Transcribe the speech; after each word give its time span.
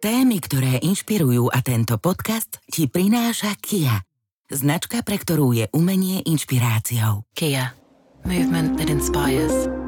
Témy, 0.00 0.40
ktoré 0.40 0.80
inšpirujú 0.80 1.52
a 1.52 1.60
tento 1.60 2.00
podcast 2.00 2.56
ti 2.72 2.88
prináša 2.88 3.52
Kia. 3.60 4.00
Značka, 4.48 5.04
pre 5.04 5.20
ktorú 5.20 5.52
je 5.52 5.68
umenie 5.76 6.24
inšpiráciou. 6.24 7.28
Kia. 7.36 7.76
Movement 8.24 8.80
that 8.80 8.88
inspires. 8.88 9.79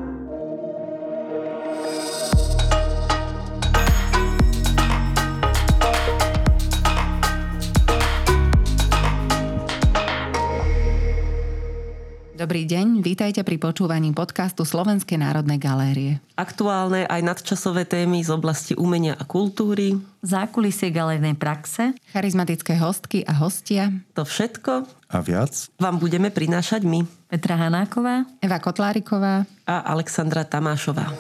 Dobrý 12.43 12.67
deň, 12.67 13.07
vítajte 13.07 13.47
pri 13.47 13.55
počúvaní 13.55 14.11
podcastu 14.11 14.67
Slovenskej 14.67 15.15
národnej 15.15 15.63
galérie. 15.63 16.19
Aktuálne 16.35 17.07
aj 17.07 17.23
nadčasové 17.23 17.87
témy 17.87 18.19
z 18.19 18.35
oblasti 18.35 18.75
umenia 18.75 19.15
a 19.15 19.23
kultúry. 19.23 19.95
Zákulisie 20.27 20.91
galernej 20.91 21.39
praxe. 21.39 21.95
Charizmatické 22.11 22.75
hostky 22.83 23.23
a 23.31 23.39
hostia. 23.39 23.95
To 24.19 24.27
všetko 24.27 24.91
a 24.91 25.17
viac 25.23 25.71
vám 25.79 26.03
budeme 26.03 26.35
prinášať 26.35 26.83
my. 26.83 27.07
Petra 27.31 27.55
Hanáková. 27.55 28.27
Eva 28.43 28.59
Kotláriková. 28.59 29.47
A 29.63 29.75
Alexandra 29.95 30.43
Tamášová. 30.43 31.15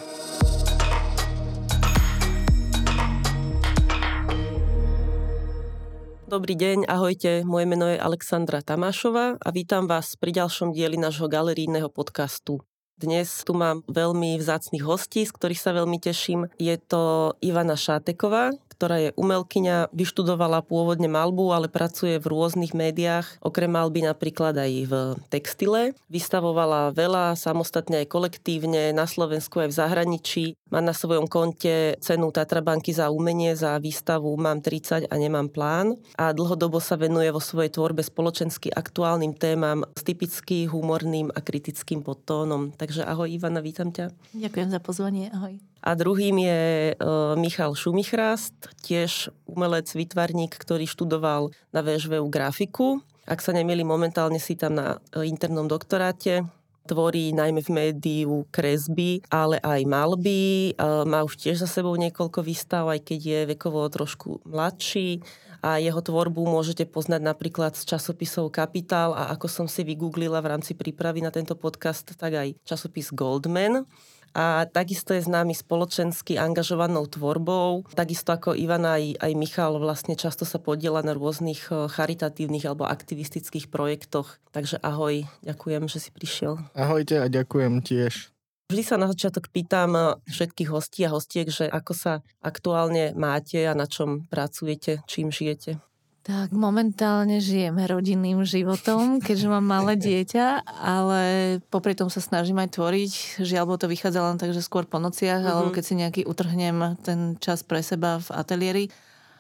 Dobrý 6.32 6.56
deň, 6.56 6.88
ahojte, 6.88 7.44
moje 7.44 7.68
meno 7.68 7.84
je 7.92 8.00
Alexandra 8.00 8.64
Tamášová 8.64 9.36
a 9.36 9.48
vítam 9.52 9.84
vás 9.84 10.16
pri 10.16 10.32
ďalšom 10.32 10.72
dieli 10.72 10.96
nášho 10.96 11.28
galerijného 11.28 11.92
podcastu. 11.92 12.64
Dnes 12.96 13.44
tu 13.44 13.52
mám 13.52 13.84
veľmi 13.84 14.40
vzácných 14.40 14.80
hostí, 14.80 15.28
z 15.28 15.32
ktorých 15.36 15.60
sa 15.60 15.76
veľmi 15.76 16.00
teším. 16.00 16.48
Je 16.56 16.72
to 16.80 17.36
Ivana 17.44 17.76
Šáteková, 17.76 18.56
ktorá 18.82 18.98
je 18.98 19.14
umelkyňa, 19.14 19.94
vyštudovala 19.94 20.58
pôvodne 20.66 21.06
malbu, 21.06 21.54
ale 21.54 21.70
pracuje 21.70 22.18
v 22.18 22.26
rôznych 22.26 22.74
médiách, 22.74 23.38
okrem 23.38 23.70
malby 23.70 24.02
napríklad 24.02 24.58
aj 24.58 24.72
v 24.90 24.92
textile. 25.30 25.94
Vystavovala 26.10 26.90
veľa, 26.90 27.38
samostatne 27.38 28.02
aj 28.02 28.10
kolektívne, 28.10 28.90
na 28.90 29.06
Slovensku 29.06 29.62
aj 29.62 29.70
v 29.70 29.78
zahraničí. 29.78 30.44
Má 30.74 30.82
na 30.82 30.90
svojom 30.90 31.30
konte 31.30 31.94
cenu 32.02 32.34
Tatrabanky 32.34 32.90
za 32.90 33.14
umenie, 33.14 33.54
za 33.54 33.78
výstavu 33.78 34.34
Mám 34.34 34.66
30 34.66 35.06
a 35.06 35.14
nemám 35.14 35.46
plán. 35.46 35.94
A 36.18 36.34
dlhodobo 36.34 36.82
sa 36.82 36.98
venuje 36.98 37.30
vo 37.30 37.38
svojej 37.38 37.70
tvorbe 37.70 38.02
spoločensky 38.02 38.66
aktuálnym 38.74 39.38
témam 39.38 39.86
s 39.94 40.02
typicky 40.02 40.66
humorným 40.66 41.30
a 41.30 41.38
kritickým 41.38 42.02
podtónom. 42.02 42.74
Takže 42.74 43.06
ahoj 43.06 43.30
Ivana, 43.30 43.62
vítam 43.62 43.94
ťa. 43.94 44.10
Ďakujem 44.34 44.74
za 44.74 44.82
pozvanie, 44.82 45.30
ahoj. 45.30 45.71
A 45.82 45.98
druhým 45.98 46.38
je 46.38 46.94
uh, 46.94 47.34
Michal 47.34 47.74
Šumichrast, 47.74 48.54
tiež 48.86 49.34
umelec, 49.50 49.90
vytvarník, 49.90 50.54
ktorý 50.54 50.86
študoval 50.86 51.50
na 51.74 51.80
VŽVU 51.82 52.30
grafiku. 52.30 53.02
Ak 53.26 53.42
sa 53.42 53.50
nemili, 53.50 53.82
momentálne 53.82 54.38
si 54.38 54.54
tam 54.54 54.78
na 54.78 55.02
uh, 55.02 55.26
internom 55.26 55.66
doktoráte. 55.66 56.46
Tvorí 56.86 57.34
najmä 57.34 57.62
v 57.62 57.70
médiu 57.74 58.46
kresby, 58.54 59.22
ale 59.26 59.58
aj 59.58 59.82
malby. 59.86 60.74
Uh, 60.78 61.02
má 61.02 61.26
už 61.26 61.34
tiež 61.34 61.62
za 61.62 61.68
sebou 61.70 61.98
niekoľko 61.98 62.46
výstav, 62.46 62.86
aj 62.86 63.02
keď 63.02 63.20
je 63.22 63.40
vekovo 63.58 63.82
trošku 63.90 64.42
mladší 64.46 65.22
a 65.62 65.78
jeho 65.78 66.02
tvorbu 66.02 66.42
môžete 66.42 66.82
poznať 66.90 67.22
napríklad 67.22 67.78
z 67.78 67.86
časopisov 67.94 68.50
Kapitál 68.50 69.14
a 69.14 69.30
ako 69.30 69.46
som 69.46 69.66
si 69.70 69.86
vygooglila 69.86 70.42
v 70.42 70.58
rámci 70.58 70.74
prípravy 70.74 71.22
na 71.22 71.30
tento 71.30 71.54
podcast, 71.54 72.18
tak 72.18 72.34
aj 72.34 72.58
časopis 72.66 73.14
Goldman 73.14 73.86
a 74.32 74.64
takisto 74.64 75.12
je 75.12 75.24
známy 75.24 75.52
spoločensky 75.52 76.40
angažovanou 76.40 77.04
tvorbou. 77.04 77.84
Takisto 77.92 78.32
ako 78.32 78.56
Ivana 78.56 78.96
aj, 78.96 79.20
aj 79.20 79.32
Michal 79.36 79.76
vlastne 79.76 80.16
často 80.16 80.48
sa 80.48 80.56
podiela 80.56 81.04
na 81.04 81.12
rôznych 81.12 81.68
eh, 81.68 81.88
charitatívnych 81.88 82.64
alebo 82.64 82.88
aktivistických 82.88 83.68
projektoch. 83.68 84.40
Takže 84.52 84.80
ahoj, 84.80 85.28
ďakujem, 85.44 85.84
že 85.88 85.98
si 86.00 86.10
prišiel. 86.10 86.60
Ahojte 86.72 87.20
a 87.20 87.28
ďakujem 87.28 87.84
tiež. 87.84 88.32
Vždy 88.72 88.82
sa 88.88 88.96
na 88.96 89.04
začiatok 89.04 89.52
pýtam 89.52 89.92
eh, 89.92 90.04
všetkých 90.32 90.72
hostí 90.72 91.04
a 91.04 91.12
hostiek, 91.12 91.52
že 91.52 91.68
ako 91.68 91.92
sa 91.92 92.12
aktuálne 92.40 93.12
máte 93.12 93.60
a 93.68 93.76
na 93.76 93.84
čom 93.84 94.24
pracujete, 94.32 95.04
čím 95.04 95.28
žijete. 95.28 95.91
Tak 96.22 96.54
momentálne 96.54 97.42
žijeme 97.42 97.82
rodinným 97.82 98.46
životom, 98.46 99.18
keďže 99.18 99.50
mám 99.50 99.66
malé 99.66 99.98
dieťa, 100.06 100.62
ale 100.70 101.22
popri 101.66 101.98
tom 101.98 102.06
sa 102.06 102.22
snažím 102.22 102.62
aj 102.62 102.78
tvoriť. 102.78 103.12
Žiaľ, 103.42 103.64
bo 103.66 103.74
to 103.74 103.90
vychádza 103.90 104.22
len 104.22 104.38
tak, 104.38 104.54
že 104.54 104.62
skôr 104.62 104.86
po 104.86 105.02
nociach, 105.02 105.42
mm-hmm. 105.42 105.50
alebo 105.50 105.74
keď 105.74 105.82
si 105.82 105.94
nejaký 105.98 106.22
utrhnem 106.22 106.94
ten 107.02 107.34
čas 107.42 107.66
pre 107.66 107.82
seba 107.82 108.22
v 108.22 108.28
ateliéri. 108.38 108.84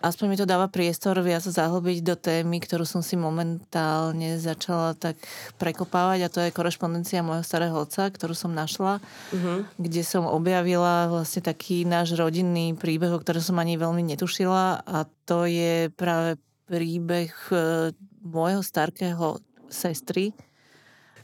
Aspoň 0.02 0.26
mi 0.26 0.34
to 0.34 0.50
dáva 0.50 0.66
priestor 0.66 1.22
viac 1.22 1.46
zahlbiť 1.46 2.02
do 2.02 2.18
témy, 2.18 2.58
ktorú 2.58 2.82
som 2.82 3.06
si 3.06 3.14
momentálne 3.14 4.34
začala 4.34 4.98
tak 4.98 5.14
prekopávať 5.62 6.26
a 6.26 6.32
to 6.34 6.42
je 6.42 6.50
korešpondencia 6.50 7.22
môjho 7.22 7.46
starého 7.46 7.78
otca, 7.78 8.10
ktorú 8.10 8.34
som 8.34 8.50
našla, 8.50 8.98
mm-hmm. 8.98 9.78
kde 9.78 10.02
som 10.02 10.26
objavila 10.26 11.06
vlastne 11.06 11.46
taký 11.46 11.86
náš 11.86 12.18
rodinný 12.18 12.74
príbeh, 12.74 13.14
o 13.14 13.22
ktorom 13.22 13.38
som 13.38 13.62
ani 13.62 13.78
veľmi 13.78 14.02
netušila 14.02 14.82
a 14.82 15.06
to 15.22 15.46
je 15.46 15.86
práve 15.94 16.34
príbeh 16.72 17.28
e, 17.52 17.92
môjho 18.24 18.64
starkého 18.64 19.36
sestry. 19.68 20.32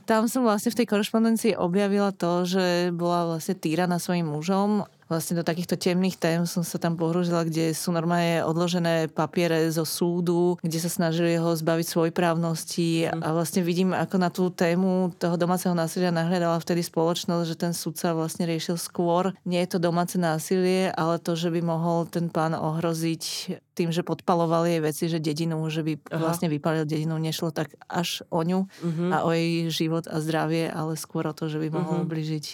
Tam 0.05 0.29
som 0.29 0.45
vlastne 0.45 0.69
v 0.77 0.85
tej 0.85 0.87
korešpondencii 0.93 1.57
objavila 1.57 2.13
to, 2.13 2.45
že 2.45 2.93
bola 2.93 3.33
vlastne 3.33 3.57
týraná 3.57 3.97
svojim 3.97 4.29
mužom 4.29 4.85
vlastne 5.09 5.41
do 5.41 5.45
takýchto 5.45 5.81
temných 5.81 6.21
tém 6.21 6.45
som 6.45 6.61
sa 6.61 6.77
tam 6.77 6.95
pohrúžila, 6.95 7.43
kde 7.43 7.73
sú 7.73 7.91
normálne 7.91 8.45
odložené 8.45 9.09
papiere 9.09 9.69
zo 9.73 9.89
súdu, 9.89 10.61
kde 10.61 10.79
sa 10.79 10.93
snažili 10.93 11.41
ho 11.41 11.57
zbaviť 11.57 11.87
svoj 11.89 12.11
právnosti 12.13 13.09
mm. 13.09 13.25
a 13.25 13.29
vlastne 13.33 13.65
vidím, 13.65 13.97
ako 13.97 14.17
na 14.21 14.29
tú 14.29 14.53
tému 14.53 15.17
toho 15.17 15.41
domáceho 15.41 15.73
násilia 15.73 16.13
nahľadala 16.13 16.61
vtedy 16.61 16.85
spoločnosť, 16.85 17.45
že 17.49 17.57
ten 17.57 17.73
sudca 17.73 18.13
vlastne 18.13 18.45
riešil 18.45 18.77
skôr 18.77 19.33
nie 19.49 19.65
je 19.65 19.77
to 19.77 19.79
domáce 19.81 20.15
násilie, 20.21 20.93
ale 20.93 21.17
to, 21.17 21.33
že 21.33 21.49
by 21.49 21.61
mohol 21.65 22.05
ten 22.05 22.29
pán 22.29 22.53
ohroziť 22.53 23.57
tým, 23.73 23.95
že 23.95 24.03
podpaloval 24.03 24.67
jej 24.67 24.83
veci, 24.83 25.07
že 25.07 25.23
dedinu, 25.23 25.63
že 25.71 25.87
by 25.87 25.93
Aha. 26.11 26.19
vlastne 26.19 26.51
vypalil 26.51 26.85
dedinu, 26.85 27.15
nešlo 27.17 27.55
tak 27.55 27.79
až 27.87 28.27
o 28.29 28.43
ňu 28.43 28.67
uh-huh. 28.67 29.11
a 29.15 29.17
o 29.25 29.31
jej 29.31 29.71
život 29.71 30.11
a 30.11 30.19
zdravie, 30.19 30.69
ale 30.69 30.99
skôr 30.99 31.31
o 31.31 31.37
to, 31.37 31.47
že 31.47 31.63
by 31.63 31.71
mohol 31.71 32.03
uh-huh. 32.03 32.07
ubližiť 32.11 32.45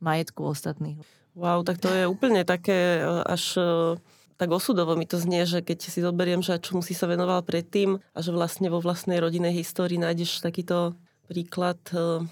majetku 0.00 0.40
ostatných. 0.42 1.19
Wow, 1.38 1.62
tak 1.62 1.78
to 1.78 1.88
je 1.90 2.04
úplne 2.10 2.42
také 2.42 2.98
e, 2.98 3.22
až 3.22 3.54
e, 3.56 3.70
tak 4.40 4.50
osudovo 4.50 4.96
mi 4.98 5.06
to 5.06 5.20
znie, 5.20 5.46
že 5.46 5.62
keď 5.62 5.78
si 5.78 6.00
zoberiem, 6.02 6.42
že 6.42 6.58
čomu 6.58 6.82
si 6.82 6.96
sa 6.96 7.06
venoval 7.06 7.44
predtým 7.46 8.00
a 8.00 8.18
že 8.18 8.34
vlastne 8.34 8.66
vo 8.72 8.82
vlastnej 8.82 9.20
rodinej 9.22 9.54
histórii 9.62 10.00
nájdeš 10.00 10.42
takýto 10.42 10.98
príklad 11.30 11.78
e, 11.94 12.26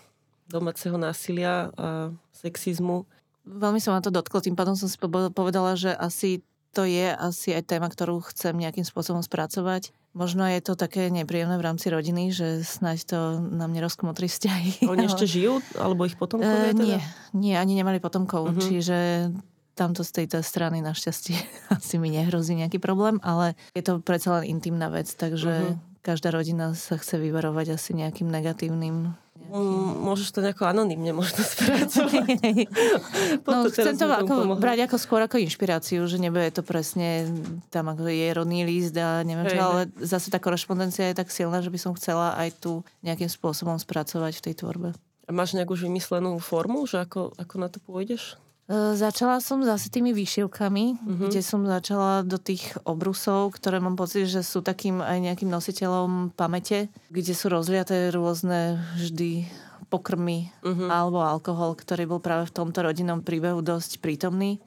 domáceho 0.48 0.96
násilia 0.96 1.70
a 1.76 2.10
sexizmu. 2.32 3.04
Veľmi 3.44 3.78
sa 3.78 3.92
ma 3.92 4.00
to 4.00 4.08
dotklo, 4.08 4.40
tým 4.40 4.56
pádom 4.56 4.74
som 4.74 4.88
si 4.88 4.96
povedala, 5.32 5.76
že 5.76 5.92
asi 5.92 6.40
to 6.72 6.84
je 6.84 7.12
asi 7.16 7.56
aj 7.56 7.64
téma, 7.64 7.88
ktorú 7.88 8.20
chcem 8.28 8.52
nejakým 8.56 8.84
spôsobom 8.84 9.24
spracovať. 9.24 9.92
Možno 10.18 10.50
je 10.50 10.58
to 10.58 10.74
také 10.74 11.14
nepríjemné 11.14 11.54
v 11.54 11.62
rámci 11.62 11.94
rodiny, 11.94 12.34
že 12.34 12.66
snáď 12.66 12.98
to 13.06 13.18
nám 13.38 13.70
nerozkmotrí 13.70 14.26
vzťahy. 14.26 14.90
Oni 14.90 15.06
ešte 15.06 15.30
žijú? 15.38 15.62
Alebo 15.78 16.02
ich 16.10 16.18
potomkovia? 16.18 16.74
Uh, 16.74 16.82
nie, 16.82 16.98
nie, 17.30 17.54
ani 17.54 17.78
nemali 17.78 18.02
potomkov. 18.02 18.50
Uh-huh. 18.50 18.58
Čiže 18.58 19.30
tamto 19.78 20.02
z 20.02 20.10
tejto 20.10 20.42
strany 20.42 20.82
našťastie 20.82 21.38
asi 21.78 22.02
mi 22.02 22.10
nehrozí 22.10 22.58
nejaký 22.58 22.82
problém, 22.82 23.22
ale 23.22 23.54
je 23.78 23.86
to 23.86 24.02
predsa 24.02 24.42
len 24.42 24.50
intimná 24.50 24.90
vec, 24.90 25.06
takže 25.14 25.78
uh-huh. 25.78 26.02
každá 26.02 26.34
rodina 26.34 26.74
sa 26.74 26.98
chce 26.98 27.22
vyvarovať 27.22 27.78
asi 27.78 27.94
nejakým 27.94 28.26
negatívnym 28.26 29.14
Mm, 29.48 30.04
môžeš 30.04 30.36
to 30.36 30.44
nejako 30.44 30.68
anonimne 30.68 31.16
možno 31.16 31.40
spracovať. 31.40 32.36
no, 33.48 33.64
chcem 33.72 33.96
to 33.96 34.04
ako, 34.04 34.60
brať 34.60 34.84
ako 34.84 34.96
skôr 35.00 35.24
ako 35.24 35.40
inšpiráciu, 35.40 36.04
že 36.04 36.20
nebude 36.20 36.52
to 36.52 36.60
presne 36.60 37.24
tam 37.72 37.88
ako 37.88 38.12
je 38.12 38.28
rodný 38.34 38.68
líst 38.68 38.92
a 39.00 39.24
neviem 39.24 39.48
čo, 39.48 39.56
ale 39.56 39.88
zase 40.04 40.28
tá 40.28 40.36
korešpondencia 40.36 41.08
je 41.08 41.16
tak 41.16 41.32
silná, 41.32 41.64
že 41.64 41.72
by 41.72 41.78
som 41.80 41.96
chcela 41.96 42.36
aj 42.36 42.60
tu 42.60 42.84
nejakým 43.00 43.32
spôsobom 43.32 43.80
spracovať 43.80 44.36
v 44.36 44.44
tej 44.50 44.54
tvorbe. 44.60 44.88
A 45.24 45.30
máš 45.32 45.56
nejakú 45.56 45.76
už 45.76 45.88
vymyslenú 45.88 46.36
formu, 46.40 46.84
že 46.84 47.00
ako, 47.00 47.32
ako 47.36 47.54
na 47.56 47.68
to 47.72 47.80
pôjdeš? 47.80 48.36
E, 48.68 48.92
začala 48.92 49.40
som 49.40 49.64
zase 49.64 49.88
tými 49.88 50.12
výšivkami, 50.12 50.84
uh-huh. 51.00 51.28
kde 51.32 51.40
som 51.40 51.64
začala 51.64 52.20
do 52.20 52.36
tých 52.36 52.76
obrusov, 52.84 53.56
ktoré 53.56 53.80
mám 53.80 53.96
pocit, 53.96 54.28
že 54.28 54.44
sú 54.44 54.60
takým 54.60 55.00
aj 55.00 55.24
nejakým 55.24 55.48
nositeľom 55.48 56.36
pamäte, 56.36 56.92
kde 57.08 57.32
sú 57.32 57.48
rozliaté 57.48 58.12
rôzne 58.12 58.76
vždy 59.00 59.48
pokrmy 59.88 60.52
uh-huh. 60.60 60.92
alebo 60.92 61.24
alkohol, 61.24 61.72
ktorý 61.72 62.04
bol 62.04 62.20
práve 62.20 62.52
v 62.52 62.56
tomto 62.60 62.84
rodinnom 62.84 63.24
príbehu 63.24 63.64
dosť 63.64 64.04
prítomný. 64.04 64.60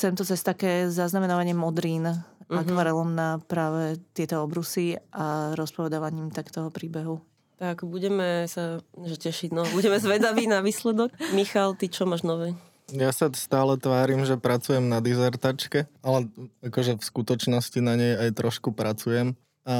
Chcem 0.00 0.16
to 0.16 0.24
cez 0.24 0.40
také 0.40 0.88
zaznamenávanie 0.88 1.52
modrín 1.52 2.08
uh-huh. 2.08 2.56
akvarelom 2.56 3.12
na 3.12 3.36
práve 3.36 4.00
tieto 4.16 4.40
obrusy 4.40 4.96
a 5.12 5.52
rozpovedávaním 5.52 6.32
tak 6.32 6.48
toho 6.48 6.72
príbehu. 6.72 7.20
Tak 7.60 7.84
budeme 7.84 8.48
sa 8.48 8.80
že 9.04 9.20
tešiť, 9.20 9.52
no 9.52 9.68
budeme 9.76 10.00
zvedaví 10.00 10.48
na 10.48 10.64
výsledok. 10.64 11.12
Michal, 11.36 11.76
ty 11.76 11.92
čo 11.92 12.08
máš 12.08 12.24
nové? 12.24 12.56
Ja 12.92 13.08
sa 13.08 13.32
stále 13.32 13.80
tvárim, 13.80 14.20
že 14.28 14.36
pracujem 14.36 14.84
na 14.84 15.00
dizertačke, 15.00 15.88
ale 16.04 16.28
akože 16.60 17.00
v 17.00 17.08
skutočnosti 17.08 17.80
na 17.80 17.96
nej 17.96 18.12
aj 18.20 18.36
trošku 18.36 18.76
pracujem. 18.76 19.32
A 19.64 19.78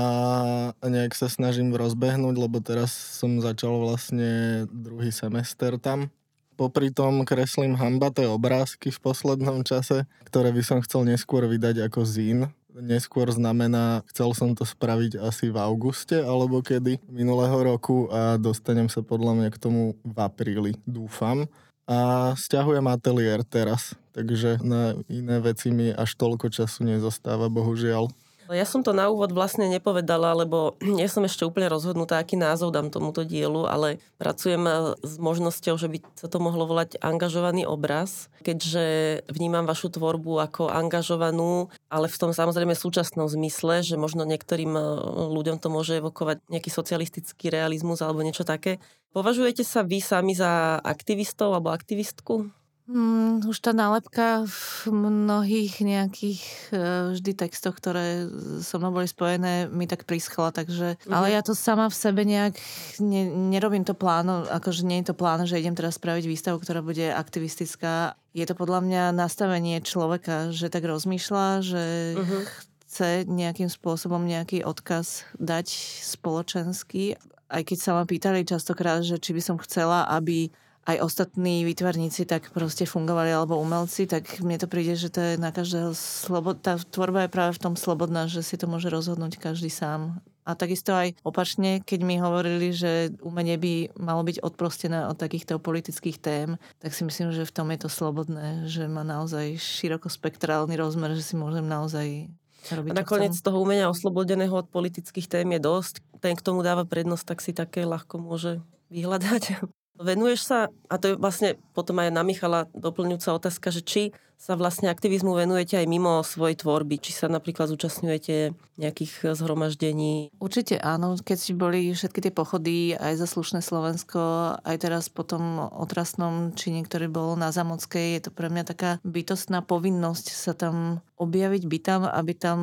nejak 0.80 1.12
sa 1.12 1.28
snažím 1.28 1.76
rozbehnúť, 1.76 2.36
lebo 2.40 2.64
teraz 2.64 2.94
som 2.94 3.36
začal 3.44 3.84
vlastne 3.84 4.64
druhý 4.72 5.12
semester 5.12 5.76
tam. 5.76 6.08
Popri 6.56 6.88
tom 6.88 7.28
kreslím 7.28 7.76
hambaté 7.76 8.24
obrázky 8.24 8.88
v 8.88 9.02
poslednom 9.02 9.60
čase, 9.60 10.08
ktoré 10.24 10.48
by 10.54 10.62
som 10.64 10.78
chcel 10.80 11.04
neskôr 11.04 11.44
vydať 11.44 11.84
ako 11.84 12.08
zín. 12.08 12.48
Neskôr 12.72 13.28
znamená, 13.28 14.00
chcel 14.08 14.32
som 14.32 14.56
to 14.56 14.64
spraviť 14.64 15.20
asi 15.20 15.52
v 15.52 15.60
auguste 15.60 16.16
alebo 16.16 16.64
kedy 16.64 16.96
minulého 17.12 17.60
roku 17.60 18.08
a 18.08 18.40
dostanem 18.40 18.88
sa 18.88 19.04
podľa 19.04 19.36
mňa 19.36 19.48
k 19.52 19.60
tomu 19.60 20.00
v 20.00 20.16
apríli, 20.16 20.72
dúfam 20.88 21.44
a 21.88 22.32
stiahujem 22.38 22.86
ateliér 22.86 23.42
teraz, 23.42 23.98
takže 24.14 24.62
na 24.62 24.94
iné 25.10 25.42
veci 25.42 25.74
mi 25.74 25.90
až 25.90 26.14
toľko 26.14 26.52
času 26.52 26.86
nezostáva, 26.86 27.50
bohužiaľ. 27.50 28.10
Ja 28.52 28.68
som 28.68 28.84
to 28.84 28.92
na 28.92 29.08
úvod 29.08 29.32
vlastne 29.32 29.66
nepovedala, 29.66 30.36
lebo 30.36 30.76
nie 30.98 31.08
som 31.08 31.24
ešte 31.24 31.48
úplne 31.48 31.72
rozhodnutá, 31.72 32.20
aký 32.20 32.36
názov 32.36 32.76
dám 32.76 32.92
tomuto 32.92 33.24
dielu, 33.24 33.64
ale 33.64 33.98
pracujem 34.20 34.62
eh, 34.68 34.76
s 35.00 35.16
možnosťou, 35.16 35.74
že 35.80 35.88
by 35.88 35.98
sa 36.14 36.28
to 36.28 36.38
mohlo 36.38 36.68
volať 36.68 37.00
angažovaný 37.00 37.64
obraz, 37.64 38.28
keďže 38.44 38.84
vnímam 39.32 39.64
vašu 39.64 39.90
tvorbu 39.92 40.44
ako 40.44 40.68
angažovanú, 40.68 41.72
ale 41.88 42.06
v 42.06 42.20
tom 42.20 42.30
samozrejme 42.36 42.76
súčasnom 42.76 43.26
zmysle, 43.26 43.80
že 43.82 43.96
možno 43.96 44.28
niektorým 44.28 44.72
eh, 44.76 44.84
ľuďom 45.32 45.58
to 45.58 45.72
môže 45.72 45.98
evokovať 45.98 46.44
nejaký 46.52 46.68
socialistický 46.68 47.48
realizmus 47.50 48.04
alebo 48.04 48.20
niečo 48.20 48.44
také. 48.44 48.78
Považujete 49.12 49.60
sa 49.60 49.84
vy 49.84 50.00
sami 50.00 50.32
za 50.32 50.80
aktivistov 50.80 51.52
alebo 51.52 51.68
aktivistku? 51.68 52.61
Mm, 52.90 53.46
už 53.46 53.62
tá 53.62 53.70
nálepka 53.70 54.42
v 54.42 54.90
mnohých 54.90 55.86
nejakých 55.86 56.42
uh, 56.74 57.14
vždy 57.14 57.32
textoch, 57.38 57.78
ktoré 57.78 58.26
so 58.58 58.82
mnou 58.82 58.90
boli 58.90 59.06
spojené, 59.06 59.70
mi 59.70 59.86
tak 59.86 60.02
prischla, 60.02 60.50
takže... 60.50 60.98
Mm-hmm. 60.98 61.14
Ale 61.14 61.30
ja 61.30 61.46
to 61.46 61.54
sama 61.54 61.86
v 61.86 61.94
sebe 61.94 62.26
nejak... 62.26 62.58
Ne, 62.98 63.30
nerobím 63.30 63.86
to 63.86 63.94
pláno, 63.94 64.42
akože 64.50 64.82
nie 64.82 64.98
je 64.98 65.14
to 65.14 65.18
plán, 65.18 65.46
že 65.46 65.62
idem 65.62 65.78
teraz 65.78 65.94
spraviť 66.02 66.26
výstavu, 66.26 66.58
ktorá 66.58 66.82
bude 66.82 67.06
aktivistická. 67.14 68.18
Je 68.34 68.42
to 68.50 68.58
podľa 68.58 68.82
mňa 68.82 69.02
nastavenie 69.14 69.78
človeka, 69.78 70.50
že 70.50 70.66
tak 70.66 70.82
rozmýšľa, 70.82 71.46
že 71.62 71.84
mm-hmm. 72.18 72.42
chce 72.90 73.08
nejakým 73.30 73.70
spôsobom 73.70 74.26
nejaký 74.26 74.66
odkaz 74.66 75.22
dať 75.38 75.70
spoločenský. 76.02 77.14
Aj 77.46 77.62
keď 77.62 77.78
sa 77.78 77.94
ma 77.94 78.02
pýtali 78.02 78.42
častokrát, 78.42 79.06
že 79.06 79.22
či 79.22 79.38
by 79.38 79.42
som 79.44 79.56
chcela, 79.62 80.02
aby 80.10 80.50
aj 80.82 80.98
ostatní 80.98 81.62
výtvarníci 81.62 82.26
tak 82.26 82.50
proste 82.50 82.90
fungovali 82.90 83.30
alebo 83.30 83.58
umelci, 83.58 84.10
tak 84.10 84.42
mne 84.42 84.58
to 84.58 84.66
príde, 84.66 84.98
že 84.98 85.14
to 85.14 85.20
je 85.22 85.32
na 85.38 85.54
každého 85.54 85.94
slobod... 85.94 86.58
Tá 86.58 86.74
tvorba 86.74 87.26
je 87.26 87.34
práve 87.34 87.52
v 87.54 87.62
tom 87.62 87.74
slobodná, 87.78 88.26
že 88.26 88.42
si 88.42 88.58
to 88.58 88.66
môže 88.66 88.90
rozhodnúť 88.90 89.38
každý 89.38 89.70
sám. 89.70 90.18
A 90.42 90.58
takisto 90.58 90.90
aj 90.90 91.14
opačne, 91.22 91.78
keď 91.86 92.00
mi 92.02 92.18
hovorili, 92.18 92.74
že 92.74 93.14
umenie 93.22 93.54
by 93.54 93.94
malo 93.94 94.26
byť 94.26 94.42
odprostené 94.42 95.06
od 95.06 95.14
takýchto 95.14 95.62
politických 95.62 96.18
tém, 96.18 96.58
tak 96.82 96.90
si 96.98 97.06
myslím, 97.06 97.30
že 97.30 97.46
v 97.46 97.54
tom 97.54 97.70
je 97.70 97.86
to 97.86 97.88
slobodné, 97.88 98.66
že 98.66 98.90
má 98.90 99.06
naozaj 99.06 99.54
širokospektrálny 99.62 100.74
rozmer, 100.74 101.14
že 101.14 101.22
si 101.22 101.38
môžem 101.38 101.62
naozaj 101.62 102.26
robiť, 102.74 102.90
A 102.90 103.06
nakoniec 103.06 103.38
toho 103.38 103.62
umenia 103.62 103.86
oslobodeného 103.86 104.50
od 104.50 104.66
politických 104.66 105.30
tém 105.30 105.46
je 105.46 105.62
dosť. 105.62 106.02
Ten, 106.18 106.34
k 106.34 106.42
tomu 106.42 106.66
dáva 106.66 106.82
prednosť, 106.82 107.22
tak 107.22 107.38
si 107.38 107.54
také 107.54 107.86
ľahko 107.86 108.18
môže 108.18 108.58
vyhľadať. 108.90 109.62
Venuješ 110.02 110.40
sa, 110.44 110.58
a 110.90 110.94
to 110.98 111.14
je 111.14 111.14
vlastne 111.16 111.56
potom 111.72 112.02
aj 112.02 112.10
na 112.10 112.26
Michala 112.26 112.66
doplňujúca 112.74 113.38
otázka, 113.38 113.70
že 113.70 113.82
či 113.82 114.02
sa 114.42 114.58
vlastne 114.58 114.90
aktivizmu 114.90 115.38
venujete 115.38 115.78
aj 115.78 115.86
mimo 115.86 116.18
svojej 116.26 116.58
tvorby, 116.58 116.98
či 116.98 117.14
sa 117.14 117.30
napríklad 117.30 117.70
zúčastňujete 117.70 118.58
nejakých 118.74 119.38
zhromaždení? 119.38 120.34
Určite 120.42 120.82
áno, 120.82 121.14
keď 121.14 121.38
boli 121.54 121.94
všetky 121.94 122.18
tie 122.26 122.34
pochody 122.34 122.98
aj 122.98 123.22
za 123.22 123.30
slušné 123.30 123.62
Slovensko, 123.62 124.58
aj 124.66 124.76
teraz 124.82 125.06
potom 125.06 125.70
otrasnom, 125.70 126.50
či 126.58 126.74
niektorý 126.74 127.06
bol 127.06 127.38
na 127.38 127.54
Zamockej, 127.54 128.18
je 128.18 128.22
to 128.26 128.30
pre 128.34 128.50
mňa 128.50 128.66
taká 128.66 128.90
bytostná 129.06 129.62
povinnosť 129.62 130.34
sa 130.34 130.58
tam 130.58 130.98
objaviť, 131.22 131.62
byť 131.62 131.82
tam, 131.86 132.00
aby 132.10 132.32
tam 132.34 132.58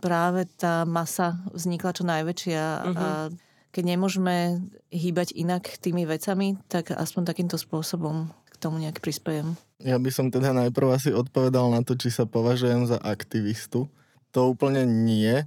práve 0.00 0.48
tá 0.56 0.88
masa 0.88 1.36
vznikla 1.52 1.90
čo 1.92 2.08
najväčšia 2.08 2.64
uh-huh. 2.64 2.96
a 2.96 3.06
keď 3.72 3.84
nemôžeme 3.84 4.64
hýbať 4.88 5.36
inak 5.36 5.68
tými 5.80 6.08
vecami, 6.08 6.56
tak 6.72 6.92
aspoň 6.92 7.22
takýmto 7.28 7.60
spôsobom 7.60 8.32
k 8.48 8.54
tomu 8.56 8.80
nejak 8.80 8.98
prispejem. 9.04 9.54
Ja 9.84 10.00
by 10.00 10.10
som 10.10 10.32
teda 10.32 10.50
najprv 10.50 10.88
asi 10.98 11.10
odpovedal 11.14 11.70
na 11.70 11.84
to, 11.86 11.94
či 11.94 12.10
sa 12.10 12.26
považujem 12.26 12.88
za 12.88 12.98
aktivistu. 12.98 13.86
To 14.34 14.40
úplne 14.50 14.84
nie, 14.84 15.46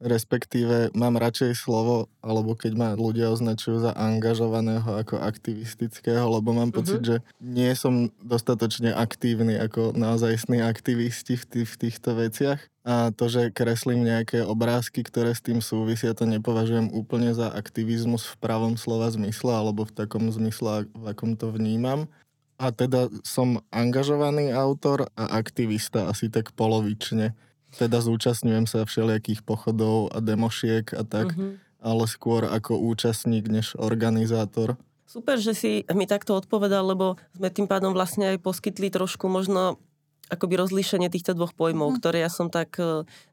respektíve 0.00 0.96
mám 0.96 1.20
radšej 1.20 1.52
slovo, 1.60 2.08
alebo 2.24 2.56
keď 2.56 2.72
ma 2.72 2.88
ľudia 2.96 3.28
označujú 3.28 3.84
za 3.84 3.92
angažovaného 3.92 4.88
ako 4.96 5.20
aktivistického, 5.20 6.24
lebo 6.24 6.56
mám 6.56 6.72
pocit, 6.72 7.04
uh-huh. 7.04 7.20
že 7.20 7.36
nie 7.44 7.68
som 7.76 8.08
dostatočne 8.24 8.96
aktívny 8.96 9.60
ako 9.60 9.92
naozajstní 9.92 10.64
aktivisti 10.64 11.36
v, 11.36 11.44
tých, 11.44 11.68
v 11.68 11.76
týchto 11.76 12.10
veciach. 12.16 12.60
A 12.80 13.12
to, 13.12 13.28
že 13.28 13.52
kreslím 13.52 14.08
nejaké 14.08 14.40
obrázky, 14.40 15.04
ktoré 15.04 15.36
s 15.36 15.44
tým 15.44 15.60
súvisia, 15.60 16.16
to 16.16 16.24
nepovažujem 16.24 16.88
úplne 16.96 17.36
za 17.36 17.52
aktivizmus 17.52 18.24
v 18.24 18.40
pravom 18.40 18.80
slova 18.80 19.12
zmysle, 19.12 19.52
alebo 19.52 19.84
v 19.84 19.92
takom 19.92 20.32
zmysle, 20.32 20.88
v 20.96 21.04
akom 21.04 21.36
to 21.36 21.52
vnímam. 21.52 22.08
A 22.56 22.72
teda 22.72 23.12
som 23.20 23.60
angažovaný 23.68 24.52
autor 24.52 25.12
a 25.12 25.36
aktivista 25.36 26.08
asi 26.08 26.32
tak 26.32 26.56
polovične 26.56 27.36
teda 27.76 28.02
zúčastňujem 28.02 28.66
sa 28.66 28.86
všelijakých 28.86 29.46
pochodov 29.46 30.10
a 30.10 30.18
demošiek 30.18 30.90
a 30.94 31.02
tak, 31.06 31.34
uh-huh. 31.34 31.58
ale 31.82 32.04
skôr 32.10 32.46
ako 32.46 32.78
účastník 32.78 33.46
než 33.50 33.78
organizátor. 33.78 34.80
Super, 35.10 35.42
že 35.42 35.58
si 35.58 35.72
mi 35.90 36.06
takto 36.06 36.38
odpovedal, 36.38 36.94
lebo 36.94 37.18
sme 37.34 37.50
tým 37.50 37.66
pádom 37.66 37.90
vlastne 37.90 38.30
aj 38.30 38.46
poskytli 38.46 38.94
trošku 38.94 39.26
možno 39.26 39.82
akoby 40.30 40.54
rozlíšenie 40.62 41.10
týchto 41.10 41.34
dvoch 41.34 41.52
pojmov, 41.52 41.92
mm. 41.92 41.96
ktoré 41.98 42.22
ja 42.22 42.30
som 42.30 42.48
tak 42.48 42.78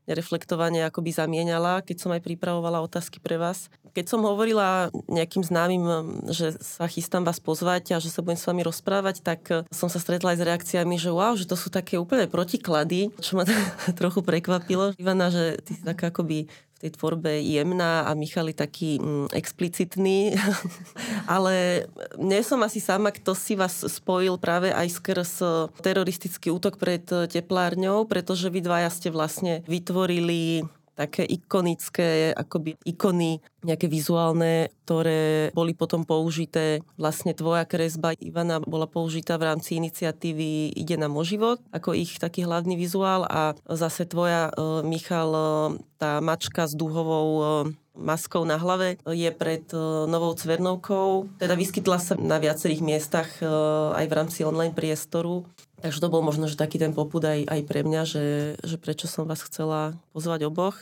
nereflektovane 0.07 0.88
akoby 0.88 1.11
zamienala, 1.11 1.83
keď 1.83 1.97
som 1.99 2.11
aj 2.15 2.23
pripravovala 2.23 2.79
otázky 2.79 3.19
pre 3.19 3.35
vás. 3.35 3.67
Keď 3.91 4.05
som 4.07 4.23
hovorila 4.23 4.88
nejakým 5.11 5.44
známym, 5.44 5.83
že 6.31 6.55
sa 6.63 6.88
chystám 6.88 7.27
vás 7.27 7.44
pozvať 7.44 7.97
a 7.97 7.99
že 7.99 8.07
sa 8.07 8.23
budem 8.23 8.39
s 8.39 8.47
vami 8.47 8.63
rozprávať, 8.63 9.19
tak 9.19 9.41
e, 9.51 9.53
som 9.73 9.91
sa 9.91 9.99
stretla 9.99 10.31
aj 10.31 10.39
s 10.39 10.47
reakciami, 10.47 10.95
že 10.95 11.11
wow, 11.11 11.35
že 11.35 11.49
to 11.49 11.59
sú 11.59 11.67
také 11.67 11.99
úplne 11.99 12.29
protiklady, 12.31 13.11
čo 13.19 13.35
ma 13.35 13.43
trochu 14.00 14.23
prekvapilo. 14.23 14.95
Ivana, 14.95 15.27
že 15.27 15.59
ty 15.65 15.75
si 15.75 15.83
taká 15.83 16.13
akoby 16.13 16.47
v 16.77 16.85
tej 16.85 16.91
tvorbe 16.94 17.41
jemná 17.41 18.05
a 18.05 18.13
Michal 18.13 18.53
je 18.53 18.62
taký 18.62 19.01
mm, 19.01 19.34
explicitný, 19.34 20.38
ale 21.25 21.89
nie 22.22 22.46
som 22.46 22.62
asi 22.62 22.77
sama, 22.77 23.10
kto 23.10 23.34
si 23.34 23.57
vás 23.57 23.81
spojil 23.81 24.38
práve 24.38 24.69
aj 24.69 25.01
skrz 25.01 25.31
e, 25.41 25.48
teroristický 25.81 26.53
útok 26.53 26.77
pred 26.77 27.01
e, 27.10 27.25
teplárňou, 27.25 28.05
pretože 28.05 28.53
vy 28.53 28.62
dvaja 28.62 28.93
ste 28.93 29.10
vlastne 29.10 29.65
vytvorili 29.65 30.69
také 30.98 31.22
ikonické, 31.30 32.34
akoby 32.34 32.74
ikony, 32.82 33.38
nejaké 33.62 33.86
vizuálne, 33.86 34.74
ktoré 34.89 35.54
boli 35.54 35.77
potom 35.77 36.01
použité. 36.01 36.82
Vlastne 36.98 37.38
tvoja 37.38 37.70
kresba 37.70 38.18
Ivana 38.18 38.58
bola 38.58 38.89
použitá 38.89 39.38
v 39.38 39.54
rámci 39.54 39.77
iniciatívy 39.77 40.74
Ide 40.74 40.98
o 40.98 41.22
život, 41.22 41.62
ako 41.70 41.94
ich 41.94 42.18
taký 42.18 42.50
hlavný 42.50 42.74
vizuál 42.74 43.30
a 43.30 43.54
zase 43.70 44.10
tvoja, 44.10 44.50
e, 44.50 44.82
Michal, 44.82 45.30
e, 45.30 45.42
tá 46.01 46.18
mačka 46.18 46.66
s 46.66 46.74
duhovou 46.74 47.30
e, 47.38 47.46
maskou 47.98 48.46
na 48.46 48.58
hlave 48.62 49.01
je 49.10 49.30
pred 49.34 49.66
novou 50.06 50.34
Cvernovkou. 50.38 51.34
Teda 51.42 51.58
vyskytla 51.58 51.98
sa 51.98 52.13
na 52.13 52.38
viacerých 52.38 52.86
miestach 52.86 53.42
aj 53.98 54.06
v 54.06 54.13
rámci 54.13 54.46
online 54.46 54.77
priestoru. 54.77 55.50
Takže 55.81 56.01
to 56.01 56.10
bol 56.10 56.25
možno, 56.25 56.50
že 56.50 56.57
taký 56.57 56.81
ten 56.81 56.93
popud 56.96 57.22
aj, 57.22 57.46
aj 57.46 57.62
pre 57.69 57.86
mňa, 57.86 58.01
že, 58.07 58.25
že 58.65 58.81
prečo 58.81 59.05
som 59.05 59.29
vás 59.29 59.46
chcela 59.46 59.93
pozvať 60.12 60.50
oboch. 60.50 60.77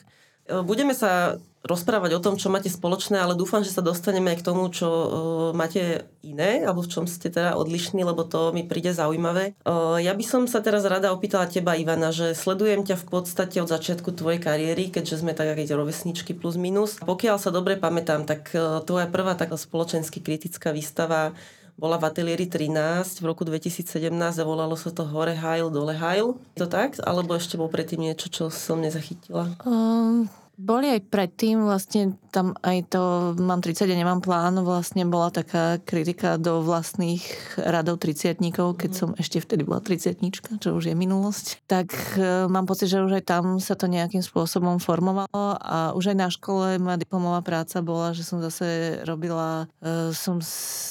E, 0.48 0.64
budeme 0.64 0.96
sa 0.96 1.36
rozprávať 1.66 2.12
o 2.16 2.24
tom, 2.24 2.38
čo 2.38 2.54
máte 2.54 2.70
spoločné, 2.70 3.18
ale 3.18 3.34
dúfam, 3.34 3.66
že 3.66 3.74
sa 3.74 3.82
dostaneme 3.82 4.32
aj 4.32 4.38
k 4.40 4.46
tomu, 4.46 4.70
čo 4.70 4.86
uh, 4.86 5.10
máte 5.58 6.06
iné, 6.22 6.62
alebo 6.62 6.86
v 6.86 6.94
čom 6.94 7.10
ste 7.10 7.34
teda 7.34 7.58
odlišní, 7.58 8.06
lebo 8.06 8.22
to 8.22 8.54
mi 8.54 8.62
príde 8.62 8.94
zaujímavé. 8.94 9.58
Uh, 9.66 9.98
ja 9.98 10.14
by 10.14 10.22
som 10.22 10.46
sa 10.46 10.62
teraz 10.62 10.86
rada 10.86 11.10
opýtala 11.10 11.50
teba, 11.50 11.74
Ivana, 11.74 12.14
že 12.14 12.38
sledujem 12.38 12.86
ťa 12.86 13.02
v 13.02 13.06
podstate 13.10 13.58
od 13.66 13.70
začiatku 13.74 14.14
tvojej 14.14 14.38
kariéry, 14.38 14.94
keďže 14.94 15.25
sme 15.25 15.34
tak 15.34 15.58
aj 15.58 15.74
rovesničky 15.74 16.38
plus 16.38 16.54
minus. 16.54 17.02
Pokiaľ 17.02 17.42
sa 17.42 17.50
dobre 17.50 17.82
pamätám, 17.82 18.30
tak 18.30 18.54
uh, 18.54 18.86
tvoja 18.86 19.10
prvá 19.10 19.34
taká 19.34 19.58
spoločensky 19.58 20.22
kritická 20.22 20.70
výstava 20.70 21.34
bola 21.75 22.00
v 22.00 22.08
ateliéri 22.08 22.48
13 22.48 23.20
v 23.20 23.25
roku 23.27 23.44
2017 23.44 24.12
a 24.15 24.44
volalo 24.48 24.79
sa 24.79 24.91
to 24.96 25.03
Hore 25.03 25.36
Heil, 25.36 25.67
Dole 25.67 25.96
Heil. 25.96 26.39
Je 26.55 26.63
to 26.63 26.67
tak? 26.72 26.96
Alebo 27.03 27.36
ešte 27.36 27.60
bol 27.60 27.67
predtým 27.67 28.00
niečo, 28.00 28.32
čo 28.32 28.48
som 28.48 28.79
nezachytila? 28.79 29.60
Um, 29.67 30.32
Boli 30.56 30.88
aj 30.88 31.12
predtým, 31.12 31.68
vlastne 31.68 32.16
tam 32.36 32.52
aj 32.64 32.92
to, 32.92 33.04
mám 33.40 33.64
30 33.64 33.88
a 33.88 33.96
nemám 33.96 34.20
plán, 34.20 34.60
vlastne 34.60 35.08
bola 35.08 35.32
taká 35.32 35.80
kritika 35.80 36.36
do 36.36 36.60
vlastných 36.60 37.24
radov 37.56 38.04
30 38.04 38.44
keď 38.76 38.92
som 38.92 39.16
ešte 39.16 39.40
vtedy 39.40 39.64
bola 39.64 39.80
30 39.80 40.20
čo 40.60 40.70
už 40.76 40.92
je 40.92 40.96
minulosť. 40.96 41.64
Tak 41.64 41.88
e, 42.20 42.52
mám 42.52 42.68
pocit, 42.68 42.92
že 42.92 43.00
už 43.00 43.24
aj 43.24 43.24
tam 43.24 43.60
sa 43.64 43.80
to 43.80 43.88
nejakým 43.88 44.20
spôsobom 44.20 44.84
formovalo 44.84 45.56
a 45.56 45.96
už 45.96 46.12
aj 46.12 46.18
na 46.20 46.28
škole 46.28 46.76
moja 46.76 47.00
diplomová 47.00 47.40
práca 47.40 47.80
bola, 47.80 48.12
že 48.12 48.28
som 48.28 48.44
zase 48.44 49.00
robila, 49.08 49.72
e, 49.80 50.12
som 50.12 50.44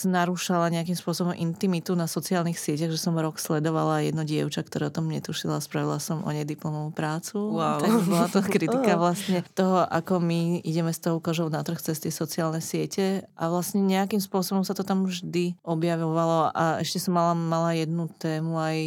narúšala 0.08 0.72
nejakým 0.72 0.96
spôsobom 0.96 1.36
intimitu 1.36 1.92
na 1.92 2.08
sociálnych 2.08 2.56
sieťach, 2.56 2.92
že 2.92 3.00
som 3.00 3.12
rok 3.20 3.36
sledovala 3.36 4.00
jedno 4.04 4.24
dievča, 4.24 4.64
ktoré 4.64 4.88
o 4.88 4.94
tom 4.94 5.12
netušila, 5.12 5.60
spravila 5.60 6.00
som 6.00 6.24
o 6.24 6.30
nej 6.32 6.48
diplomovú 6.48 6.92
prácu. 6.96 7.36
Wow. 7.36 7.84
Tak 7.84 7.92
bola 8.08 8.26
to 8.32 8.40
kritika 8.44 8.96
vlastne 9.02 9.44
toho, 9.54 9.86
ako 9.86 10.18
my 10.18 10.58
ideme 10.66 10.90
s 10.90 10.98
tou 10.98 11.22
kožou 11.22 11.46
na 11.46 11.62
trh 11.62 11.78
cez 11.78 12.02
tie 12.02 12.10
sociálne 12.10 12.58
siete 12.58 13.22
a 13.38 13.46
vlastne 13.46 13.86
nejakým 13.86 14.18
spôsobom 14.18 14.66
sa 14.66 14.74
to 14.74 14.82
tam 14.82 15.06
vždy 15.06 15.54
objavovalo 15.62 16.50
a 16.50 16.82
ešte 16.82 16.98
som 16.98 17.14
mala, 17.14 17.38
mala 17.38 17.70
jednu 17.78 18.10
tému 18.18 18.58
aj 18.58 18.78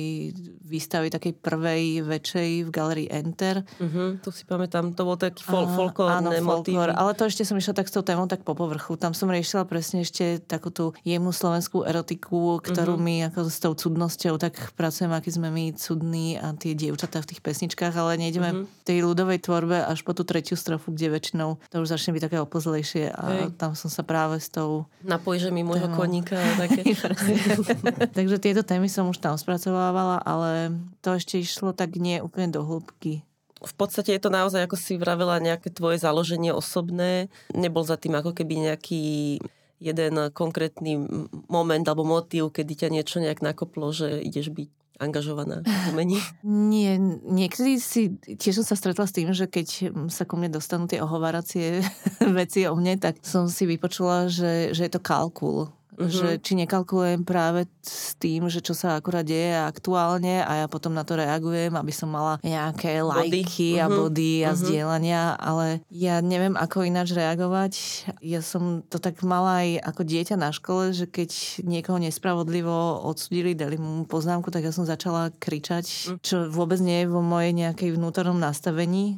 výstavy 0.68 1.08
takej 1.08 1.40
prvej 1.40 2.04
väčšej 2.04 2.68
v 2.68 2.70
galerii 2.70 3.08
Enter. 3.08 3.64
Uh-huh, 3.80 4.20
tu 4.20 4.36
si 4.36 4.44
pamätám, 4.44 4.92
to 4.92 5.08
bol 5.08 5.16
taký 5.16 5.48
fol- 5.48 5.72
folklórne 5.72 6.44
folklór, 6.44 6.92
ale 6.92 7.16
to 7.16 7.32
ešte 7.32 7.48
som 7.48 7.56
išla 7.56 7.80
tak 7.80 7.88
s 7.88 7.96
tou 7.96 8.04
témou 8.04 8.28
tak 8.28 8.44
po 8.44 8.52
povrchu. 8.52 9.00
Tam 9.00 9.16
som 9.16 9.32
riešila 9.32 9.64
presne 9.64 10.04
ešte 10.04 10.44
takú 10.44 10.68
tú 10.68 10.92
jemnú 11.08 11.32
slovenskú 11.32 11.88
erotiku, 11.88 12.60
ktorú 12.60 13.00
uh-huh. 13.00 13.08
my 13.08 13.16
ako 13.32 13.40
s 13.48 13.58
tou 13.64 13.72
cudnosťou 13.72 14.36
tak 14.36 14.76
pracujem, 14.76 15.16
aký 15.16 15.32
sme 15.32 15.48
my 15.48 15.72
cudní 15.80 16.36
a 16.36 16.52
tie 16.60 16.76
dievčatá 16.76 17.24
v 17.24 17.32
tých 17.32 17.40
pesničkách, 17.40 17.96
ale 17.96 18.20
nejdeme 18.20 18.50
uh-huh. 18.52 18.84
tej 18.84 19.08
ľudovej 19.08 19.40
tvorbe 19.48 19.80
až 19.88 20.04
po 20.04 20.12
tú 20.12 20.28
tretiu 20.28 20.57
strofu, 20.58 20.92
kde 20.92 21.14
väčšinou 21.14 21.62
to 21.70 21.80
už 21.80 21.94
začne 21.94 22.18
byť 22.18 22.24
také 22.28 22.38
opozlejšie 22.42 23.14
a 23.14 23.24
Hej. 23.30 23.56
tam 23.56 23.78
som 23.78 23.88
sa 23.88 24.02
práve 24.02 24.42
s 24.42 24.50
tou... 24.50 24.90
Napojíš 25.06 25.54
mi 25.54 25.62
môjho 25.62 25.88
témou... 25.88 26.02
koníka 26.02 26.36
také. 26.62 26.82
Takže 28.18 28.38
tieto 28.42 28.62
témy 28.66 28.90
som 28.90 29.08
už 29.08 29.22
tam 29.22 29.38
spracovávala, 29.38 30.20
ale 30.26 30.74
to 31.06 31.16
ešte 31.16 31.38
išlo 31.38 31.72
tak 31.72 31.96
nie 31.96 32.20
úplne 32.20 32.52
do 32.52 32.66
hĺbky 32.66 33.24
v 33.58 33.74
podstate 33.74 34.14
je 34.14 34.22
to 34.22 34.30
naozaj, 34.30 34.70
ako 34.70 34.78
si 34.78 35.02
vravela, 35.02 35.42
nejaké 35.42 35.74
tvoje 35.74 35.98
založenie 35.98 36.54
osobné. 36.54 37.34
Nebol 37.58 37.82
za 37.82 37.98
tým 37.98 38.14
ako 38.14 38.38
keby 38.38 38.70
nejaký 38.70 39.38
jeden 39.78 40.14
konkrétny 40.34 40.98
moment 41.50 41.86
alebo 41.86 42.06
motív, 42.06 42.50
kedy 42.50 42.86
ťa 42.86 42.90
niečo 42.90 43.18
nejak 43.22 43.46
nakoplo, 43.46 43.94
že 43.94 44.22
ideš 44.22 44.50
byť 44.50 44.70
angažovaná 44.98 45.64
v 45.64 45.86
umení? 45.94 46.20
Nie, 46.44 46.98
niekedy 47.24 47.78
si, 47.78 48.18
tiež 48.18 48.62
som 48.62 48.66
sa 48.66 48.76
stretla 48.76 49.06
s 49.06 49.16
tým, 49.16 49.32
že 49.32 49.46
keď 49.48 49.94
sa 50.10 50.26
ku 50.26 50.36
mne 50.36 50.52
dostanú 50.54 50.90
tie 50.90 51.00
ohováracie 51.00 51.86
veci 52.40 52.66
o 52.66 52.74
mne, 52.76 53.00
tak 53.00 53.22
som 53.22 53.48
si 53.48 53.70
vypočula, 53.70 54.28
že, 54.28 54.74
že 54.74 54.90
je 54.90 54.92
to 54.92 55.02
kalkul 55.02 55.72
Uh-huh. 55.98 56.14
Že 56.14 56.28
či 56.46 56.54
nekalkulujem 56.62 57.26
práve 57.26 57.66
s 57.82 58.14
tým, 58.22 58.46
že 58.54 58.62
čo 58.62 58.78
sa 58.78 59.02
akurát 59.02 59.26
deje 59.26 59.58
aktuálne 59.58 60.46
a 60.46 60.62
ja 60.62 60.68
potom 60.70 60.94
na 60.94 61.02
to 61.02 61.18
reagujem, 61.18 61.74
aby 61.74 61.90
som 61.90 62.14
mala 62.14 62.38
nejaké 62.46 63.02
body. 63.02 63.10
lajky 63.34 63.70
uh-huh. 63.82 63.86
a 63.86 63.88
body 63.90 64.34
a 64.46 64.54
uh-huh. 64.54 64.60
zdieľania, 64.62 65.22
ale 65.42 65.82
ja 65.90 66.22
neviem, 66.22 66.54
ako 66.54 66.86
ináč 66.86 67.18
reagovať. 67.18 67.74
Ja 68.22 68.46
som 68.46 68.86
to 68.86 69.02
tak 69.02 69.26
mala 69.26 69.66
aj 69.66 69.90
ako 69.90 70.02
dieťa 70.06 70.36
na 70.38 70.54
škole, 70.54 70.94
že 70.94 71.10
keď 71.10 71.34
niekoho 71.66 71.98
nespravodlivo 71.98 73.02
odsudili, 73.02 73.58
dali 73.58 73.82
mu 73.82 74.06
poznámku, 74.06 74.54
tak 74.54 74.70
ja 74.70 74.74
som 74.74 74.86
začala 74.86 75.34
kričať, 75.42 75.86
čo 76.22 76.46
vôbec 76.54 76.78
nie 76.78 77.04
je 77.04 77.12
vo 77.12 77.26
mojej 77.26 77.58
nejakej 77.58 77.98
vnútornom 77.98 78.38
nastavení 78.38 79.18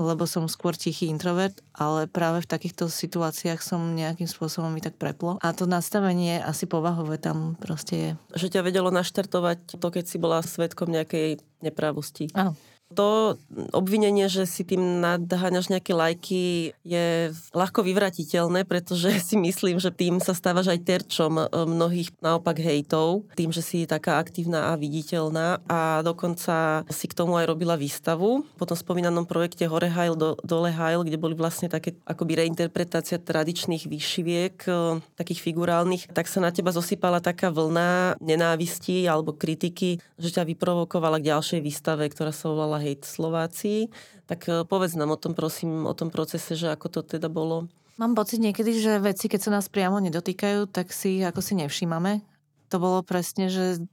lebo 0.00 0.24
som 0.24 0.48
skôr 0.48 0.72
tichý 0.72 1.12
introvert, 1.12 1.52
ale 1.76 2.08
práve 2.08 2.40
v 2.40 2.50
takýchto 2.50 2.88
situáciách 2.88 3.60
som 3.60 3.92
nejakým 3.92 4.26
spôsobom 4.26 4.72
mi 4.72 4.80
tak 4.80 4.96
preplo. 4.96 5.36
A 5.44 5.52
to 5.52 5.68
nastavenie 5.68 6.40
asi 6.40 6.64
povahové 6.64 7.20
tam 7.20 7.60
proste 7.60 7.94
je. 7.94 8.10
Že 8.40 8.58
ťa 8.58 8.60
vedelo 8.64 8.88
naštartovať 8.88 9.76
to, 9.76 9.88
keď 9.92 10.04
si 10.08 10.16
bola 10.16 10.40
svetkom 10.40 10.88
nejakej 10.88 11.44
nepravosti. 11.60 12.32
Áno. 12.32 12.56
To 12.98 13.38
obvinenie, 13.70 14.26
že 14.26 14.50
si 14.50 14.66
tým 14.66 14.98
nadháňaš 14.98 15.70
nejaké 15.70 15.94
lajky, 15.94 16.42
je 16.82 17.30
ľahko 17.54 17.86
vyvratiteľné, 17.86 18.66
pretože 18.66 19.14
si 19.28 19.38
myslím, 19.38 19.78
že 19.78 19.94
tým 19.94 20.18
sa 20.18 20.34
stávaš 20.34 20.74
aj 20.74 20.82
terčom 20.82 21.38
e, 21.38 21.44
mnohých 21.46 22.10
naopak 22.18 22.58
hejtov, 22.58 23.30
tým, 23.38 23.54
že 23.54 23.62
si 23.62 23.86
taká 23.86 24.18
aktívna 24.18 24.74
a 24.74 24.78
viditeľná 24.78 25.62
a 25.70 26.02
dokonca 26.02 26.82
si 26.90 27.06
k 27.06 27.14
tomu 27.14 27.38
aj 27.38 27.46
robila 27.46 27.78
výstavu. 27.78 28.42
Po 28.58 28.66
tom 28.66 28.74
spomínanom 28.74 29.22
projekte 29.22 29.70
Hore 29.70 29.86
Heil, 29.86 30.18
do, 30.18 30.34
Dole 30.42 30.74
Heil, 30.74 31.06
kde 31.06 31.20
boli 31.20 31.38
vlastne 31.38 31.70
také 31.70 31.94
akoby 32.02 32.42
reinterpretácia 32.42 33.22
tradičných 33.22 33.86
výšiviek, 33.86 34.54
e, 34.66 34.98
takých 35.14 35.46
figurálnych, 35.46 36.10
tak 36.10 36.26
sa 36.26 36.42
na 36.42 36.50
teba 36.50 36.74
zosypala 36.74 37.22
taká 37.22 37.54
vlna 37.54 38.18
nenávisti 38.18 39.06
alebo 39.06 39.30
kritiky, 39.30 40.02
že 40.18 40.34
ťa 40.34 40.42
vyprovokovala 40.42 41.22
k 41.22 41.30
ďalšej 41.30 41.60
výstave, 41.62 42.10
ktorá 42.10 42.34
sa 42.34 42.50
volala 42.50 42.79
Hate 42.80 43.06
Slovácii. 43.06 43.92
Tak 44.24 44.40
e, 44.48 44.52
povedz 44.64 44.96
nám 44.96 45.14
o 45.14 45.20
tom, 45.20 45.36
prosím, 45.36 45.86
o 45.86 45.94
tom 45.94 46.08
procese, 46.08 46.56
že 46.56 46.72
ako 46.72 46.88
to 46.88 47.00
teda 47.16 47.28
bolo. 47.28 47.68
Mám 48.00 48.16
pocit 48.16 48.40
niekedy, 48.40 48.80
že 48.80 48.96
veci, 48.96 49.28
keď 49.28 49.40
sa 49.44 49.50
nás 49.60 49.68
priamo 49.68 50.00
nedotýkajú, 50.00 50.72
tak 50.72 50.90
si 50.90 51.20
ako 51.20 51.44
si 51.44 51.52
nevšímame. 51.60 52.24
To 52.72 52.76
bolo 52.80 53.04
presne, 53.04 53.52
že 53.52 53.84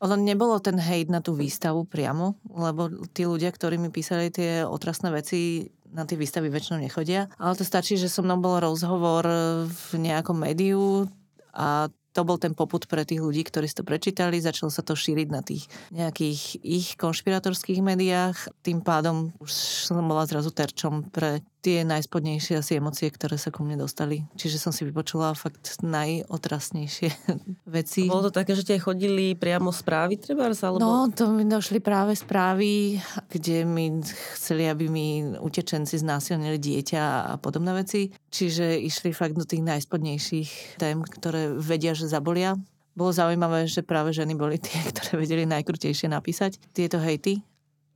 ono 0.00 0.16
nebolo 0.16 0.56
ten 0.62 0.80
hejt 0.80 1.12
na 1.12 1.20
tú 1.20 1.36
výstavu 1.36 1.84
priamo, 1.84 2.38
lebo 2.48 2.88
tí 3.12 3.28
ľudia, 3.28 3.52
ktorí 3.52 3.76
mi 3.76 3.92
písali 3.92 4.32
tie 4.32 4.64
otrasné 4.64 5.12
veci, 5.12 5.68
na 5.90 6.06
tie 6.06 6.14
výstavy 6.14 6.48
väčšinou 6.48 6.78
nechodia. 6.80 7.26
Ale 7.36 7.58
to 7.58 7.66
stačí, 7.66 7.98
že 7.98 8.06
so 8.06 8.22
mnou 8.22 8.38
bol 8.38 8.62
rozhovor 8.62 9.26
v 9.66 9.90
nejakom 9.98 10.38
médiu 10.38 11.10
a 11.50 11.90
to 12.10 12.26
bol 12.26 12.36
ten 12.36 12.58
poput 12.58 12.82
pre 12.90 13.06
tých 13.06 13.22
ľudí, 13.22 13.46
ktorí 13.46 13.70
si 13.70 13.78
to 13.78 13.86
prečítali, 13.86 14.42
začalo 14.42 14.70
sa 14.70 14.82
to 14.82 14.98
šíriť 14.98 15.28
na 15.30 15.40
tých 15.46 15.70
nejakých 15.94 16.58
ich 16.62 16.88
konšpiratorských 16.98 17.78
médiách. 17.78 18.50
Tým 18.66 18.82
pádom 18.82 19.30
už 19.38 19.50
som 19.86 20.02
bola 20.02 20.26
zrazu 20.26 20.50
terčom 20.50 21.06
pre 21.10 21.42
tie 21.60 21.84
najspodnejšie 21.84 22.58
asi 22.58 22.80
emócie, 22.80 23.12
ktoré 23.12 23.36
sa 23.36 23.52
ku 23.52 23.60
mne 23.62 23.84
dostali. 23.84 24.24
Čiže 24.34 24.56
som 24.56 24.72
si 24.72 24.88
vypočula 24.88 25.36
fakt 25.36 25.80
najotrasnejšie 25.84 27.08
veci. 27.76 28.08
Bolo 28.08 28.32
to 28.32 28.40
také, 28.40 28.56
že 28.56 28.64
tie 28.64 28.80
chodili 28.80 29.36
priamo 29.36 29.68
správy 29.68 30.16
treba? 30.16 30.48
Alebo... 30.48 30.80
No, 30.80 31.06
to 31.12 31.28
mi 31.30 31.44
došli 31.44 31.78
práve 31.84 32.16
správy, 32.16 32.96
kde 33.28 33.68
mi 33.68 34.00
chceli, 34.34 34.66
aby 34.66 34.88
mi 34.88 35.22
utečenci 35.36 36.00
znásilnili 36.00 36.56
dieťa 36.56 37.02
a 37.04 37.32
podobné 37.36 37.76
veci. 37.76 38.08
Čiže 38.32 38.80
išli 38.80 39.12
fakt 39.12 39.36
do 39.36 39.44
tých 39.44 39.60
najspodnejších 39.60 40.80
tém, 40.80 41.04
ktoré 41.04 41.52
vedia, 41.54 41.92
že 41.92 42.08
zabolia. 42.08 42.56
Bolo 42.96 43.14
zaujímavé, 43.14 43.70
že 43.70 43.86
práve 43.86 44.10
ženy 44.10 44.34
boli 44.34 44.56
tie, 44.56 44.80
ktoré 44.90 45.20
vedeli 45.20 45.44
najkrutejšie 45.44 46.08
napísať 46.08 46.56
tieto 46.72 46.96
hejty 46.96 47.44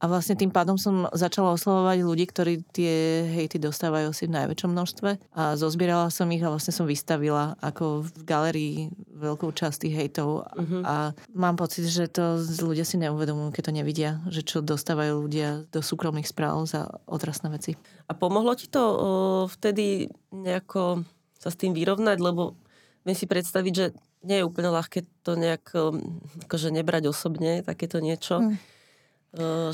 a 0.05 0.09
vlastne 0.11 0.37
tým 0.37 0.53
pádom 0.53 0.77
som 0.77 1.09
začala 1.17 1.57
oslovovať 1.57 2.05
ľudí, 2.05 2.29
ktorí 2.29 2.61
tie 2.77 3.25
hejty 3.25 3.57
dostávajú 3.57 4.13
si 4.13 4.29
v 4.29 4.37
najväčšom 4.37 4.77
množstve. 4.77 5.33
A 5.33 5.57
zozbierala 5.57 6.13
som 6.13 6.29
ich 6.29 6.45
a 6.45 6.53
vlastne 6.53 6.77
som 6.77 6.85
vystavila 6.85 7.57
ako 7.65 8.05
v 8.05 8.09
galerii 8.29 8.77
veľkú 9.17 9.49
časť 9.57 9.89
tých 9.89 9.97
hejtov. 9.97 10.45
Uh-huh. 10.45 10.85
A 10.85 11.17
mám 11.33 11.57
pocit, 11.57 11.89
že 11.89 12.13
to 12.13 12.37
ľudia 12.61 12.85
si 12.85 13.01
neuvedomujú, 13.01 13.49
keď 13.57 13.63
to 13.65 13.73
nevidia, 13.73 14.21
že 14.29 14.45
čo 14.45 14.61
dostávajú 14.61 15.25
ľudia 15.25 15.65
do 15.73 15.81
súkromných 15.81 16.29
správ 16.29 16.69
za 16.69 16.85
otrasné 17.09 17.49
veci. 17.49 17.73
A 18.05 18.13
pomohlo 18.13 18.53
ti 18.53 18.69
to 18.69 18.83
o, 18.85 18.95
vtedy 19.49 20.13
nejako 20.37 21.01
sa 21.41 21.49
s 21.49 21.57
tým 21.57 21.73
vyrovnať, 21.73 22.21
lebo 22.21 22.61
viem 23.09 23.17
si 23.17 23.25
predstaviť, 23.25 23.73
že 23.73 23.97
nie 24.21 24.45
je 24.45 24.49
úplne 24.53 24.69
ľahké 24.69 25.09
to 25.25 25.33
nejak 25.33 25.65
akože 26.45 26.69
nebrať 26.69 27.09
osobne, 27.09 27.65
takéto 27.65 28.05
niečo. 28.05 28.45
Mm 28.45 28.74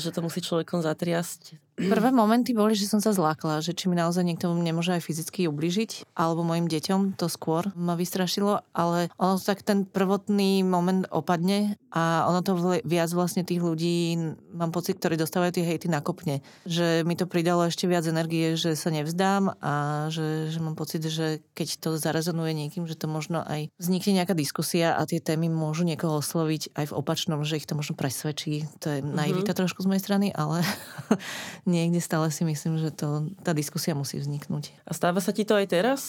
že 0.01 0.09
to 0.09 0.19
musí 0.25 0.41
človekom 0.41 0.81
zatriasť. 0.81 1.70
Prvé 1.79 2.11
momenty 2.11 2.51
boli, 2.51 2.75
že 2.75 2.85
som 2.85 2.99
sa 2.99 3.15
zlákla, 3.15 3.63
že 3.63 3.71
či 3.71 3.87
mi 3.87 3.95
naozaj 3.95 4.21
niekto 4.21 4.51
nemôže 4.51 4.91
aj 4.91 5.07
fyzicky 5.07 5.47
ubližiť, 5.47 6.13
alebo 6.13 6.43
mojim 6.43 6.67
deťom, 6.67 7.15
to 7.15 7.31
skôr 7.31 7.71
ma 7.73 7.95
vystrašilo, 7.95 8.61
ale 8.75 9.07
ono 9.15 9.39
tak 9.39 9.63
ten 9.63 9.87
prvotný 9.87 10.61
moment 10.67 11.07
opadne 11.09 11.79
a 11.95 12.27
ono 12.27 12.43
to 12.43 12.59
viac 12.83 13.09
vlastne 13.15 13.47
tých 13.47 13.63
ľudí, 13.63 14.15
mám 14.51 14.75
pocit, 14.75 14.99
ktorí 14.99 15.15
dostávajú 15.15 15.59
tie 15.59 15.67
hejty 15.67 15.87
nakopne. 15.87 16.43
Že 16.67 17.07
mi 17.07 17.15
to 17.15 17.25
pridalo 17.25 17.65
ešte 17.65 17.87
viac 17.87 18.03
energie, 18.05 18.59
že 18.59 18.75
sa 18.75 18.91
nevzdám 18.91 19.55
a 19.63 20.07
že, 20.11 20.51
že 20.51 20.59
mám 20.59 20.75
pocit, 20.75 21.03
že 21.07 21.39
keď 21.55 21.69
to 21.79 21.89
zarezonuje 21.95 22.51
niekým, 22.55 22.83
že 22.85 22.99
to 22.99 23.07
možno 23.07 23.41
aj 23.47 23.71
vznikne 23.79 24.21
nejaká 24.21 24.35
diskusia 24.35 24.95
a 24.95 25.07
tie 25.07 25.23
témy 25.23 25.47
môžu 25.47 25.87
niekoho 25.87 26.19
osloviť 26.19 26.75
aj 26.75 26.85
v 26.91 26.95
opačnom, 26.95 27.41
že 27.47 27.57
ich 27.59 27.67
to 27.67 27.79
možno 27.79 27.95
presvedčí. 27.95 28.67
To 28.83 28.87
je 28.91 28.99
mm-hmm. 28.99 29.15
naivita 29.15 29.51
trošku 29.55 29.83
z 29.83 29.89
mojej 29.89 30.03
strany, 30.03 30.27
ale 30.35 30.63
niekde 31.65 32.01
stále 32.03 32.29
si 32.33 32.43
myslím, 32.43 32.77
že 32.81 32.89
to, 32.93 33.29
tá 33.41 33.51
diskusia 33.51 33.97
musí 33.97 34.17
vzniknúť. 34.17 34.71
A 34.85 34.91
stáva 34.93 35.19
sa 35.19 35.33
ti 35.35 35.43
to 35.43 35.57
aj 35.57 35.67
teraz? 35.69 36.01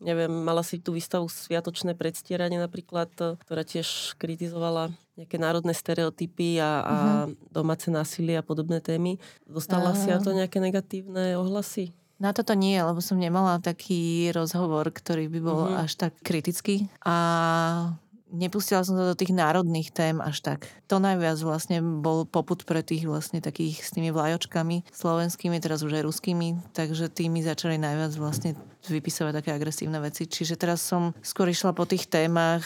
Neviem, 0.00 0.32
mala 0.32 0.64
si 0.64 0.80
tú 0.80 0.96
výstavu 0.96 1.28
Sviatočné 1.28 1.92
predstieranie 1.92 2.56
napríklad, 2.56 3.12
ktorá 3.44 3.62
tiež 3.68 4.16
kritizovala 4.16 4.88
nejaké 5.20 5.36
národné 5.36 5.76
stereotypy 5.76 6.56
a, 6.56 6.70
a 6.80 6.96
uh-huh. 7.28 7.36
domáce 7.52 7.92
násilie 7.92 8.40
a 8.40 8.46
podobné 8.46 8.80
témy. 8.80 9.20
Dostala 9.44 9.92
uh... 9.92 9.98
si 10.00 10.08
na 10.08 10.16
to 10.16 10.32
nejaké 10.32 10.56
negatívne 10.56 11.36
ohlasy? 11.36 11.92
Na 12.16 12.32
toto 12.32 12.52
nie, 12.52 12.76
lebo 12.76 13.00
som 13.00 13.16
nemala 13.16 13.60
taký 13.60 14.28
rozhovor, 14.32 14.88
ktorý 14.92 15.28
by 15.28 15.40
bol 15.40 15.60
Mhm. 15.68 15.76
až 15.84 15.92
tak 15.96 16.12
kritický. 16.20 16.88
A 17.04 17.96
nepustila 18.32 18.86
som 18.86 18.96
sa 18.96 19.12
do 19.12 19.18
tých 19.18 19.34
národných 19.34 19.90
tém 19.90 20.18
až 20.22 20.42
tak. 20.42 20.70
To 20.88 21.02
najviac 21.02 21.38
vlastne 21.42 21.82
bol 21.82 22.24
poput 22.24 22.62
pre 22.64 22.80
tých 22.80 23.06
vlastne 23.06 23.42
takých 23.42 23.82
s 23.82 23.90
tými 23.94 24.14
vlajočkami 24.14 24.90
slovenskými, 24.90 25.58
teraz 25.58 25.82
už 25.82 26.00
aj 26.00 26.06
ruskými, 26.06 26.48
takže 26.72 27.10
tými 27.10 27.42
začali 27.42 27.76
najviac 27.76 28.14
vlastne 28.16 28.56
vypisovať 28.88 29.32
také 29.42 29.50
agresívne 29.52 30.00
veci. 30.00 30.24
Čiže 30.24 30.56
teraz 30.56 30.80
som 30.80 31.12
skôr 31.20 31.50
išla 31.52 31.76
po 31.76 31.84
tých 31.84 32.08
témach 32.08 32.64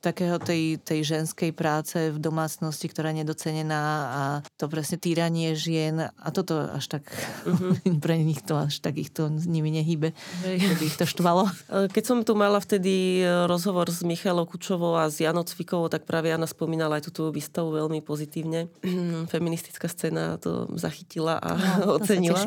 takého 0.00 0.40
tej, 0.40 0.80
tej 0.80 1.04
ženskej 1.04 1.52
práce 1.52 1.96
v 2.08 2.16
domácnosti, 2.16 2.88
ktorá 2.88 3.12
je 3.12 3.20
nedocenená 3.20 3.84
a 4.08 4.22
to 4.56 4.64
presne 4.66 4.96
týranie 4.96 5.52
žien 5.52 6.08
a 6.08 6.28
toto 6.32 6.56
až 6.72 6.98
tak 6.98 7.04
uh-huh. 7.44 7.76
pre 8.04 8.16
nich 8.24 8.40
to 8.40 8.56
až 8.56 8.80
tak 8.80 8.96
ich 8.96 9.12
to 9.12 9.28
nimi 9.28 9.68
nehybe, 9.68 10.16
že 10.40 10.74
by 10.80 10.84
ich 10.88 10.96
to 10.96 11.04
štvalo. 11.04 11.46
E, 11.70 11.86
Keď 11.92 12.04
som 12.04 12.18
tu 12.24 12.32
mala 12.34 12.58
vtedy 12.58 13.20
e, 13.20 13.46
rozhovor 13.46 13.86
s 13.92 14.00
Michalou 14.02 14.48
Kučovou 14.48 14.96
a 14.96 15.12
s 15.12 15.20
Janou 15.20 15.44
Cvikovou, 15.44 15.92
tak 15.92 16.08
práve 16.08 16.32
Jana 16.32 16.48
spomínala 16.48 16.98
aj 16.98 17.12
túto 17.12 17.28
výstavu 17.30 17.70
veľmi 17.70 18.00
pozitívne. 18.00 18.66
Feministická 19.32 19.86
scéna 19.86 20.40
to 20.40 20.66
zachytila 20.74 21.36
a 21.38 21.60
No, 21.78 22.00
ocenila. 22.00 22.40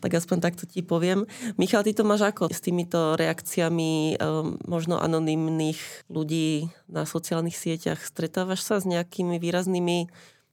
Tak 0.00 0.12
aspoň 0.22 0.38
takto 0.40 0.64
ti 0.64 0.80
poviem. 0.80 1.26
Michal, 1.58 1.82
ty 1.82 1.92
to 1.92 2.06
máš 2.06 2.15
ako 2.22 2.52
s 2.52 2.60
týmito 2.60 3.16
reakciami 3.16 4.16
um, 4.16 4.56
možno 4.64 5.00
anonymných 5.00 6.08
ľudí 6.08 6.68
na 6.86 7.04
sociálnych 7.04 7.56
sieťach? 7.56 8.00
Stretávaš 8.00 8.62
sa 8.62 8.76
s 8.78 8.84
nejakými 8.84 9.36
výraznými 9.36 10.08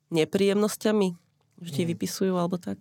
nepríjemnosťami? 0.09 1.07
Že 1.63 1.69
ti 1.71 1.83
vypisujú 1.85 2.33
alebo 2.35 2.57
tak? 2.59 2.79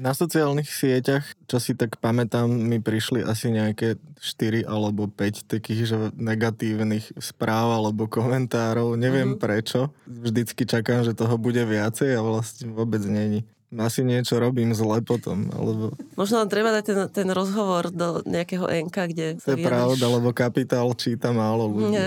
Na 0.00 0.16
sociálnych 0.16 0.72
sieťach, 0.72 1.20
čo 1.44 1.60
si 1.60 1.76
tak 1.76 2.00
pamätám, 2.00 2.48
mi 2.48 2.80
prišli 2.80 3.20
asi 3.20 3.52
nejaké 3.52 4.00
4 4.18 4.64
alebo 4.64 5.04
5 5.04 5.44
takých 5.44 5.80
že 5.84 5.96
negatívnych 6.16 7.12
správ 7.20 7.76
alebo 7.76 8.08
komentárov. 8.08 8.96
Neviem 8.96 9.36
Mhm. 9.36 9.38
prečo. 9.38 9.92
Vždycky 10.08 10.64
čakám, 10.64 11.04
že 11.04 11.12
toho 11.12 11.36
bude 11.36 11.60
viacej 11.60 12.16
a 12.16 12.24
vlastne 12.24 12.72
vôbec 12.72 13.04
není. 13.04 13.44
Asi 13.72 14.04
niečo 14.04 14.36
robím 14.36 14.76
zle 14.76 15.00
potom, 15.00 15.48
alebo 15.56 15.96
Možno 16.12 16.44
nám 16.44 16.52
treba 16.52 16.68
dať 16.76 16.84
ten, 16.84 16.98
ten 17.08 17.28
rozhovor 17.32 17.88
do 17.88 18.20
nejakého 18.28 18.68
NK, 18.68 18.96
kde 19.08 19.26
to 19.40 19.56
je 19.56 19.64
pravda, 19.64 20.04
lebo 20.12 20.28
kapitál 20.36 20.92
číta 20.92 21.32
málo 21.32 21.72
ľudí. 21.72 21.96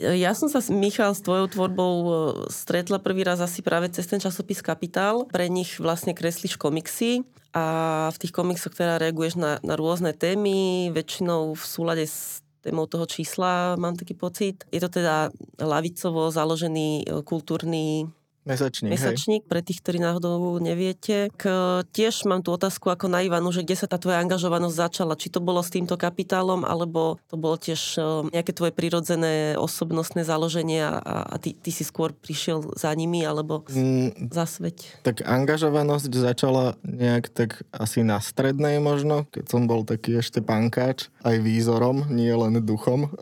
Ja 0.00 0.32
som 0.32 0.48
sa, 0.48 0.64
Michal, 0.72 1.12
s 1.12 1.20
tvojou 1.20 1.44
tvorbou 1.52 1.94
e, 2.00 2.12
stretla 2.48 2.96
prvý 2.96 3.20
raz 3.20 3.36
asi 3.36 3.60
práve 3.60 3.92
cez 3.92 4.08
ten 4.08 4.16
časopis 4.16 4.64
Kapitál. 4.64 5.28
Pre 5.28 5.44
nich 5.44 5.76
vlastne 5.76 6.16
kreslíš 6.16 6.56
komiksy 6.56 7.20
a 7.52 8.08
v 8.08 8.16
tých 8.16 8.32
komiksoch 8.32 8.72
teda 8.72 8.96
reaguješ 8.96 9.36
na, 9.36 9.60
na 9.60 9.76
rôzne 9.76 10.16
témy, 10.16 10.88
väčšinou 10.96 11.52
v 11.52 11.64
súlade 11.68 12.08
s 12.08 12.40
témou 12.64 12.88
toho 12.88 13.04
čísla, 13.04 13.76
mám 13.76 13.96
taký 13.96 14.16
pocit. 14.16 14.64
Je 14.72 14.80
to 14.80 14.88
teda 14.88 15.32
lavicovo 15.60 16.32
založený 16.32 17.04
e, 17.04 17.20
kultúrny 17.20 18.08
Mesačník, 18.50 18.90
hej. 18.90 18.94
mesačník, 18.98 19.42
pre 19.48 19.60
tých, 19.64 19.80
ktorí 19.80 19.98
náhodou 20.02 20.60
neviete. 20.60 21.32
K, 21.34 21.44
tiež 21.88 22.28
mám 22.28 22.44
tú 22.44 22.52
otázku 22.52 22.92
ako 22.92 23.08
na 23.08 23.24
Ivanu, 23.24 23.48
že 23.54 23.64
kde 23.64 23.76
sa 23.78 23.86
tá 23.88 23.96
tvoja 23.96 24.20
angažovanosť 24.20 24.76
začala? 24.76 25.16
Či 25.16 25.32
to 25.32 25.40
bolo 25.40 25.64
s 25.64 25.72
týmto 25.72 25.96
kapitálom, 25.96 26.68
alebo 26.68 27.16
to 27.32 27.40
bolo 27.40 27.56
tiež 27.56 27.96
eh, 27.96 28.04
nejaké 28.34 28.52
tvoje 28.52 28.76
prirodzené 28.76 29.56
osobnostné 29.56 30.22
založenie 30.26 30.84
a, 30.84 31.00
a 31.24 31.36
ty, 31.40 31.56
ty 31.56 31.70
si 31.72 31.82
skôr 31.82 32.12
prišiel 32.12 32.76
za 32.76 32.92
nimi, 32.92 33.24
alebo 33.24 33.62
Mm, 33.70 34.30
za 34.34 34.44
sveť? 34.48 35.04
Tak 35.06 35.22
angažovanosť 35.22 36.10
začala 36.10 36.74
nejak 36.82 37.30
tak 37.30 37.62
asi 37.70 38.02
na 38.02 38.18
strednej 38.18 38.82
možno, 38.82 39.30
keď 39.30 39.44
som 39.46 39.70
bol 39.70 39.86
taký 39.86 40.18
ešte 40.18 40.42
pankáč, 40.42 41.08
aj 41.22 41.38
výzorom, 41.38 42.10
nie 42.10 42.32
len 42.32 42.58
duchom. 42.64 43.08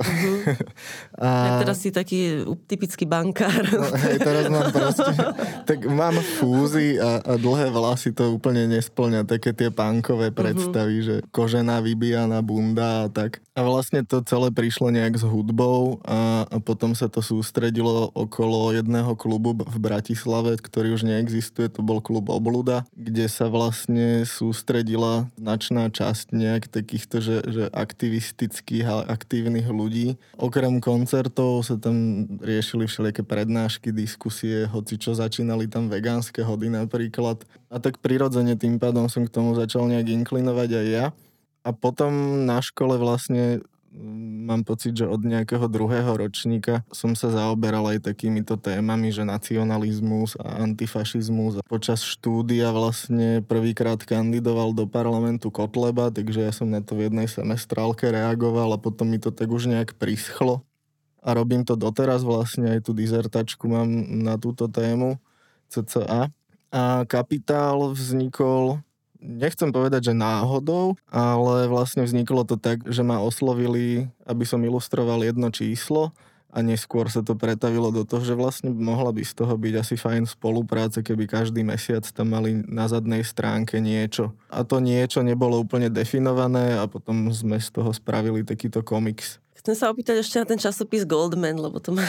Ja 1.19 1.59
a, 1.59 1.61
teraz 1.61 1.83
si 1.83 1.91
taký 1.91 2.47
typický 2.71 3.03
bankár. 3.03 3.67
no, 3.75 3.91
hej, 3.91 4.23
teraz 4.23 4.47
mám 4.47 4.71
proste, 4.71 5.11
tak 5.69 5.85
mám 5.89 6.17
fúzy 6.41 6.97
a, 6.99 7.23
a 7.23 7.33
dlhé 7.37 7.71
vlasy 7.71 8.11
to 8.15 8.35
úplne 8.35 8.67
nesplňa 8.71 9.27
také 9.29 9.53
tie 9.53 9.69
pankové 9.71 10.31
predstavy, 10.31 11.03
že 11.05 11.15
kožená 11.31 11.81
vybijaná 11.83 12.41
bunda 12.43 13.07
a 13.07 13.09
tak. 13.11 13.43
A 13.59 13.67
vlastne 13.67 14.07
to 14.07 14.23
celé 14.23 14.55
prišlo 14.55 14.95
nejak 14.95 15.19
s 15.19 15.25
hudbou 15.27 15.99
a, 16.07 16.47
a 16.47 16.57
potom 16.63 16.95
sa 16.95 17.11
to 17.11 17.19
sústredilo 17.19 18.15
okolo 18.15 18.71
jedného 18.71 19.19
klubu 19.19 19.59
v 19.59 19.77
Bratislave, 19.83 20.55
ktorý 20.59 20.95
už 20.95 21.03
neexistuje, 21.03 21.67
to 21.67 21.83
bol 21.83 21.99
klub 21.99 22.31
Obluda, 22.31 22.87
kde 22.95 23.27
sa 23.27 23.51
vlastne 23.51 24.23
sústredila 24.23 25.27
značná 25.35 25.91
časť 25.91 26.31
nejak 26.31 26.71
takýchto, 26.71 27.19
že, 27.19 27.37
že 27.51 27.65
aktivistických 27.73 28.87
a 28.87 28.95
aktívnych 29.11 29.67
ľudí. 29.67 30.15
Okrem 30.39 30.79
koncertov 30.79 31.67
sa 31.67 31.75
tam 31.81 32.29
riešili 32.39 32.87
všelijaké 32.87 33.27
prednášky, 33.27 33.91
diskusie, 33.91 34.69
hoci 34.71 34.98
čo 34.99 35.17
začínali 35.17 35.71
tam 35.71 35.87
vegánske 35.87 36.43
hody 36.43 36.69
napríklad. 36.69 37.47
A 37.71 37.79
tak 37.79 38.03
prirodzene 38.03 38.59
tým 38.59 38.77
pádom 38.77 39.07
som 39.07 39.25
k 39.25 39.33
tomu 39.33 39.55
začal 39.55 39.87
nejak 39.87 40.11
inklinovať 40.11 40.71
aj 40.75 40.87
ja. 40.91 41.07
A 41.63 41.71
potom 41.75 42.45
na 42.45 42.59
škole 42.59 42.97
vlastne 42.97 43.61
mm, 43.93 44.49
mám 44.49 44.63
pocit, 44.65 44.97
že 44.97 45.05
od 45.05 45.21
nejakého 45.21 45.69
druhého 45.69 46.17
ročníka 46.17 46.81
som 46.93 47.13
sa 47.13 47.29
zaoberal 47.29 47.85
aj 47.93 48.09
takýmito 48.09 48.57
témami, 48.57 49.13
že 49.13 49.27
nacionalizmus 49.27 50.39
a 50.41 50.65
antifašizmus. 50.65 51.61
Počas 51.67 52.05
štúdia 52.05 52.73
vlastne 52.73 53.45
prvýkrát 53.45 54.01
kandidoval 54.01 54.73
do 54.73 54.89
parlamentu 54.89 55.53
Kotleba, 55.53 56.09
takže 56.09 56.49
ja 56.49 56.53
som 56.55 56.71
na 56.73 56.81
to 56.81 56.97
v 56.97 57.11
jednej 57.11 57.29
semestrálke 57.29 58.09
reagoval 58.09 58.73
a 58.75 58.79
potom 58.81 59.09
mi 59.11 59.21
to 59.21 59.29
tak 59.29 59.51
už 59.51 59.69
nejak 59.69 59.99
prischlo. 59.99 60.68
A 61.23 61.35
robím 61.35 61.67
to 61.67 61.75
doteraz 61.75 62.23
vlastne, 62.23 62.79
aj 62.79 62.89
tú 62.89 62.93
dizertačku 62.95 63.67
mám 63.67 63.89
na 64.23 64.39
túto 64.39 64.71
tému 64.71 65.19
CCA. 65.69 66.31
A 66.69 66.83
kapitál 67.09 67.93
vznikol 67.97 68.81
nechcem 69.19 69.75
povedať, 69.75 70.13
že 70.13 70.15
náhodou, 70.15 70.95
ale 71.11 71.67
vlastne 71.67 72.07
vzniklo 72.07 72.47
to 72.47 72.55
tak, 72.55 72.87
že 72.87 73.03
ma 73.03 73.19
oslovili, 73.19 74.07
aby 74.25 74.45
som 74.47 74.63
ilustroval 74.63 75.27
jedno 75.27 75.51
číslo 75.51 76.15
a 76.49 76.65
neskôr 76.65 77.13
sa 77.13 77.21
to 77.21 77.37
pretavilo 77.37 77.93
do 77.93 78.09
toho, 78.09 78.25
že 78.25 78.33
vlastne 78.33 78.73
mohla 78.73 79.13
by 79.13 79.21
z 79.21 79.37
toho 79.37 79.53
byť 79.53 79.75
asi 79.77 79.95
fajn 80.01 80.25
spolupráce, 80.25 81.05
keby 81.05 81.29
každý 81.29 81.61
mesiac 81.61 82.09
tam 82.09 82.33
mali 82.33 82.65
na 82.65 82.89
zadnej 82.89 83.21
stránke 83.21 83.85
niečo. 83.85 84.33
A 84.49 84.65
to 84.65 84.81
niečo 84.81 85.21
nebolo 85.21 85.61
úplne 85.61 85.93
definované 85.93 86.81
a 86.81 86.89
potom 86.89 87.29
sme 87.29 87.61
z 87.61 87.69
toho 87.69 87.93
spravili 87.93 88.49
takýto 88.49 88.81
komiks. 88.81 89.45
Chcem 89.69 89.85
sa 89.85 89.93
opýtať 89.93 90.25
ešte 90.25 90.41
na 90.41 90.49
ten 90.49 90.57
časopis 90.57 91.05
Goldman, 91.05 91.61
lebo 91.61 91.77
to 91.77 91.93
ma, 91.93 92.01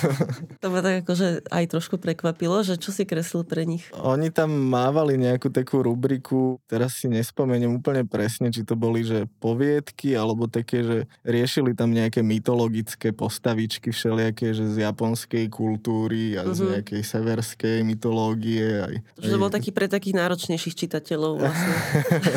to 0.64 0.72
ma 0.72 0.80
tak 0.80 1.04
akože 1.04 1.44
aj 1.52 1.64
trošku 1.68 2.00
prekvapilo, 2.00 2.64
že 2.64 2.80
čo 2.80 2.96
si 2.96 3.04
kreslil 3.04 3.44
pre 3.44 3.68
nich. 3.68 3.84
Oni 3.92 4.32
tam 4.32 4.48
mávali 4.48 5.20
nejakú 5.20 5.52
takú 5.52 5.84
rubriku, 5.84 6.56
teraz 6.64 6.96
si 6.96 7.12
nespomeniem 7.12 7.68
úplne 7.76 8.08
presne, 8.08 8.48
či 8.48 8.64
to 8.64 8.72
boli, 8.72 9.04
že 9.04 9.28
poviedky, 9.36 10.16
alebo 10.16 10.48
také, 10.48 10.80
že 10.80 10.98
riešili 11.28 11.76
tam 11.76 11.92
nejaké 11.92 12.24
mytologické 12.24 13.12
postavičky 13.12 13.92
všelijaké, 13.92 14.56
že 14.56 14.64
z 14.72 14.88
japonskej 14.88 15.52
kultúry 15.52 16.40
a 16.40 16.48
z 16.56 16.64
Mhm. 16.64 16.68
nejakej 16.72 17.02
severskej 17.04 17.76
mytológie. 17.84 18.80
Aj, 18.80 18.96
Že 19.20 19.28
to 19.28 19.36
bol 19.36 19.52
taký 19.52 19.76
pre 19.76 19.92
takých 19.92 20.16
náročnejších 20.16 20.88
čitateľov 20.88 21.36
vlastne. 21.36 21.74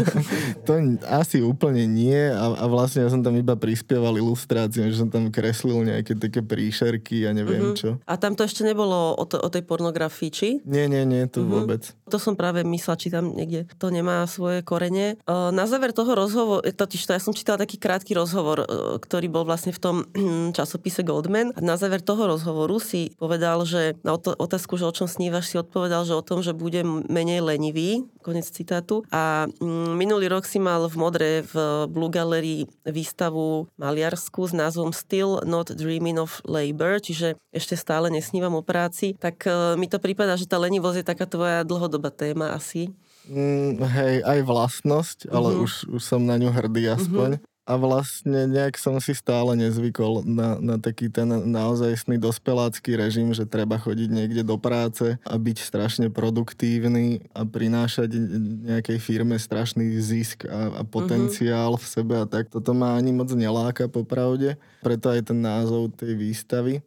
to 0.68 1.00
asi 1.08 1.40
úplne 1.40 1.88
nie 1.88 2.20
a, 2.36 2.52
a 2.52 2.68
vlastne 2.68 3.08
ja 3.08 3.10
som 3.16 3.24
tam 3.24 3.40
iba 3.40 3.56
prispieval 3.56 4.20
ilustráciám, 4.60 4.90
že 4.90 4.98
som 4.98 5.10
tam 5.10 5.30
kreslil 5.30 5.86
nejaké 5.86 6.14
také 6.16 6.42
príšerky 6.42 7.24
a 7.24 7.32
neviem 7.32 7.62
Mhm. 7.64 7.76
čo. 7.76 7.90
A 8.04 8.14
tam 8.16 8.34
to 8.34 8.42
ešte 8.42 8.64
nebolo 8.64 9.14
o, 9.14 9.24
to, 9.24 9.38
o 9.38 9.48
tej 9.48 9.62
pornografii, 9.62 10.30
či? 10.30 10.48
Nie, 10.66 10.88
nie, 10.88 11.06
nie, 11.06 11.28
to 11.28 11.42
Mhm. 11.42 11.50
vôbec. 11.50 11.82
To 12.08 12.18
som 12.18 12.34
práve 12.34 12.64
myslela, 12.64 12.98
či 12.98 13.10
tam 13.10 13.32
niekde 13.32 13.68
to 13.76 13.88
nemá 13.90 14.26
svoje 14.26 14.64
korene. 14.64 15.20
E, 15.20 15.36
Na 15.52 15.66
záver 15.66 15.92
toho 15.92 16.14
rozhovoru, 16.14 16.64
totiž 16.66 17.02
to 17.02 17.12
ja 17.12 17.20
som 17.20 17.32
čítala 17.32 17.60
taký 17.60 17.78
krátky 17.78 18.14
rozhovor, 18.14 18.58
e, 18.60 18.68
ktorý 18.98 19.28
bol 19.28 19.44
vlastne 19.44 19.70
v 19.70 19.80
tom 19.80 19.96
časopise 20.54 21.04
Goldman. 21.04 21.54
A 21.54 21.62
na 21.62 21.76
záver 21.76 22.00
toho 22.00 22.26
rozhovoru 22.28 22.80
si 22.80 23.14
povedal, 23.16 23.62
že 23.64 23.94
na 24.02 24.14
ot- 24.14 24.34
otázku, 24.34 24.76
že 24.76 24.86
o 24.86 24.94
čom 24.94 25.06
snívaš, 25.06 25.48
si 25.48 25.58
odpovedal, 25.58 26.04
že 26.04 26.14
o 26.14 26.24
tom, 26.24 26.40
že 26.40 26.52
budem 26.52 27.06
menej 27.06 27.42
lenivý, 27.42 27.90
konec 28.20 28.44
citátu. 28.46 29.04
A 29.10 29.48
mm, 29.50 29.94
minulý 29.94 30.28
rok 30.28 30.44
si 30.44 30.58
mal 30.58 30.84
v 30.84 30.96
Modre 30.96 31.30
v 31.44 31.54
Blue 31.88 32.10
Gallery 32.10 32.68
výstavu 32.84 33.48
maliarsku 33.78 34.37
s 34.46 34.54
názvom 34.54 34.94
Still 34.94 35.42
Not 35.42 35.74
Dreaming 35.74 36.22
of 36.22 36.46
Labor, 36.46 37.02
čiže 37.02 37.34
ešte 37.50 37.74
stále 37.74 38.14
nesnívam 38.14 38.54
o 38.54 38.62
práci. 38.62 39.18
Tak 39.18 39.48
e, 39.48 39.50
mi 39.74 39.90
to 39.90 39.98
prípada, 39.98 40.38
že 40.38 40.46
tá 40.46 40.62
lenivosť 40.62 41.02
je 41.02 41.06
taká 41.08 41.26
tvoja 41.26 41.66
dlhodobá 41.66 42.14
téma 42.14 42.54
asi. 42.54 42.94
Mm, 43.26 43.82
hej, 43.82 44.16
aj 44.22 44.40
vlastnosť, 44.46 45.18
ale 45.28 45.56
Mhm. 45.56 45.60
už, 45.64 45.72
už 45.90 46.02
som 46.04 46.22
na 46.22 46.38
ňu 46.38 46.54
hrdý 46.54 46.94
aspoň. 46.94 47.42
A 47.68 47.76
vlastne 47.76 48.48
nejak 48.48 48.80
som 48.80 48.96
si 49.04 49.12
stále 49.12 49.52
nezvykol 49.60 50.24
na, 50.24 50.56
na 50.56 50.76
taký 50.80 51.12
ten 51.12 51.28
naozajstný 51.28 52.16
dospelácky 52.16 52.96
režim, 52.96 53.36
že 53.36 53.44
treba 53.44 53.76
chodiť 53.76 54.08
niekde 54.08 54.48
do 54.48 54.56
práce 54.56 55.20
a 55.20 55.34
byť 55.36 55.58
strašne 55.60 56.08
produktívny 56.08 57.28
a 57.36 57.44
prinášať 57.44 58.16
nejakej 58.72 58.98
firme 59.04 59.36
strašný 59.36 60.00
zisk 60.00 60.48
a, 60.48 60.80
a 60.80 60.82
potenciál 60.88 61.76
uh-huh. 61.76 61.84
v 61.84 61.92
sebe 61.92 62.16
a 62.16 62.24
tak. 62.24 62.48
Toto 62.48 62.72
ma 62.72 62.96
ani 62.96 63.12
moc 63.12 63.28
neláka 63.36 63.92
popravde, 63.92 64.56
preto 64.80 65.12
aj 65.12 65.28
ten 65.28 65.44
názov 65.44 65.92
tej 66.00 66.16
výstavy. 66.16 66.80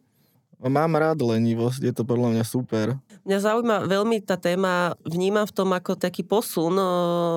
Mám 0.61 0.97
rád 0.97 1.21
lenivosť, 1.21 1.81
je 1.89 1.93
to 1.93 2.05
podľa 2.05 2.37
mňa 2.37 2.45
super. 2.45 2.97
Mňa 3.21 3.37
zaujíma 3.37 3.77
veľmi 3.85 4.25
tá 4.25 4.39
téma, 4.39 4.97
vnímam 5.05 5.45
v 5.45 5.53
tom 5.53 5.69
ako 5.71 5.93
taký 5.93 6.25
posun 6.25 6.73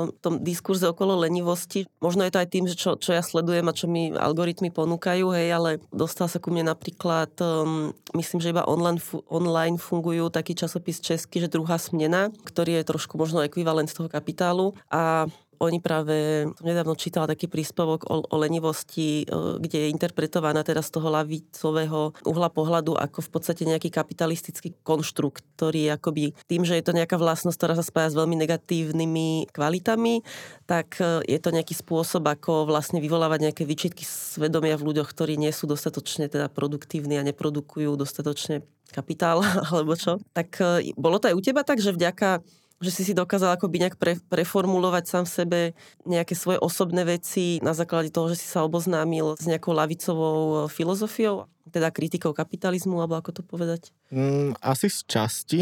v 0.09 0.19
tom 0.25 0.41
diskurze 0.41 0.89
okolo 0.89 1.21
lenivosti. 1.21 1.85
Možno 2.01 2.25
je 2.25 2.33
to 2.33 2.41
aj 2.41 2.49
tým, 2.49 2.65
že 2.65 2.77
čo, 2.77 2.97
čo 2.97 3.13
ja 3.13 3.21
sledujem 3.21 3.69
a 3.69 3.77
čo 3.77 3.85
mi 3.85 4.09
algoritmy 4.13 4.73
ponúkajú, 4.73 5.29
hej, 5.37 5.49
ale 5.53 5.71
dostal 5.93 6.29
sa 6.31 6.41
ku 6.41 6.49
mne 6.49 6.73
napríklad, 6.73 7.33
um, 7.41 7.93
myslím, 8.17 8.41
že 8.41 8.53
iba 8.53 8.65
online, 8.65 9.01
online 9.29 9.77
fungujú 9.77 10.33
taký 10.33 10.57
časopis 10.57 11.05
český, 11.05 11.45
že 11.45 11.53
druhá 11.53 11.77
smena, 11.77 12.33
ktorý 12.49 12.81
je 12.81 12.89
trošku 12.89 13.21
možno 13.21 13.45
ekvivalent 13.45 13.93
toho 13.93 14.09
kapitálu 14.09 14.73
a 14.89 15.29
oni 15.67 15.81
práve, 15.81 16.47
som 16.57 16.67
nedávno 16.67 16.95
čítala 16.95 17.29
taký 17.29 17.49
príspevok 17.49 18.07
o, 18.07 18.23
o 18.25 18.37
lenivosti, 18.37 19.25
e, 19.25 19.59
kde 19.61 19.89
je 19.89 19.93
interpretovaná 19.93 20.61
teda 20.63 20.85
z 20.85 20.91
toho 20.95 21.09
lavicového 21.11 22.13
uhla 22.25 22.49
pohľadu 22.53 22.97
ako 22.97 23.25
v 23.25 23.31
podstate 23.33 23.63
nejaký 23.65 23.89
kapitalistický 23.89 24.77
konštrukt, 24.85 25.45
ktorý 25.57 25.97
akoby 25.97 26.37
tým, 26.47 26.63
že 26.63 26.77
je 26.77 26.85
to 26.85 26.97
nejaká 26.97 27.17
vlastnosť, 27.17 27.57
ktorá 27.57 27.75
sa 27.75 27.85
spája 27.85 28.13
s 28.13 28.19
veľmi 28.19 28.37
negatívnymi 28.45 29.51
kvalitami, 29.51 30.21
tak 30.69 31.01
e, 31.01 31.25
je 31.25 31.39
to 31.41 31.51
nejaký 31.51 31.73
spôsob, 31.73 32.25
ako 32.29 32.69
vlastne 32.69 33.01
vyvolávať 33.01 33.51
nejaké 33.51 33.63
výčitky 33.65 34.05
svedomia 34.05 34.77
v 34.77 34.93
ľuďoch, 34.93 35.09
ktorí 35.11 35.41
nie 35.41 35.51
sú 35.51 35.69
dostatočne 35.69 36.29
teda 36.29 36.53
produktívni 36.53 37.17
a 37.17 37.27
neprodukujú 37.27 37.97
dostatočne 37.97 38.65
kapitál, 38.95 39.43
alebo 39.75 39.99
čo. 39.99 40.23
Tak 40.31 40.49
e, 40.61 40.95
bolo 40.95 41.19
to 41.19 41.33
aj 41.33 41.35
u 41.35 41.43
teba 41.43 41.67
tak, 41.67 41.83
že 41.83 41.91
vďaka 41.91 42.45
že 42.85 42.93
si 42.93 43.03
si 43.09 43.17
dokázal 43.17 43.57
akoby 43.57 43.81
nejak 43.81 43.97
pre, 43.97 44.21
preformulovať 44.29 45.05
sám 45.09 45.25
v 45.25 45.35
sebe 45.35 45.61
nejaké 46.05 46.37
svoje 46.37 46.61
osobné 46.61 47.09
veci 47.09 47.59
na 47.65 47.73
základe 47.73 48.13
toho, 48.13 48.29
že 48.29 48.39
si 48.39 48.47
sa 48.47 48.63
oboznámil 48.63 49.41
s 49.41 49.49
nejakou 49.49 49.73
lavicovou 49.73 50.39
e, 50.39 50.57
filozofiou, 50.69 51.49
teda 51.73 51.89
kritikou 51.89 52.37
kapitalizmu, 52.37 53.01
alebo 53.01 53.17
ako 53.17 53.41
to 53.41 53.43
povedať? 53.43 53.91
Mm, 54.13 54.61
asi 54.61 54.93
z 54.93 55.01
časti, 55.09 55.61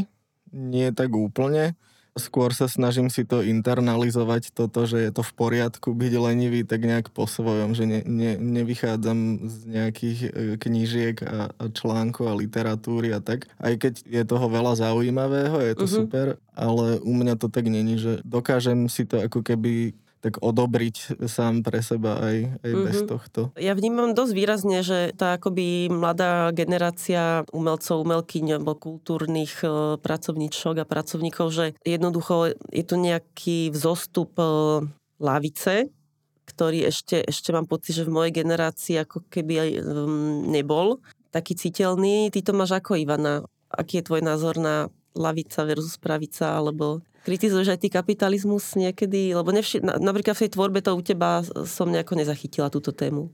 nie 0.50 0.90
tak 0.90 1.14
úplne. 1.14 1.78
Skôr 2.12 2.52
sa 2.52 2.68
snažím 2.68 3.08
si 3.08 3.24
to 3.24 3.40
internalizovať, 3.40 4.52
toto, 4.52 4.84
že 4.84 5.00
je 5.00 5.10
to 5.16 5.24
v 5.24 5.32
poriadku 5.32 5.96
byť 5.96 6.12
lenivý, 6.20 6.60
tak 6.60 6.84
nejak 6.84 7.08
po 7.08 7.24
svojom, 7.24 7.72
že 7.72 7.88
ne, 7.88 8.00
ne, 8.04 8.36
nevychádzam 8.36 9.48
z 9.48 9.56
nejakých 9.64 10.18
e, 10.20 10.30
knížiek 10.60 11.16
a, 11.24 11.56
a 11.56 11.64
článkov 11.72 12.28
a 12.28 12.36
literatúry 12.36 13.16
a 13.16 13.24
tak. 13.24 13.48
Aj 13.56 13.72
keď 13.80 14.04
je 14.04 14.22
toho 14.28 14.44
veľa 14.52 14.76
zaujímavého, 14.76 15.56
je 15.64 15.72
to 15.72 15.88
uh-huh. 15.88 15.98
super, 16.04 16.26
ale 16.52 17.00
u 17.00 17.16
mňa 17.16 17.40
to 17.40 17.48
tak 17.48 17.64
není, 17.72 17.96
že 17.96 18.20
dokážem 18.28 18.92
si 18.92 19.08
to 19.08 19.24
ako 19.24 19.40
keby 19.40 19.96
tak 20.22 20.38
odobriť 20.38 21.18
sám 21.26 21.66
pre 21.66 21.82
seba 21.82 22.22
aj, 22.22 22.62
aj 22.62 22.70
mm-hmm. 22.70 22.86
bez 22.86 22.98
tohto. 23.10 23.40
Ja 23.58 23.74
vnímam 23.74 24.14
dosť 24.14 24.32
výrazne, 24.38 24.78
že 24.86 25.10
tá 25.18 25.34
akoby 25.34 25.90
mladá 25.90 26.54
generácia 26.54 27.42
umelcov, 27.50 28.06
umelkyň 28.06 28.62
alebo 28.62 28.78
kultúrnych 28.78 29.66
e, 29.66 29.98
pracovníčok 29.98 30.78
a 30.78 30.86
pracovníkov, 30.86 31.46
že 31.50 31.66
jednoducho 31.82 32.54
je 32.70 32.84
tu 32.86 32.94
nejaký 32.94 33.74
vzostup 33.74 34.38
e, 34.38 34.46
lavice, 35.18 35.90
ktorý 36.46 36.86
ešte, 36.86 37.26
ešte 37.26 37.50
mám 37.50 37.66
pocit, 37.66 37.98
že 37.98 38.06
v 38.06 38.14
mojej 38.14 38.32
generácii 38.34 39.02
ako 39.02 39.26
keby 39.26 39.54
aj 39.58 39.70
um, 39.82 40.46
nebol 40.50 41.02
taký 41.34 41.54
citeľný. 41.58 42.28
Ty 42.28 42.46
to 42.46 42.52
máš 42.52 42.76
ako 42.78 42.98
Ivana? 42.98 43.46
Aký 43.72 44.02
je 44.02 44.06
tvoj 44.06 44.20
názor 44.20 44.60
na 44.60 44.92
lavica 45.16 45.64
versus 45.64 45.96
pravica, 45.96 46.60
alebo 46.60 47.00
kritizuješ 47.22 47.74
aj 47.74 47.80
ty 47.82 47.88
kapitalizmus 47.88 48.74
niekedy? 48.74 49.34
Lebo 49.34 49.50
nevši- 49.50 49.82
napríklad 49.82 50.36
v 50.36 50.42
tej 50.46 50.50
tvorbe 50.54 50.78
to 50.82 50.94
u 50.94 51.02
teba 51.02 51.46
som 51.64 51.90
nejako 51.90 52.18
nezachytila 52.18 52.68
túto 52.68 52.90
tému. 52.90 53.30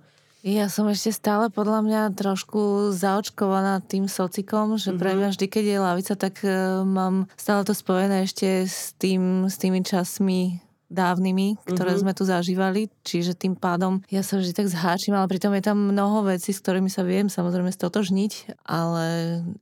Ja 0.47 0.71
som 0.71 0.87
ešte 0.87 1.11
stále 1.11 1.51
podľa 1.51 1.83
mňa 1.83 2.03
trošku 2.15 2.95
zaočkovaná 2.95 3.83
tým 3.83 4.07
socikom, 4.07 4.79
že 4.79 4.95
mm-hmm. 4.95 5.03
pre 5.03 5.11
mňa 5.19 5.29
vždy, 5.35 5.47
keď 5.51 5.65
je 5.67 5.79
lavica, 5.83 6.15
tak 6.15 6.35
uh, 6.47 6.87
mám 6.87 7.27
stále 7.35 7.67
to 7.67 7.75
spojené 7.75 8.23
ešte 8.23 8.71
s, 8.71 8.95
tým, 8.95 9.51
s 9.51 9.59
tými 9.59 9.83
časmi 9.83 10.63
dávnymi, 10.89 11.69
ktoré 11.69 11.93
mm-hmm. 11.93 12.03
sme 12.07 12.13
tu 12.17 12.23
zažívali, 12.25 12.89
čiže 13.05 13.37
tým 13.37 13.59
pádom 13.59 14.01
ja 14.09 14.25
sa 14.25 14.41
vždy 14.41 14.57
tak 14.57 14.73
zháčim, 14.73 15.13
ale 15.13 15.29
pritom 15.29 15.53
je 15.53 15.61
tam 15.61 15.93
mnoho 15.93 16.25
vecí, 16.25 16.57
s 16.57 16.65
ktorými 16.65 16.89
sa 16.89 17.05
viem 17.05 17.29
samozrejme 17.29 17.69
stotožniť, 17.69 18.63
ale 18.65 19.05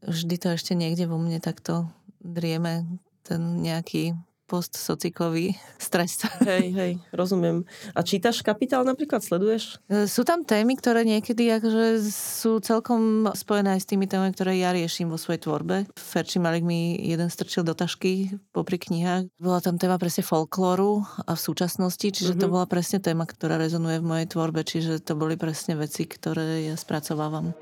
vždy 0.06 0.34
to 0.38 0.54
ešte 0.54 0.78
niekde 0.78 1.10
vo 1.10 1.18
mne 1.18 1.42
takto 1.42 1.90
drieme 2.22 2.86
ten 3.26 3.66
nejaký 3.66 4.14
postsocikový 4.46 5.58
stres. 5.82 6.22
Hej, 6.46 6.66
hej, 6.72 6.92
rozumiem. 7.10 7.66
A 7.92 8.00
čítaš 8.06 8.40
kapitál 8.40 8.86
napríklad, 8.86 9.20
sleduješ? 9.20 9.82
E, 9.90 10.06
sú 10.06 10.22
tam 10.22 10.46
témy, 10.46 10.78
ktoré 10.78 11.02
niekedy 11.02 11.50
akože 11.58 12.06
sú 12.08 12.62
celkom 12.62 13.26
spojené 13.34 13.76
aj 13.76 13.80
s 13.82 13.90
tými 13.90 14.06
témami, 14.06 14.30
ktoré 14.32 14.56
ja 14.56 14.70
riešim 14.70 15.10
vo 15.10 15.18
svojej 15.18 15.42
tvorbe. 15.42 15.90
Ferči 15.98 16.38
Malik 16.38 16.62
mi 16.62 16.94
jeden 16.96 17.28
strčil 17.28 17.66
do 17.66 17.74
tašky 17.74 18.38
popri 18.54 18.78
knihách. 18.78 19.28
Bola 19.36 19.58
tam 19.58 19.76
téma 19.76 19.98
presne 19.98 20.22
folklóru 20.22 21.02
a 21.26 21.34
v 21.34 21.40
súčasnosti, 21.42 22.06
čiže 22.06 22.38
mm-hmm. 22.38 22.42
to 22.42 22.46
mhm. 22.48 22.54
bola 22.54 22.66
presne 22.70 22.98
téma, 23.02 23.26
ktorá 23.26 23.58
rezonuje 23.58 23.98
v 23.98 24.08
mojej 24.08 24.26
tvorbe, 24.30 24.62
čiže 24.62 25.02
to 25.02 25.18
boli 25.18 25.34
presne 25.34 25.74
veci, 25.74 26.06
ktoré 26.06 26.70
ja 26.70 26.78
spracovávam. 26.78 27.52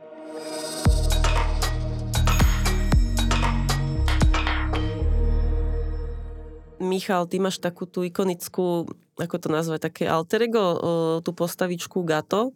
Michal, 6.82 7.30
ty 7.30 7.38
máš 7.38 7.62
takú 7.62 7.86
tú 7.86 8.02
ikonickú, 8.02 8.88
ako 9.16 9.36
to 9.38 9.48
nazvať, 9.48 9.88
také 9.88 10.04
alter 10.10 10.50
ego, 10.50 10.64
tú 11.22 11.30
postavičku 11.30 12.02
Gato. 12.02 12.52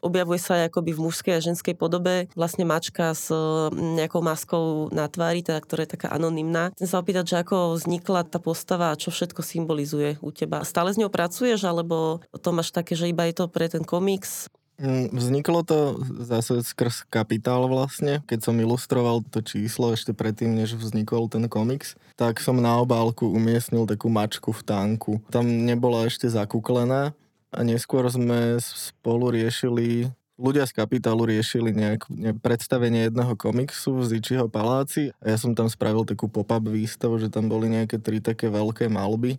Objavuje 0.00 0.40
sa 0.40 0.56
aj 0.56 0.72
akoby 0.72 0.96
v 0.96 1.02
mužskej 1.04 1.34
a 1.36 1.44
ženskej 1.44 1.76
podobe 1.76 2.24
vlastne 2.32 2.64
mačka 2.64 3.12
s 3.12 3.28
nejakou 3.76 4.24
maskou 4.24 4.88
na 4.96 5.04
tvári, 5.12 5.44
teda, 5.44 5.60
ktorá 5.60 5.84
je 5.84 5.92
taká 5.92 6.08
anonymná. 6.08 6.72
Chcem 6.72 6.88
sa 6.88 7.04
opýtať, 7.04 7.24
že 7.28 7.36
ako 7.44 7.76
vznikla 7.76 8.24
tá 8.24 8.40
postava 8.40 8.96
a 8.96 8.96
čo 8.96 9.12
všetko 9.12 9.44
symbolizuje 9.44 10.16
u 10.24 10.32
teba. 10.32 10.64
Stále 10.64 10.96
s 10.96 11.00
ňou 11.00 11.12
pracuješ, 11.12 11.68
alebo 11.68 12.24
to 12.32 12.48
máš 12.48 12.72
také, 12.72 12.96
že 12.96 13.12
iba 13.12 13.28
je 13.28 13.44
to 13.44 13.52
pre 13.52 13.68
ten 13.68 13.84
komiks? 13.84 14.48
Mm, 14.80 15.12
vzniklo 15.12 15.60
to 15.60 16.00
zase 16.24 16.64
skrz 16.64 17.04
kapitál 17.12 17.68
vlastne, 17.68 18.24
keď 18.24 18.48
som 18.48 18.56
ilustroval 18.56 19.20
to 19.28 19.44
číslo 19.44 19.92
ešte 19.92 20.16
predtým, 20.16 20.56
než 20.56 20.72
vznikol 20.72 21.28
ten 21.28 21.44
komiks, 21.52 22.00
tak 22.16 22.40
som 22.40 22.56
na 22.56 22.80
obálku 22.80 23.28
umiestnil 23.28 23.84
takú 23.84 24.08
mačku 24.08 24.56
v 24.56 24.64
tánku. 24.64 25.12
Tam 25.28 25.44
nebola 25.44 26.08
ešte 26.08 26.32
zakuklená 26.32 27.12
a 27.52 27.58
neskôr 27.60 28.08
sme 28.08 28.56
spolu 28.56 29.36
riešili 29.36 30.08
ľudia 30.40 30.64
z 30.64 30.72
kapitálu 30.72 31.28
riešili 31.28 31.76
nejak, 31.76 32.08
ne, 32.08 32.32
predstavenie 32.32 33.12
jedného 33.12 33.36
komiksu 33.36 34.00
v 34.00 34.16
Zičiho 34.16 34.48
paláci. 34.48 35.12
A 35.20 35.36
ja 35.36 35.36
som 35.36 35.52
tam 35.52 35.68
spravil 35.68 36.08
takú 36.08 36.32
pop-up 36.32 36.64
výstavu, 36.64 37.20
že 37.20 37.28
tam 37.28 37.52
boli 37.52 37.68
nejaké 37.68 38.00
tri 38.00 38.24
také 38.24 38.48
veľké 38.48 38.88
malby, 38.88 39.36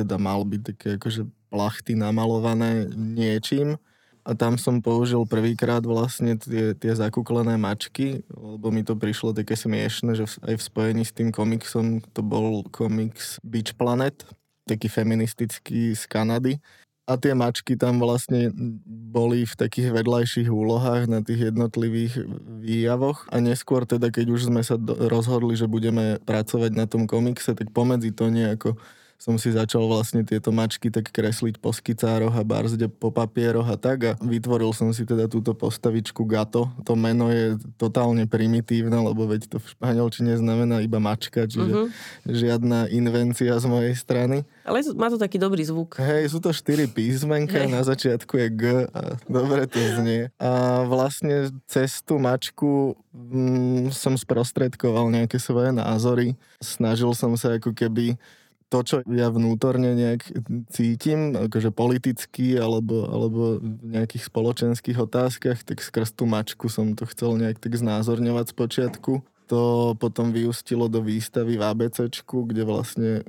teda 0.00 0.16
malby 0.16 0.64
také 0.64 0.96
akože 0.96 1.28
plachty 1.52 1.92
namalované 1.92 2.88
niečím 2.96 3.76
a 4.28 4.36
tam 4.36 4.60
som 4.60 4.84
použil 4.84 5.24
prvýkrát 5.24 5.80
vlastne 5.80 6.36
tie, 6.36 6.76
tie 6.76 6.92
zakuklené 6.92 7.56
mačky, 7.56 8.20
lebo 8.28 8.68
mi 8.68 8.84
to 8.84 8.92
prišlo 8.92 9.32
také 9.32 9.56
smiešne, 9.56 10.12
že 10.12 10.28
aj 10.44 10.60
v 10.60 10.66
spojení 10.68 11.02
s 11.08 11.16
tým 11.16 11.32
komiksom 11.32 12.04
to 12.12 12.20
bol 12.20 12.60
komiks 12.68 13.40
Beach 13.40 13.72
Planet, 13.72 14.28
taký 14.68 14.92
feministický 14.92 15.96
z 15.96 16.04
Kanady. 16.04 16.60
A 17.08 17.16
tie 17.16 17.32
mačky 17.32 17.72
tam 17.72 17.96
vlastne 18.04 18.52
boli 18.84 19.48
v 19.48 19.54
takých 19.56 19.96
vedľajších 19.96 20.52
úlohách 20.52 21.08
na 21.08 21.24
tých 21.24 21.48
jednotlivých 21.48 22.20
výjavoch. 22.60 23.24
A 23.32 23.40
neskôr 23.40 23.88
teda, 23.88 24.12
keď 24.12 24.28
už 24.28 24.52
sme 24.52 24.60
sa 24.60 24.76
do, 24.76 24.92
rozhodli, 25.08 25.56
že 25.56 25.64
budeme 25.64 26.20
pracovať 26.28 26.76
na 26.76 26.84
tom 26.84 27.08
komikse, 27.08 27.56
tak 27.56 27.72
pomedzi 27.72 28.12
to 28.12 28.28
nejako 28.28 28.76
som 29.18 29.34
si 29.34 29.50
začal 29.50 29.82
vlastne 29.90 30.22
tieto 30.22 30.54
mačky 30.54 30.94
tak 30.94 31.10
kresliť 31.10 31.58
po 31.58 31.74
skicároch 31.74 32.30
a 32.38 32.46
barzde 32.46 32.86
po 32.86 33.10
papieroch 33.10 33.66
a 33.66 33.74
tak 33.74 33.98
a 34.06 34.12
vytvoril 34.22 34.70
som 34.70 34.94
si 34.94 35.02
teda 35.02 35.26
túto 35.26 35.58
postavičku 35.58 36.22
Gato. 36.22 36.70
To 36.86 36.94
meno 36.94 37.26
je 37.26 37.58
totálne 37.74 38.30
primitívne, 38.30 38.94
lebo 38.94 39.26
veď 39.26 39.50
to 39.50 39.56
v 39.58 39.66
španielčine 39.74 40.38
znamená 40.38 40.78
iba 40.86 41.02
mačka, 41.02 41.50
čiže 41.50 41.66
uh-huh. 41.66 41.88
žiadna 42.30 42.94
invencia 42.94 43.58
z 43.58 43.66
mojej 43.66 43.94
strany. 43.98 44.46
Ale 44.62 44.86
má 44.94 45.10
to 45.10 45.18
taký 45.18 45.42
dobrý 45.42 45.66
zvuk. 45.66 45.98
Hej, 45.98 46.30
sú 46.30 46.38
to 46.38 46.54
štyri 46.54 46.86
písmenka, 46.86 47.66
na 47.66 47.82
začiatku 47.82 48.38
je 48.38 48.48
G 48.54 48.62
a 48.86 49.18
dobre 49.26 49.66
to 49.66 49.82
znie. 49.98 50.30
A 50.38 50.86
vlastne 50.86 51.50
cez 51.66 52.06
tú 52.06 52.22
mačku 52.22 52.94
mm, 53.10 53.90
som 53.90 54.14
sprostredkoval 54.14 55.10
nejaké 55.10 55.42
svoje 55.42 55.74
názory. 55.74 56.38
Snažil 56.62 57.10
som 57.18 57.34
sa 57.34 57.58
ako 57.58 57.74
keby 57.74 58.14
to, 58.68 58.78
čo 58.84 58.96
ja 59.08 59.32
vnútorne 59.32 59.96
nejak 59.96 60.28
cítim, 60.68 61.32
akože 61.32 61.72
politicky 61.72 62.60
alebo, 62.60 63.08
alebo 63.08 63.42
v 63.64 63.96
nejakých 63.96 64.28
spoločenských 64.28 64.98
otázkach, 65.00 65.64
tak 65.64 65.80
skrz 65.80 66.12
tú 66.12 66.28
mačku 66.28 66.68
som 66.68 66.92
to 66.92 67.08
chcel 67.08 67.40
nejak 67.40 67.56
tak 67.58 67.80
znázorňovať 67.80 68.52
z 68.52 68.54
počiatku 68.54 69.12
to 69.48 69.96
potom 69.96 70.28
vyústilo 70.28 70.92
do 70.92 71.00
výstavy 71.00 71.56
v 71.56 71.64
ABCčku, 71.64 72.44
kde 72.44 72.62
vlastne 72.68 73.24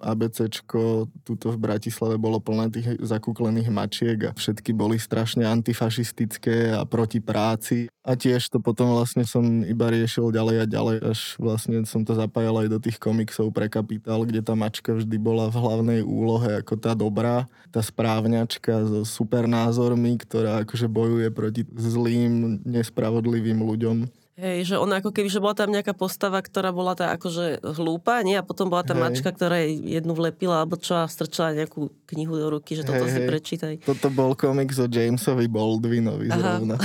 ABCčko 0.00 1.06
tuto 1.22 1.52
v 1.54 1.58
Bratislave 1.60 2.16
bolo 2.16 2.40
plné 2.40 2.72
tých 2.72 2.88
zakúklených 2.98 3.68
mačiek 3.70 4.18
a 4.26 4.34
všetky 4.34 4.72
boli 4.72 4.96
strašne 4.96 5.44
antifašistické 5.46 6.74
a 6.74 6.82
proti 6.88 7.20
práci. 7.22 7.86
A 8.00 8.16
tiež 8.16 8.48
to 8.48 8.58
potom 8.58 8.96
vlastne 8.96 9.28
som 9.28 9.44
iba 9.62 9.92
riešil 9.92 10.32
ďalej 10.32 10.56
a 10.64 10.66
ďalej, 10.66 10.96
až 11.04 11.20
vlastne 11.36 11.84
som 11.84 12.00
to 12.00 12.16
zapájal 12.16 12.64
aj 12.64 12.68
do 12.72 12.78
tých 12.80 12.96
komiksov 12.96 13.52
pre 13.52 13.68
Kapitál, 13.68 14.24
kde 14.24 14.40
tá 14.40 14.56
mačka 14.56 14.96
vždy 14.96 15.16
bola 15.20 15.52
v 15.52 15.60
hlavnej 15.60 16.00
úlohe 16.00 16.64
ako 16.64 16.80
tá 16.80 16.96
dobrá, 16.96 17.44
tá 17.68 17.84
správňačka 17.84 18.88
so 18.88 19.04
super 19.04 19.44
názormi, 19.44 20.16
ktorá 20.16 20.64
akože 20.64 20.88
bojuje 20.88 21.28
proti 21.28 21.62
zlým, 21.76 22.64
nespravodlivým 22.64 23.60
ľuďom. 23.60 24.08
Hej, 24.40 24.72
že 24.72 24.76
ona 24.80 25.04
ako 25.04 25.12
keby, 25.12 25.28
že 25.28 25.36
bola 25.36 25.52
tam 25.52 25.68
nejaká 25.68 25.92
postava, 25.92 26.40
ktorá 26.40 26.72
bola 26.72 26.96
tá 26.96 27.12
akože 27.12 27.60
hlúpa, 27.76 28.24
nie? 28.24 28.40
A 28.40 28.46
potom 28.46 28.72
bola 28.72 28.80
tá 28.80 28.96
Hej. 28.96 29.02
mačka, 29.04 29.28
ktorá 29.36 29.60
jej 29.60 29.76
jednu 30.00 30.16
vlepila, 30.16 30.64
alebo 30.64 30.80
čo 30.80 30.96
a 30.96 31.04
strčala 31.04 31.52
nejakú 31.52 31.92
knihu 32.08 32.40
do 32.40 32.48
ruky, 32.48 32.72
že 32.72 32.88
toto 32.88 33.04
Hej, 33.04 33.12
si 33.12 33.20
prečítaj. 33.28 33.74
Toto 33.84 34.08
bol 34.08 34.32
komiks 34.32 34.80
o 34.80 34.88
Jamesovi 34.88 35.44
Baldwinovi 35.44 36.32
Aha. 36.32 36.56
zrovna. 36.56 36.80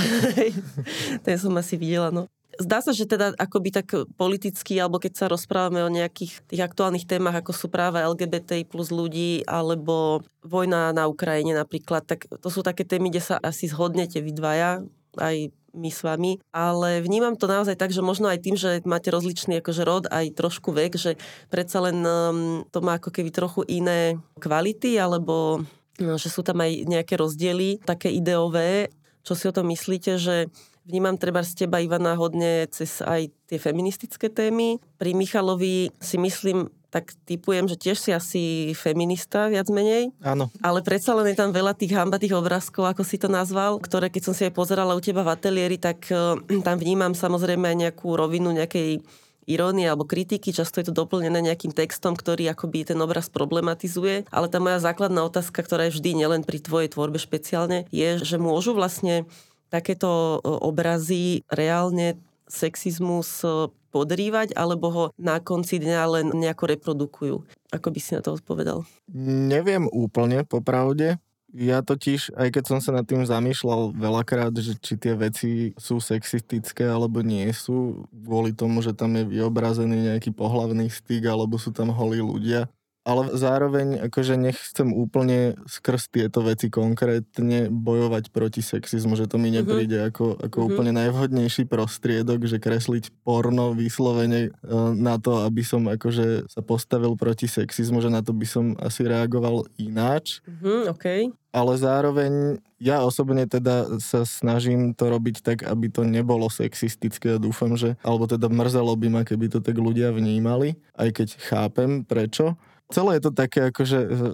Ten 1.24 1.36
som 1.40 1.56
asi 1.56 1.80
videla, 1.80 2.12
no. 2.12 2.28
Zdá 2.56 2.80
sa, 2.80 2.92
že 2.92 3.04
teda 3.04 3.36
akoby 3.36 3.68
tak 3.68 3.88
politicky, 4.16 4.80
alebo 4.80 4.96
keď 4.96 5.12
sa 5.12 5.26
rozprávame 5.28 5.84
o 5.84 5.92
nejakých 5.92 6.40
tých 6.48 6.64
aktuálnych 6.64 7.04
témach, 7.04 7.36
ako 7.40 7.52
sú 7.52 7.68
práva 7.68 8.04
LGBT 8.04 8.64
plus 8.68 8.88
ľudí, 8.88 9.44
alebo 9.44 10.24
vojna 10.40 10.92
na 10.92 11.04
Ukrajine 11.04 11.52
napríklad, 11.52 12.04
tak 12.08 12.28
to 12.28 12.48
sú 12.48 12.64
také 12.64 12.84
témy, 12.84 13.12
kde 13.12 13.24
sa 13.24 13.36
asi 13.40 13.68
zhodnete 13.68 14.24
vy 14.24 14.32
dvaja, 14.32 14.80
aj 15.20 15.52
my 15.76 15.90
s 15.92 16.00
vami, 16.00 16.40
ale 16.50 17.04
vnímam 17.04 17.36
to 17.36 17.44
naozaj 17.46 17.76
tak, 17.76 17.92
že 17.92 18.00
možno 18.00 18.32
aj 18.32 18.40
tým, 18.40 18.56
že 18.56 18.80
máte 18.88 19.12
rozličný 19.12 19.60
akože 19.60 19.82
rod, 19.84 20.04
aj 20.08 20.32
trošku 20.32 20.72
vek, 20.72 20.96
že 20.96 21.20
predsa 21.52 21.84
len 21.84 22.00
um, 22.02 22.64
to 22.72 22.80
má 22.80 22.96
ako 22.96 23.12
keby 23.12 23.30
trochu 23.30 23.62
iné 23.68 24.16
kvality, 24.40 24.96
alebo 24.96 25.62
no, 26.00 26.14
že 26.16 26.32
sú 26.32 26.40
tam 26.40 26.64
aj 26.64 26.88
nejaké 26.88 27.14
rozdiely, 27.20 27.84
také 27.84 28.08
ideové. 28.10 28.88
Čo 29.26 29.34
si 29.34 29.44
o 29.50 29.54
tom 29.54 29.68
myslíte, 29.68 30.16
že 30.16 30.48
Vnímam 30.86 31.18
treba 31.18 31.42
z 31.42 31.66
teba, 31.66 31.82
Ivana, 31.82 32.14
hodne 32.14 32.70
cez 32.70 33.02
aj 33.02 33.34
tie 33.50 33.58
feministické 33.58 34.30
témy. 34.30 34.78
Pri 35.02 35.18
Michalovi 35.18 35.90
si 35.98 36.14
myslím, 36.14 36.70
tak 36.94 37.10
typujem, 37.26 37.66
že 37.66 37.74
tiež 37.74 37.98
si 37.98 38.10
asi 38.14 38.42
feminista 38.78 39.50
viac 39.50 39.66
menej. 39.66 40.14
Áno. 40.22 40.46
Ale 40.62 40.86
predsa 40.86 41.10
len 41.18 41.34
je 41.34 41.36
tam 41.42 41.50
veľa 41.50 41.74
tých 41.74 41.90
hambatých 41.90 42.38
obrázkov, 42.38 42.86
ako 42.86 43.02
si 43.02 43.18
to 43.18 43.26
nazval, 43.26 43.82
ktoré 43.82 44.14
keď 44.14 44.30
som 44.30 44.34
si 44.38 44.46
aj 44.46 44.54
pozerala 44.54 44.94
u 44.94 45.02
teba 45.02 45.26
v 45.26 45.34
ateliéri, 45.34 45.74
tak 45.74 46.06
uh, 46.14 46.38
tam 46.62 46.78
vnímam 46.78 47.18
samozrejme 47.18 47.66
aj 47.66 47.76
nejakú 47.90 48.14
rovinu 48.14 48.54
nejakej 48.54 49.02
irónie 49.46 49.86
alebo 49.86 50.06
kritiky, 50.06 50.50
často 50.54 50.82
je 50.82 50.90
to 50.90 50.94
doplnené 50.94 51.38
nejakým 51.38 51.70
textom, 51.70 52.18
ktorý 52.18 52.50
akoby 52.50 52.94
ten 52.94 52.98
obraz 52.98 53.30
problematizuje, 53.30 54.26
ale 54.30 54.46
tá 54.50 54.58
moja 54.58 54.82
základná 54.82 55.22
otázka, 55.22 55.62
ktorá 55.62 55.86
je 55.86 55.98
vždy 55.98 56.22
nielen 56.22 56.42
pri 56.42 56.58
tvojej 56.58 56.90
tvorbe 56.90 57.18
špeciálne, 57.18 57.86
je, 57.94 58.18
že 58.22 58.36
môžu 58.42 58.74
vlastne 58.74 59.26
takéto 59.68 60.40
e, 60.40 60.48
obrazy 60.62 61.42
reálne 61.50 62.18
sexizmus 62.46 63.42
e, 63.42 63.70
podrývať, 63.90 64.52
alebo 64.52 64.86
ho 64.92 65.04
na 65.16 65.40
konci 65.40 65.80
dňa 65.80 66.00
len 66.06 66.26
nejako 66.36 66.64
reprodukujú? 66.76 67.36
Ako 67.72 67.88
by 67.90 67.98
si 67.98 68.12
na 68.12 68.20
to 68.20 68.36
odpovedal? 68.36 68.84
Neviem 69.16 69.88
úplne, 69.88 70.44
popravde. 70.44 71.16
Ja 71.56 71.80
totiž, 71.80 72.36
aj 72.36 72.52
keď 72.52 72.64
som 72.68 72.78
sa 72.84 72.92
nad 72.92 73.08
tým 73.08 73.24
zamýšľal 73.24 73.96
veľakrát, 73.96 74.52
že 74.60 74.76
či 74.76 75.00
tie 75.00 75.16
veci 75.16 75.72
sú 75.80 76.04
sexistické 76.04 76.84
alebo 76.84 77.24
nie 77.24 77.48
sú, 77.56 78.04
kvôli 78.12 78.52
tomu, 78.52 78.84
že 78.84 78.92
tam 78.92 79.16
je 79.16 79.24
vyobrazený 79.24 80.12
nejaký 80.12 80.36
pohlavný 80.36 80.92
styk 80.92 81.24
alebo 81.24 81.56
sú 81.56 81.72
tam 81.72 81.88
holí 81.88 82.20
ľudia, 82.20 82.68
ale 83.06 83.30
zároveň 83.38 84.10
akože 84.10 84.34
nechcem 84.34 84.90
úplne 84.90 85.54
skrz 85.70 86.10
tieto 86.10 86.42
veci 86.42 86.66
konkrétne 86.66 87.70
bojovať 87.70 88.34
proti 88.34 88.66
sexizmu, 88.66 89.14
že 89.14 89.30
to 89.30 89.38
mi 89.38 89.54
mhm. 89.54 89.56
nepríde 89.62 89.98
uh-huh. 90.02 90.10
ako, 90.10 90.26
ako 90.42 90.56
uh-huh. 90.58 90.68
úplne 90.74 90.92
najvhodnejší 90.98 91.70
prostriedok, 91.70 92.50
že 92.50 92.58
kresliť 92.58 93.14
porno 93.22 93.70
vyslovene 93.78 94.50
e, 94.50 94.74
na 94.98 95.22
to, 95.22 95.46
aby 95.46 95.62
som 95.62 95.86
akože 95.86 96.50
sa 96.50 96.60
postavil 96.66 97.14
proti 97.14 97.46
sexizmu, 97.46 98.02
že 98.02 98.10
na 98.10 98.26
to 98.26 98.34
by 98.34 98.44
som 98.44 98.74
asi 98.82 99.06
reagoval 99.06 99.70
ináč. 99.78 100.42
Uh-huh, 100.42 100.90
okay. 100.90 101.30
Ale 101.54 101.78
zároveň 101.78 102.60
ja 102.76 103.00
osobne 103.00 103.48
teda 103.48 103.96
sa 104.02 104.28
snažím 104.28 104.92
to 104.92 105.08
robiť 105.08 105.40
tak, 105.40 105.58
aby 105.64 105.88
to 105.88 106.04
nebolo 106.04 106.52
sexistické 106.52 107.38
a 107.38 107.40
dúfam, 107.40 107.72
že, 107.78 107.96
alebo 108.04 108.28
teda 108.28 108.50
mrzelo 108.50 108.92
by 108.92 109.08
ma, 109.08 109.22
keby 109.24 109.48
to 109.48 109.64
tak 109.64 109.78
ľudia 109.78 110.12
vnímali, 110.12 110.76
aj 110.98 111.08
keď 111.16 111.28
chápem 111.40 112.04
prečo 112.04 112.58
celé 112.90 113.18
je 113.18 113.22
to 113.26 113.32
také 113.34 113.70
akože 113.70 113.98
e, 113.98 114.08
e, 114.08 114.26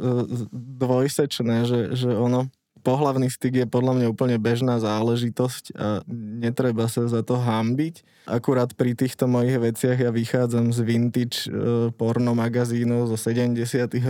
dvojsečné, 0.52 1.56
že, 1.64 1.80
že 1.96 2.10
ono 2.12 2.52
pohlavný 2.82 3.30
styk 3.30 3.64
je 3.64 3.66
podľa 3.66 3.92
mňa 3.98 4.06
úplne 4.10 4.36
bežná 4.42 4.82
záležitosť 4.82 5.64
a 5.78 6.02
netreba 6.42 6.90
sa 6.90 7.06
za 7.06 7.22
to 7.22 7.38
hambiť. 7.38 8.02
Akurát 8.22 8.70
pri 8.78 8.94
týchto 8.94 9.26
mojich 9.26 9.58
veciach 9.58 9.98
ja 9.98 10.14
vychádzam 10.14 10.70
z 10.70 10.78
vintage 10.86 11.50
e, 11.50 11.90
porno 11.90 12.38
magazínov 12.38 13.10
zo 13.10 13.18
70 13.18 13.58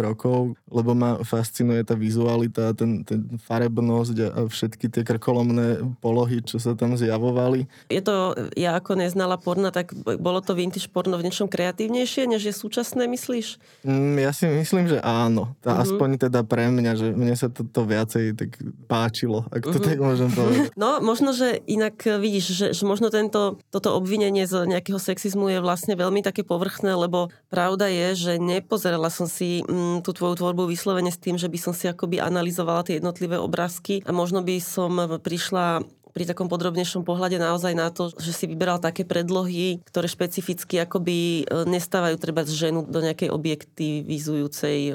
rokov, 0.05 0.53
lebo 0.69 0.93
ma 0.93 1.17
fascinuje 1.25 1.81
tá 1.81 1.97
vizualita, 1.97 2.77
ten, 2.77 3.09
ten 3.09 3.41
farebnosť 3.41 4.17
a, 4.21 4.27
všetky 4.45 4.93
tie 4.93 5.01
krkolomné 5.01 5.81
polohy, 6.05 6.45
čo 6.45 6.61
sa 6.61 6.77
tam 6.77 6.93
zjavovali. 6.93 7.65
Je 7.89 8.05
to, 8.05 8.37
ja 8.53 8.77
ako 8.77 9.01
neznala 9.01 9.41
porno, 9.41 9.73
tak 9.73 9.97
bolo 9.97 10.45
to 10.45 10.53
vintage 10.53 10.93
porno 10.93 11.17
v 11.17 11.33
niečom 11.33 11.49
kreatívnejšie, 11.49 12.29
než 12.29 12.45
je 12.45 12.55
súčasné, 12.55 13.09
myslíš? 13.09 13.57
Mm, 13.89 14.21
ja 14.21 14.37
si 14.37 14.45
myslím, 14.45 14.93
že 14.93 15.01
áno. 15.01 15.57
Tá, 15.65 15.73
mm-hmm. 15.73 15.85
Aspoň 15.89 16.09
teda 16.29 16.45
pre 16.45 16.69
mňa, 16.69 16.93
že 17.01 17.09
mne 17.17 17.33
sa 17.33 17.49
to, 17.49 17.65
to 17.65 17.89
viacej 17.89 18.37
tak 18.37 18.61
páčilo, 18.85 19.49
ak 19.49 19.65
to 19.65 19.81
mm-hmm. 19.81 19.89
tak 19.89 19.97
môžem 19.97 20.29
povedať. 20.29 20.69
No, 20.77 21.01
možno, 21.01 21.33
že 21.33 21.65
inak 21.65 21.97
vidíš, 21.97 22.45
že, 22.53 22.67
že 22.77 22.85
možno 22.85 23.09
tento, 23.09 23.57
toto 23.73 24.02
obvinenie 24.03 24.51
z 24.51 24.67
nejakého 24.67 24.99
sexizmu 24.99 25.47
je 25.55 25.63
vlastne 25.63 25.95
veľmi 25.95 26.27
také 26.27 26.43
povrchné, 26.43 26.99
lebo 26.99 27.31
pravda 27.47 27.87
je, 27.87 28.19
že 28.19 28.33
nepozerala 28.43 29.07
som 29.15 29.31
si 29.31 29.63
mm, 29.63 30.03
tú 30.03 30.11
tvoju 30.11 30.43
tvorbu 30.43 30.67
vyslovene 30.67 31.15
s 31.15 31.23
tým, 31.23 31.39
že 31.39 31.47
by 31.47 31.59
som 31.63 31.71
si 31.71 31.87
akoby 31.87 32.19
analyzovala 32.19 32.83
tie 32.83 32.99
jednotlivé 32.99 33.39
obrázky 33.39 34.03
a 34.03 34.11
možno 34.11 34.43
by 34.43 34.59
som 34.59 34.91
prišla 35.23 35.87
pri 36.13 36.29
takom 36.29 36.47
podrobnejšom 36.47 37.09
pohľade 37.09 37.41
naozaj 37.41 37.73
na 37.73 37.89
to, 37.89 38.13
že 38.21 38.37
si 38.37 38.45
vyberal 38.45 38.77
také 38.77 39.09
predlohy, 39.09 39.81
ktoré 39.89 40.07
špecificky 40.07 40.85
akoby 40.85 41.43
e, 41.43 41.65
nestávajú 41.65 42.21
treba 42.21 42.45
ženu 42.45 42.85
do 42.85 43.01
nejakej 43.01 43.33
objektivizujúcej 43.33 44.93
e, 44.93 44.95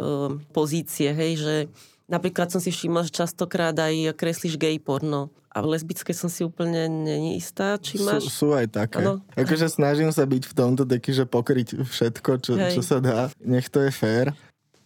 pozície, 0.53 1.09
hej, 1.09 1.31
že 1.41 1.55
Napríklad 2.07 2.47
som 2.47 2.63
si 2.63 2.71
všimla, 2.71 3.03
že 3.03 3.11
častokrát 3.11 3.75
aj 3.75 4.15
kreslíš 4.15 4.55
gay 4.55 4.79
porno. 4.79 5.27
A 5.51 5.59
lesbické 5.59 6.15
som 6.15 6.31
si 6.31 6.47
úplne 6.47 6.87
není 6.87 7.35
istá, 7.35 7.75
či 7.75 7.99
máš... 7.99 8.31
Sú, 8.31 8.31
sú 8.31 8.47
aj 8.55 8.71
také. 8.71 9.03
Ano. 9.03 9.19
Akože 9.35 9.67
snažím 9.67 10.15
sa 10.15 10.23
byť 10.23 10.43
v 10.47 10.53
tomto 10.55 10.87
taký, 10.87 11.11
že 11.11 11.27
pokryť 11.27 11.83
všetko, 11.83 12.31
čo, 12.39 12.53
čo 12.55 12.81
sa 12.85 13.03
dá. 13.03 13.27
Nech 13.43 13.67
to 13.67 13.83
je 13.83 13.91
fér. 13.91 14.31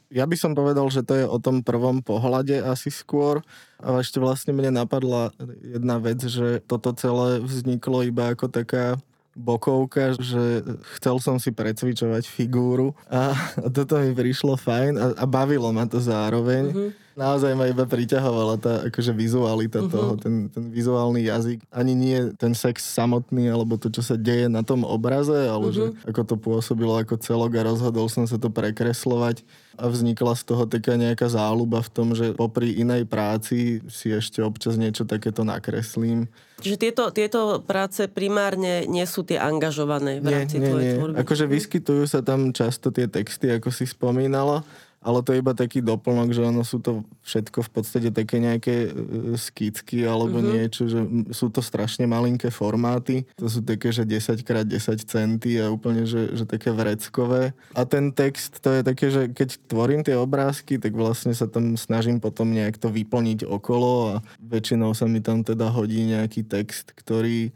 Ja 0.10 0.26
by 0.26 0.34
som 0.34 0.58
povedal, 0.58 0.88
že 0.90 1.06
to 1.06 1.14
je 1.14 1.26
o 1.30 1.38
tom 1.38 1.62
prvom 1.62 2.02
pohľade 2.02 2.58
asi 2.58 2.90
skôr. 2.90 3.46
Ale 3.78 4.02
ešte 4.02 4.18
vlastne 4.18 4.56
mne 4.58 4.82
napadla 4.82 5.30
jedna 5.62 6.02
vec, 6.02 6.26
že 6.26 6.64
toto 6.66 6.90
celé 6.98 7.38
vzniklo 7.44 8.02
iba 8.02 8.34
ako 8.34 8.50
taká 8.50 8.98
bokovka, 9.38 10.18
že 10.20 10.66
chcel 11.00 11.16
som 11.24 11.40
si 11.40 11.56
precvičovať 11.56 12.28
figúru 12.28 12.92
a, 13.08 13.32
a 13.64 13.68
toto 13.72 13.96
mi 13.96 14.12
prišlo 14.12 14.60
fajn 14.60 14.94
a, 15.00 15.06
a 15.16 15.26
bavilo 15.28 15.72
ma 15.72 15.88
to 15.88 16.04
zároveň. 16.04 16.64
Mm-hmm 16.72 17.02
naozaj 17.22 17.54
ma 17.54 17.70
iba 17.70 17.86
priťahovala 17.86 18.56
tá 18.58 18.74
akože 18.90 19.14
vizualita 19.14 19.86
uh-huh. 19.86 19.94
toho, 19.94 20.12
ten, 20.18 20.50
ten 20.50 20.74
vizuálny 20.74 21.30
jazyk. 21.30 21.62
Ani 21.70 21.94
nie 21.94 22.34
ten 22.34 22.58
sex 22.58 22.82
samotný, 22.82 23.54
alebo 23.54 23.78
to, 23.78 23.94
čo 23.94 24.02
sa 24.02 24.18
deje 24.18 24.50
na 24.50 24.66
tom 24.66 24.82
obraze, 24.82 25.46
ale 25.46 25.70
uh-huh. 25.70 25.78
že 25.78 25.86
ako 26.10 26.22
to 26.26 26.36
pôsobilo 26.42 26.98
ako 26.98 27.22
celok 27.22 27.54
a 27.62 27.70
rozhodol 27.70 28.10
som 28.10 28.26
sa 28.26 28.42
to 28.42 28.50
prekreslovať 28.50 29.46
a 29.78 29.88
vznikla 29.88 30.34
z 30.36 30.44
toho 30.44 30.64
taká 30.66 30.98
nejaká 30.98 31.30
záľuba 31.30 31.80
v 31.86 31.90
tom, 31.94 32.08
že 32.18 32.34
popri 32.34 32.76
inej 32.82 33.06
práci 33.06 33.80
si 33.88 34.08
ešte 34.12 34.42
občas 34.42 34.76
niečo 34.76 35.06
takéto 35.08 35.46
nakreslím. 35.46 36.28
Čiže 36.62 36.78
tieto, 36.78 37.04
tieto 37.10 37.66
práce 37.66 38.06
primárne 38.06 38.86
nie 38.86 39.02
sú 39.10 39.26
tie 39.26 39.42
angažované 39.42 40.22
v 40.22 40.30
rámci 40.30 40.62
nie, 40.62 40.68
nie, 40.68 40.70
tvojej 40.70 40.86
nie. 40.86 40.98
tvorby? 41.02 41.16
Akože 41.18 41.46
vyskytujú 41.50 42.04
sa 42.06 42.22
tam 42.22 42.54
často 42.54 42.94
tie 42.94 43.10
texty, 43.10 43.50
ako 43.50 43.74
si 43.74 43.90
spomínala, 43.90 44.62
ale 45.02 45.26
to 45.26 45.34
je 45.34 45.42
iba 45.42 45.58
taký 45.58 45.82
doplnok, 45.82 46.30
že 46.30 46.46
ono 46.46 46.62
sú 46.62 46.78
to 46.78 47.02
všetko 47.26 47.66
v 47.66 47.70
podstate 47.74 48.10
také 48.14 48.38
nejaké 48.38 48.76
e, 48.86 48.90
skicky 49.34 50.06
alebo 50.06 50.38
mm-hmm. 50.38 50.54
niečo, 50.54 50.86
že 50.86 51.02
sú 51.34 51.50
to 51.50 51.66
strašne 51.66 52.06
malinké 52.06 52.54
formáty. 52.54 53.26
To 53.42 53.50
sú 53.50 53.66
také, 53.66 53.90
že 53.90 54.06
10 54.06 54.46
x 54.46 54.46
10 54.46 55.02
centy 55.02 55.58
a 55.58 55.74
úplne, 55.74 56.06
že, 56.06 56.38
že 56.38 56.46
také 56.46 56.70
vreckové. 56.70 57.58
A 57.74 57.82
ten 57.90 58.14
text, 58.14 58.62
to 58.62 58.70
je 58.70 58.82
také, 58.86 59.10
že 59.10 59.34
keď 59.34 59.58
tvorím 59.66 60.06
tie 60.06 60.14
obrázky, 60.14 60.78
tak 60.78 60.94
vlastne 60.94 61.34
sa 61.34 61.50
tam 61.50 61.74
snažím 61.74 62.22
potom 62.22 62.54
nejak 62.54 62.78
to 62.78 62.94
vyplniť 62.94 63.50
okolo 63.50 63.92
a 64.14 64.16
väčšinou 64.38 64.94
sa 64.94 65.10
mi 65.10 65.18
tam 65.18 65.42
teda 65.42 65.74
hodí 65.74 66.06
nejaký 66.06 66.46
text, 66.46 66.94
ktorý 66.94 67.50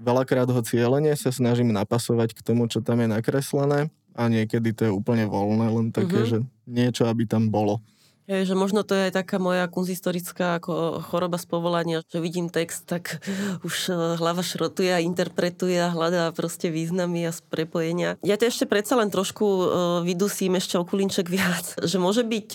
veľakrát 0.00 0.48
ho 0.48 0.60
cieľene 0.64 1.12
sa 1.12 1.28
snažím 1.28 1.76
napasovať 1.76 2.32
k 2.32 2.40
tomu, 2.40 2.72
čo 2.72 2.80
tam 2.80 3.04
je 3.04 3.08
nakreslené 3.12 3.92
a 4.16 4.22
niekedy 4.32 4.72
to 4.72 4.82
je 4.88 4.92
úplne 4.92 5.28
voľné, 5.28 5.66
len 5.68 5.86
také, 5.92 6.24
uh-huh. 6.24 6.30
že 6.32 6.38
niečo, 6.66 7.04
aby 7.06 7.28
tam 7.28 7.52
bolo. 7.52 7.84
Je, 8.26 8.42
že 8.42 8.58
možno 8.58 8.82
to 8.82 8.98
je 8.98 9.06
aj 9.06 9.22
taká 9.22 9.38
moja 9.38 9.70
kunzistorická 9.70 10.58
ako 10.58 10.98
choroba 10.98 11.38
z 11.38 11.46
povolania, 11.46 12.02
že 12.10 12.18
vidím 12.18 12.50
text, 12.50 12.82
tak 12.82 13.22
už 13.66 13.74
e, 13.86 14.18
hlava 14.18 14.42
šrotuje 14.42 14.90
a 14.90 14.98
interpretuje 14.98 15.78
a 15.78 15.94
hľadá 15.94 16.34
proste 16.34 16.66
významy 16.66 17.30
a 17.30 17.32
prepojenia. 17.46 18.18
Ja 18.26 18.34
to 18.34 18.50
ešte 18.50 18.66
predsa 18.66 18.98
len 18.98 19.14
trošku 19.14 19.46
e, 19.46 19.64
vydusím 20.02 20.58
ešte 20.58 20.74
o 20.74 20.82
kulinček 20.82 21.30
viac, 21.38 21.78
že 21.78 22.02
môže 22.02 22.26
byť 22.26 22.48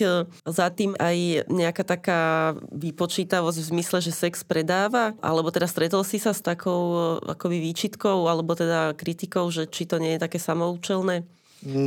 za 0.44 0.68
tým 0.68 0.92
aj 1.00 1.48
nejaká 1.48 1.84
taká 1.88 2.52
vypočítavosť 2.68 3.58
v 3.64 3.68
zmysle, 3.72 3.98
že 4.04 4.12
sex 4.12 4.44
predáva, 4.44 5.16
alebo 5.24 5.48
teda 5.48 5.64
stretol 5.64 6.04
si 6.04 6.20
sa 6.20 6.36
s 6.36 6.44
takou 6.44 7.16
akoby 7.24 7.64
výčitkou, 7.72 8.28
alebo 8.28 8.52
teda 8.52 8.92
kritikou, 8.92 9.48
že 9.48 9.64
či 9.64 9.88
to 9.88 9.96
nie 9.96 10.20
je 10.20 10.20
také 10.20 10.36
samoučelné? 10.36 11.24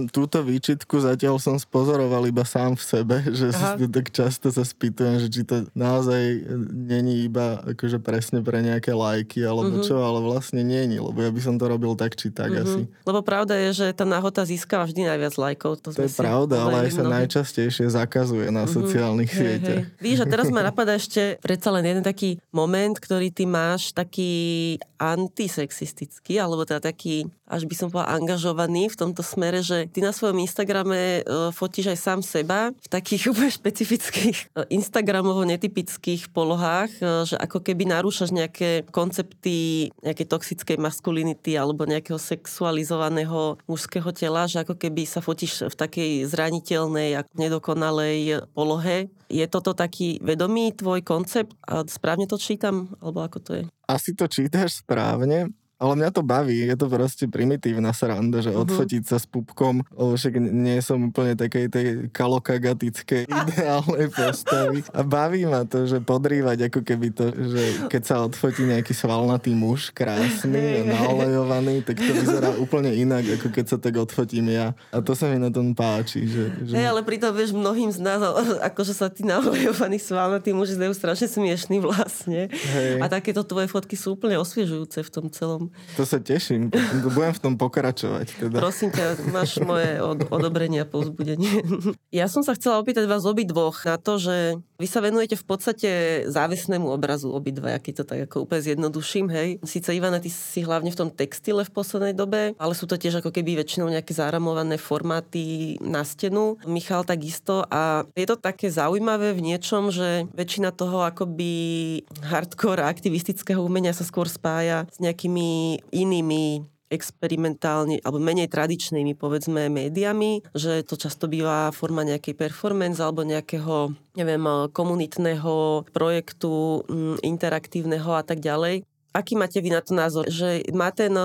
Túto 0.10 0.40
výčitku 0.40 1.04
zatiaľ 1.04 1.36
som 1.36 1.60
spozoroval 1.60 2.24
iba 2.32 2.48
sám 2.48 2.80
v 2.80 2.84
sebe, 2.84 3.18
že 3.40 3.52
Aha. 3.52 3.76
si 3.76 3.92
tak 3.92 4.08
často 4.16 4.48
sa 4.48 4.64
spýtujem, 4.64 5.20
že 5.20 5.28
či 5.28 5.42
to 5.44 5.68
naozaj 5.76 6.48
není 6.72 7.28
iba 7.28 7.60
akože 7.76 8.00
presne 8.00 8.40
pre 8.40 8.64
nejaké 8.64 8.96
lajky 8.96 9.44
alebo 9.44 9.84
uh-huh. 9.84 9.88
čo, 9.88 10.00
ale 10.00 10.24
vlastne 10.24 10.64
není, 10.64 10.96
lebo 10.96 11.20
ja 11.20 11.28
by 11.28 11.42
som 11.44 11.60
to 11.60 11.68
robil 11.68 11.92
tak 12.00 12.16
či 12.16 12.32
tak 12.32 12.56
uh-huh. 12.56 12.64
asi. 12.64 12.82
Lebo 13.04 13.20
pravda 13.20 13.60
je, 13.60 13.84
že 13.84 13.88
tá 13.92 14.08
nahota 14.08 14.48
získava 14.48 14.88
vždy 14.88 15.12
najviac 15.12 15.36
lajkov. 15.36 15.84
To, 15.84 15.92
to 15.92 16.08
je 16.08 16.14
pravda, 16.16 16.56
ale 16.64 16.88
aj 16.88 16.92
sa 16.96 17.04
mnohí. 17.04 17.16
najčastejšie 17.28 17.86
zakazuje 17.92 18.48
na 18.48 18.64
uh-huh. 18.64 18.76
sociálnych 18.80 19.32
hej, 19.36 19.40
sieťach. 19.44 19.84
Hej. 19.84 20.00
Víš, 20.00 20.18
a 20.24 20.26
teraz 20.26 20.48
ma 20.48 20.64
napadá 20.72 20.96
ešte 20.96 21.36
predsa 21.44 21.76
len 21.76 21.84
jeden 21.84 22.04
taký 22.06 22.40
moment, 22.56 22.96
ktorý 22.96 23.28
ty 23.28 23.44
máš 23.44 23.92
taký 23.92 24.80
antisexistický, 24.96 26.40
alebo 26.40 26.64
teda 26.64 26.80
taký, 26.80 27.28
až 27.44 27.68
by 27.68 27.76
som 27.76 27.88
povedala, 27.92 28.16
angažovaný 28.16 28.88
v 28.88 28.96
tomto 28.96 29.20
smere, 29.20 29.65
že 29.66 29.90
ty 29.90 30.06
na 30.06 30.14
svojom 30.14 30.38
Instagrame 30.46 31.26
uh, 31.26 31.50
fotíš 31.50 31.90
aj 31.90 32.00
sám 32.00 32.20
seba 32.22 32.70
v 32.70 32.88
takých 32.88 33.28
úplne 33.34 33.50
špecifických 33.50 34.54
uh, 34.54 34.70
Instagramovo 34.70 35.42
netypických 35.50 36.30
polohách, 36.30 36.92
uh, 37.02 37.26
že 37.26 37.36
ako 37.42 37.66
keby 37.66 37.90
narúšaš 37.90 38.30
nejaké 38.30 38.86
koncepty 38.94 39.90
nejakej 40.06 40.28
toxickej 40.30 40.78
maskulinity 40.78 41.58
alebo 41.58 41.90
nejakého 41.90 42.22
sexualizovaného 42.22 43.58
mužského 43.66 44.14
tela, 44.14 44.46
že 44.46 44.62
ako 44.62 44.78
keby 44.78 45.10
sa 45.10 45.26
fotíš 45.26 45.66
v 45.66 45.76
takej 45.76 46.12
zraniteľnej 46.30 47.10
a 47.18 47.26
nedokonalej 47.34 48.46
polohe. 48.54 49.10
Je 49.26 49.46
toto 49.50 49.74
taký 49.74 50.22
vedomý 50.22 50.70
tvoj 50.78 51.02
koncept 51.02 51.58
a 51.66 51.82
správne 51.90 52.30
to 52.30 52.38
čítam? 52.38 52.94
Alebo 53.02 53.26
ako 53.26 53.38
to 53.42 53.52
je? 53.58 53.64
Asi 53.90 54.14
to 54.14 54.30
čítaš 54.30 54.86
správne. 54.86 55.50
Ale 55.76 56.00
mňa 56.00 56.10
to 56.16 56.24
baví, 56.24 56.56
je 56.56 56.76
to 56.80 56.88
proste 56.88 57.28
primitívna 57.28 57.92
sranda, 57.92 58.40
že 58.40 58.48
uh-huh. 58.48 58.64
odfotiť 58.64 59.04
sa 59.04 59.20
s 59.20 59.28
pupkom, 59.28 59.84
lebo 59.92 60.16
však 60.16 60.40
nie 60.40 60.80
som 60.80 61.12
úplne 61.12 61.36
takej 61.36 61.66
tej 61.68 61.88
kalokagatickej 62.16 63.28
ideálnej 63.44 64.08
postavy. 64.08 64.88
A 64.96 65.04
baví 65.04 65.44
ma 65.44 65.68
to, 65.68 65.84
že 65.84 66.00
podrývať 66.00 66.72
ako 66.72 66.80
keby 66.80 67.12
to, 67.12 67.28
že 67.36 67.92
keď 67.92 68.02
sa 68.08 68.16
odfotí 68.24 68.64
nejaký 68.64 68.96
svalnatý 68.96 69.52
muž, 69.52 69.92
krásny 69.92 70.88
a 70.88 70.96
naolejovaný, 70.96 71.84
tak 71.84 72.00
to 72.00 72.12
vyzerá 72.24 72.56
úplne 72.56 72.96
inak, 72.96 73.28
ako 73.36 73.52
keď 73.52 73.66
sa 73.68 73.78
tak 73.78 74.00
odfotím 74.00 74.56
ja. 74.56 74.72
A 74.96 75.04
to 75.04 75.12
sa 75.12 75.28
mi 75.28 75.44
na 75.44 75.52
tom 75.52 75.76
páči. 75.76 76.24
Že, 76.24 76.72
že... 76.72 76.74
Hey, 76.74 76.88
ale 76.88 77.04
pritom 77.04 77.36
vieš 77.36 77.52
mnohým 77.52 77.92
z 77.92 78.00
nás, 78.00 78.24
akože 78.64 78.96
sa 78.96 79.12
tí 79.12 79.28
naolejovaní 79.28 80.00
svalnatí 80.00 80.56
muži 80.56 80.80
zdajú 80.80 80.96
strašne 80.96 81.28
smiešný 81.28 81.84
vlastne. 81.84 82.48
Hey. 82.48 83.04
A 83.04 83.12
takéto 83.12 83.44
tvoje 83.44 83.68
fotky 83.68 84.00
sú 84.00 84.16
úplne 84.16 84.40
osviežujúce 84.40 85.04
v 85.04 85.12
tom 85.12 85.28
celom. 85.28 85.65
To 86.00 86.04
sa 86.04 86.18
teším, 86.22 86.70
budem 87.06 87.34
v 87.34 87.42
tom 87.42 87.54
pokračovať. 87.56 88.28
Teda. 88.48 88.58
Prosím 88.60 88.90
ťa, 88.92 89.06
máš 89.32 89.58
moje 89.62 90.00
od, 90.02 90.28
odobrenie 90.30 90.84
a 90.84 90.88
povzbudenie. 90.88 91.64
Ja 92.10 92.32
som 92.32 92.44
sa 92.44 92.56
chcela 92.56 92.80
opýtať 92.80 93.08
vás 93.08 93.28
obidvoch 93.28 93.84
na 93.88 93.98
to, 94.00 94.20
že 94.20 94.60
vy 94.76 94.88
sa 94.92 95.00
venujete 95.00 95.40
v 95.40 95.46
podstate 95.48 95.90
závesnému 96.28 96.92
obrazu 96.92 97.32
obidva, 97.32 97.80
keď 97.80 98.04
to 98.04 98.04
tak 98.04 98.20
ako 98.28 98.44
úplne 98.44 98.60
zjednoduším, 98.60 99.32
hej. 99.32 99.50
Sice 99.64 99.96
Ivana, 99.96 100.20
ty 100.20 100.28
si 100.28 100.68
hlavne 100.68 100.92
v 100.92 101.00
tom 101.00 101.10
textile 101.12 101.64
v 101.64 101.72
poslednej 101.72 102.12
dobe, 102.12 102.52
ale 102.60 102.74
sú 102.76 102.84
to 102.84 103.00
tiež 103.00 103.24
ako 103.24 103.32
keby 103.32 103.56
väčšinou 103.64 103.88
nejaké 103.88 104.12
záramované 104.12 104.76
formáty 104.76 105.80
na 105.80 106.04
stenu. 106.04 106.60
Michal 106.68 107.08
takisto 107.08 107.64
a 107.72 108.04
je 108.20 108.28
to 108.28 108.36
také 108.36 108.68
zaujímavé 108.68 109.32
v 109.32 109.56
niečom, 109.56 109.96
že 109.96 110.28
väčšina 110.36 110.76
toho 110.76 111.08
akoby 111.08 112.04
hardcore 112.28 112.84
aktivistického 112.84 113.64
umenia 113.64 113.96
sa 113.96 114.04
skôr 114.04 114.28
spája 114.28 114.84
s 114.92 115.00
nejakými 115.00 115.48
inými 115.94 116.76
experimentálne 116.86 117.98
alebo 118.06 118.22
menej 118.22 118.48
tradičnými 118.48 119.18
povedzme 119.18 119.68
médiami, 119.74 120.46
že 120.54 120.86
to 120.86 120.96
často 120.96 121.26
býva 121.26 121.74
forma 121.74 122.06
nejakej 122.06 122.38
performance 122.38 123.02
alebo 123.02 123.26
nejakého 123.26 123.92
neviem, 124.14 124.46
komunitného 124.70 125.86
projektu 125.90 126.86
mm, 126.86 127.26
interaktívneho 127.26 128.14
a 128.14 128.22
tak 128.22 128.40
ďalej. 128.40 128.86
Aký 129.16 129.40
máte 129.40 129.64
vy 129.64 129.72
na 129.72 129.80
to 129.80 129.96
názor? 129.96 130.28
Že 130.28 130.76
má 130.76 130.92
ten 130.92 131.16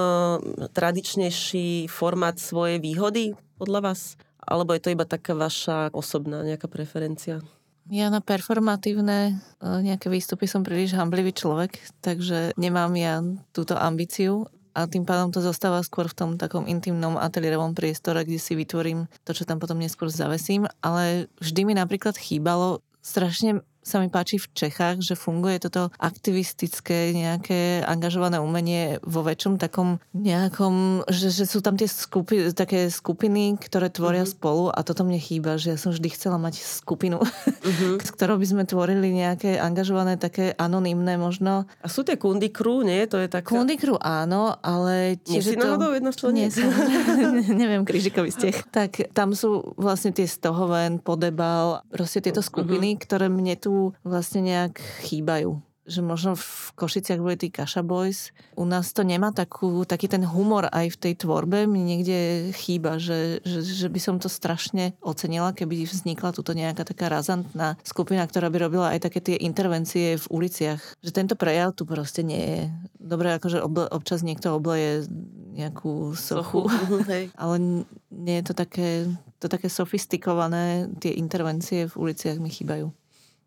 tradičnejší 0.71 1.91
formát 1.91 2.39
svoje 2.39 2.79
výhody 2.79 3.35
podľa 3.59 3.91
vás? 3.91 4.15
Alebo 4.47 4.73
je 4.79 4.83
to 4.83 4.95
iba 4.95 5.03
taká 5.03 5.35
vaša 5.35 5.91
osobná 5.91 6.47
nejaká 6.47 6.71
preferencia? 6.71 7.43
Ja 7.91 8.07
na 8.07 8.23
performatívne 8.23 9.19
e, 9.59 9.67
nejaké 9.83 10.07
výstupy 10.07 10.47
som 10.47 10.63
príliš 10.63 10.95
hamblivý 10.95 11.35
človek, 11.35 11.75
takže 11.99 12.55
nemám 12.55 12.95
ja 12.95 13.19
túto 13.51 13.75
ambíciu 13.75 14.47
a 14.79 14.87
tým 14.87 15.03
pádom 15.03 15.35
to 15.35 15.43
zostáva 15.43 15.83
skôr 15.83 16.07
v 16.07 16.15
tom 16.15 16.31
takom 16.39 16.71
intimnom 16.71 17.19
ateliérovom 17.19 17.75
priestore, 17.75 18.23
kde 18.23 18.39
si 18.39 18.55
vytvorím 18.55 19.11
to, 19.27 19.35
čo 19.35 19.43
tam 19.43 19.59
potom 19.59 19.83
neskôr 19.83 20.07
zavesím, 20.07 20.71
ale 20.79 21.27
vždy 21.43 21.67
mi 21.67 21.75
napríklad 21.75 22.15
chýbalo 22.15 22.79
strašne 23.03 23.67
sa 23.81 23.97
mi 23.99 24.13
páči 24.13 24.37
v 24.37 24.47
Čechách, 24.53 25.01
že 25.01 25.17
funguje 25.17 25.57
toto 25.57 25.89
aktivistické, 25.97 27.17
nejaké 27.17 27.81
angažované 27.89 28.37
umenie 28.37 29.01
vo 29.01 29.25
väčšom 29.25 29.57
takom 29.57 29.97
nejakom, 30.13 31.09
že, 31.09 31.33
že 31.33 31.45
sú 31.49 31.65
tam 31.65 31.81
tie 31.81 31.89
skupi, 31.89 32.53
také 32.53 32.93
skupiny, 32.93 33.57
ktoré 33.57 33.89
tvoria 33.89 34.29
mm-hmm. 34.29 34.37
spolu 34.37 34.65
a 34.69 34.85
toto 34.85 35.03
mne 35.03 35.17
chýba, 35.17 35.57
že 35.57 35.75
ja 35.75 35.79
som 35.81 35.97
vždy 35.97 36.09
chcela 36.13 36.37
mať 36.37 36.61
skupinu, 36.61 37.25
mm-hmm. 37.25 37.95
s 38.07 38.11
ktorou 38.13 38.37
by 38.37 38.47
sme 38.47 38.63
tvorili 38.69 39.17
nejaké 39.17 39.57
angažované, 39.57 40.21
také 40.21 40.53
anonymné 40.61 41.17
možno. 41.17 41.65
A 41.81 41.87
sú 41.89 42.05
tie 42.05 42.21
kundy 42.21 42.53
crew, 42.53 42.85
nie? 42.85 43.09
To 43.09 43.17
je 43.17 43.33
tak... 43.33 43.49
Kundy 43.49 43.81
crew 43.81 43.97
áno, 43.97 44.61
ale 44.61 45.17
tiež 45.25 45.41
Nie 45.41 45.43
si 45.43 45.57
to... 45.57 45.65
náhodou 45.65 45.97
jedna 45.97 46.13
Nie 46.31 46.53
som. 46.53 46.69
Neviem, 47.61 47.83
krížikový 47.89 48.29
ste. 48.29 48.53
Tak 48.69 49.17
tam 49.17 49.33
sú 49.33 49.73
vlastne 49.81 50.13
tie 50.13 50.29
Stohoven, 50.29 51.01
Podebal, 51.01 51.81
proste 51.89 52.21
tieto 52.21 52.45
skupiny, 52.45 52.95
mm-hmm. 52.95 53.05
ktoré 53.09 53.27
mne 53.33 53.57
tu 53.57 53.70
tu 53.71 53.95
vlastne 54.03 54.43
nejak 54.43 54.83
chýbajú 55.07 55.63
že 55.91 56.07
možno 56.07 56.39
v 56.39 56.71
Košiciach 56.79 57.19
boli 57.19 57.35
tí 57.35 57.51
Kaša 57.51 57.83
Boys. 57.83 58.31
U 58.55 58.63
nás 58.63 58.95
to 58.95 59.03
nemá 59.03 59.35
takú, 59.35 59.83
taký 59.83 60.07
ten 60.07 60.23
humor 60.23 60.71
aj 60.71 60.95
v 60.95 61.01
tej 61.03 61.15
tvorbe. 61.27 61.67
Mi 61.67 61.83
niekde 61.83 62.51
chýba, 62.55 63.03
že, 63.03 63.43
že, 63.43 63.67
že 63.67 63.91
by 63.91 63.99
som 63.99 64.17
to 64.23 64.31
strašne 64.31 64.95
ocenila, 65.03 65.51
keby 65.51 65.83
vznikla 65.83 66.31
tuto 66.31 66.55
nejaká 66.55 66.87
taká 66.87 67.11
razantná 67.11 67.75
skupina, 67.83 68.23
ktorá 68.23 68.47
by 68.55 68.59
robila 68.71 68.95
aj 68.95 69.11
také 69.11 69.19
tie 69.19 69.37
intervencie 69.43 70.15
v 70.15 70.27
uliciach. 70.31 71.03
Že 71.03 71.11
tento 71.11 71.35
prejav 71.35 71.75
tu 71.75 71.83
proste 71.83 72.23
nie 72.23 72.45
je. 72.47 72.63
Dobre, 73.03 73.35
akože 73.35 73.59
ob, 73.59 73.91
občas 73.91 74.23
niekto 74.23 74.55
obleje 74.55 75.11
nejakú 75.51 76.15
sochu, 76.15 76.71
sochu 76.71 77.03
ale 77.43 77.83
nie 78.15 78.37
je 78.39 78.45
to 78.47 78.55
také, 78.55 79.11
to 79.43 79.51
také 79.51 79.67
sofistikované, 79.67 80.87
tie 81.03 81.19
intervencie 81.19 81.91
v 81.91 81.99
uliciach 81.99 82.39
mi 82.39 82.55
chýbajú. 82.55 82.95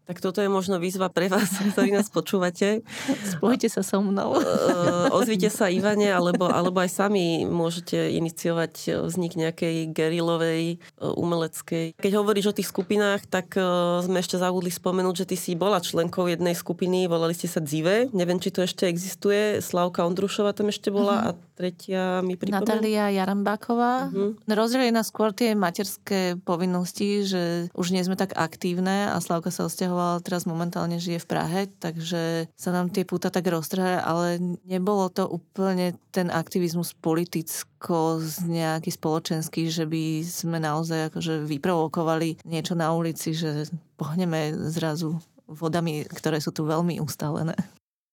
Tak 0.04 0.20
toto 0.20 0.44
je 0.44 0.52
možno 0.52 0.84
výzva 0.84 1.08
pre 1.08 1.32
vás, 1.32 1.48
ktorí 1.72 1.96
nás 1.96 2.12
počúvate. 2.12 2.84
Spojte 3.24 3.72
sa 3.72 3.80
so 3.80 4.04
mnou. 4.04 4.36
Ozvite 5.18 5.48
sa 5.48 5.72
Ivane, 5.72 6.12
alebo, 6.12 6.52
alebo 6.52 6.84
aj 6.84 6.92
sami 6.92 7.48
môžete 7.48 8.12
iniciovať 8.12 9.08
vznik 9.08 9.40
nejakej 9.40 9.96
gerilovej, 9.96 10.84
uh, 11.00 11.16
umeleckej. 11.16 11.96
Keď 11.96 12.14
hovoríš 12.20 12.52
o 12.52 12.58
tých 12.58 12.68
skupinách, 12.68 13.32
tak 13.32 13.56
uh, 13.56 14.04
sme 14.04 14.20
ešte 14.20 14.36
zabudli 14.36 14.68
spomenúť, 14.68 15.24
že 15.24 15.30
ty 15.32 15.36
si 15.40 15.56
bola 15.56 15.80
členkou 15.80 16.28
jednej 16.28 16.52
skupiny, 16.52 17.08
volali 17.08 17.32
ste 17.32 17.48
sa 17.48 17.64
Dzive. 17.64 18.12
Neviem, 18.12 18.44
či 18.44 18.52
to 18.52 18.60
ešte 18.60 18.84
existuje. 18.92 19.64
Slavka 19.64 20.04
Ondrušova 20.04 20.52
tam 20.52 20.68
ešte 20.68 20.92
bola 20.92 21.32
uh-huh. 21.32 21.32
a 21.32 21.56
tretia 21.56 22.20
mi 22.20 22.36
pripomenú. 22.36 22.60
Natália 22.60 23.08
Jarambáková. 23.08 24.12
Uh-huh. 24.12 24.36
Rozdiel 24.52 24.92
je 24.92 24.94
na 25.00 25.08
skôr 25.08 25.32
tie 25.32 25.56
materské 25.56 26.36
povinnosti, 26.44 27.24
že 27.24 27.72
už 27.72 27.96
nie 27.96 28.04
sme 28.04 28.20
tak 28.20 28.36
aktívne 28.36 29.08
a 29.08 29.18
Slavka 29.24 29.48
sa 29.48 29.64
osťahovala 29.64 29.93
vysťahovala, 29.94 30.26
teraz 30.26 30.50
momentálne 30.50 30.98
žije 30.98 31.22
v 31.22 31.30
Prahe, 31.30 31.62
takže 31.78 32.50
sa 32.58 32.70
nám 32.74 32.90
tie 32.90 33.06
púta 33.06 33.30
tak 33.30 33.46
roztrhajú, 33.46 34.00
ale 34.02 34.42
nebolo 34.66 35.08
to 35.14 35.30
úplne 35.30 35.94
ten 36.10 36.34
aktivizmus 36.34 36.98
politicko 36.98 38.18
nejaký 38.50 38.90
spoločenský, 38.90 39.70
že 39.70 39.86
by 39.86 40.26
sme 40.26 40.58
naozaj 40.58 41.14
akože 41.14 41.46
vyprovokovali 41.46 42.42
niečo 42.50 42.74
na 42.74 42.90
ulici, 42.90 43.38
že 43.38 43.70
pohneme 43.96 44.54
zrazu 44.74 45.22
vodami, 45.46 46.10
ktoré 46.10 46.42
sú 46.42 46.50
tu 46.50 46.66
veľmi 46.66 46.98
ustálené. 46.98 47.54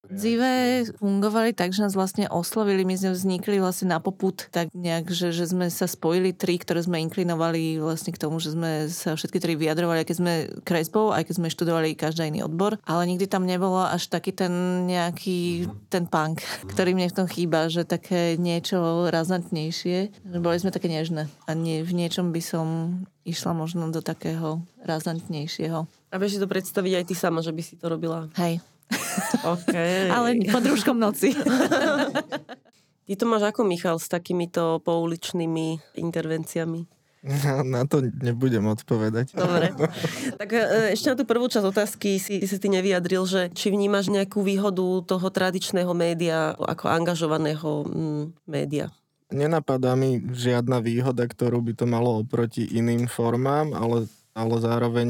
Dzive 0.09 0.89
fungovali 0.97 1.53
tak, 1.53 1.77
že 1.77 1.85
nás 1.85 1.93
vlastne 1.93 2.25
oslovili, 2.27 2.89
my 2.89 2.97
sme 2.97 3.13
vznikli 3.13 3.61
vlastne 3.61 3.93
na 3.93 4.01
poput, 4.01 4.49
tak 4.49 4.73
nejak, 4.73 5.13
že, 5.13 5.29
že 5.29 5.47
sme 5.53 5.69
sa 5.69 5.85
spojili 5.85 6.33
tri, 6.33 6.57
ktoré 6.57 6.81
sme 6.81 7.05
inklinovali 7.05 7.77
vlastne 7.79 8.11
k 8.11 8.19
tomu, 8.19 8.41
že 8.41 8.57
sme 8.57 8.89
sa 8.89 9.13
všetky 9.13 9.39
tri 9.39 9.61
vyjadrovali, 9.61 10.01
aj 10.01 10.09
keď 10.09 10.17
sme 10.17 10.33
kresbou, 10.65 11.13
aj 11.13 11.29
keď 11.29 11.35
sme 11.37 11.53
študovali 11.53 11.95
každý 11.95 12.33
iný 12.33 12.49
odbor, 12.49 12.81
ale 12.89 13.07
nikdy 13.13 13.29
tam 13.29 13.45
nebolo 13.45 13.85
až 13.85 14.09
taký 14.09 14.33
ten 14.33 14.51
nejaký, 14.89 15.69
ten 15.93 16.09
punk, 16.09 16.41
ktorý 16.73 16.97
mne 16.97 17.13
v 17.13 17.17
tom 17.21 17.29
chýba, 17.29 17.69
že 17.69 17.85
také 17.85 18.41
niečo 18.41 19.07
razantnejšie, 19.13 19.99
že 20.27 20.39
boli 20.41 20.57
sme 20.57 20.73
také 20.73 20.89
nežné 20.89 21.29
a 21.45 21.53
nie, 21.53 21.85
v 21.85 21.93
niečom 21.93 22.33
by 22.33 22.41
som 22.41 22.67
išla 23.29 23.53
možno 23.53 23.93
do 23.93 24.01
takého 24.01 24.65
razantnejšieho. 24.81 25.85
A 26.11 26.17
vieš 26.17 26.41
si 26.41 26.43
to 26.43 26.49
predstaviť 26.49 26.93
aj 26.99 27.05
ty 27.05 27.15
sama, 27.15 27.45
že 27.45 27.53
by 27.53 27.63
si 27.63 27.77
to 27.77 27.87
robila? 27.87 28.27
Hej. 28.41 28.65
Okay. 29.41 30.13
Ale 30.13 30.37
pod 30.53 30.65
rúškom 30.69 31.01
noci. 31.01 31.33
Ty 33.11 33.13
to 33.19 33.25
máš 33.27 33.43
ako 33.51 33.67
Michal 33.67 33.99
s 33.99 34.07
takýmito 34.07 34.79
pouličnými 34.87 35.99
intervenciami? 35.99 36.87
Na 37.69 37.85
to 37.85 38.01
nebudem 38.01 38.65
odpovedať. 38.65 39.37
Dobre. 39.37 39.77
Tak 40.41 40.49
e, 40.57 40.95
ešte 40.97 41.13
na 41.13 41.17
tú 41.21 41.25
prvú 41.29 41.53
časť 41.53 41.67
otázky 41.69 42.17
si, 42.17 42.41
si 42.41 42.57
ty 42.57 42.69
nevyjadril, 42.73 43.29
že 43.29 43.53
či 43.53 43.69
vnímaš 43.69 44.09
nejakú 44.09 44.41
výhodu 44.41 45.05
toho 45.05 45.27
tradičného 45.29 45.93
média 45.93 46.57
ako 46.57 46.89
angažovaného 46.89 47.85
mm, 47.85 48.25
média? 48.49 48.89
Nenapadá 49.31 49.95
mi 49.95 50.23
žiadna 50.33 50.81
výhoda, 50.81 51.29
ktorú 51.29 51.61
by 51.61 51.73
to 51.77 51.85
malo 51.85 52.25
oproti 52.25 52.65
iným 52.65 53.05
formám, 53.05 53.77
ale, 53.77 54.09
ale 54.33 54.55
zároveň 54.59 55.09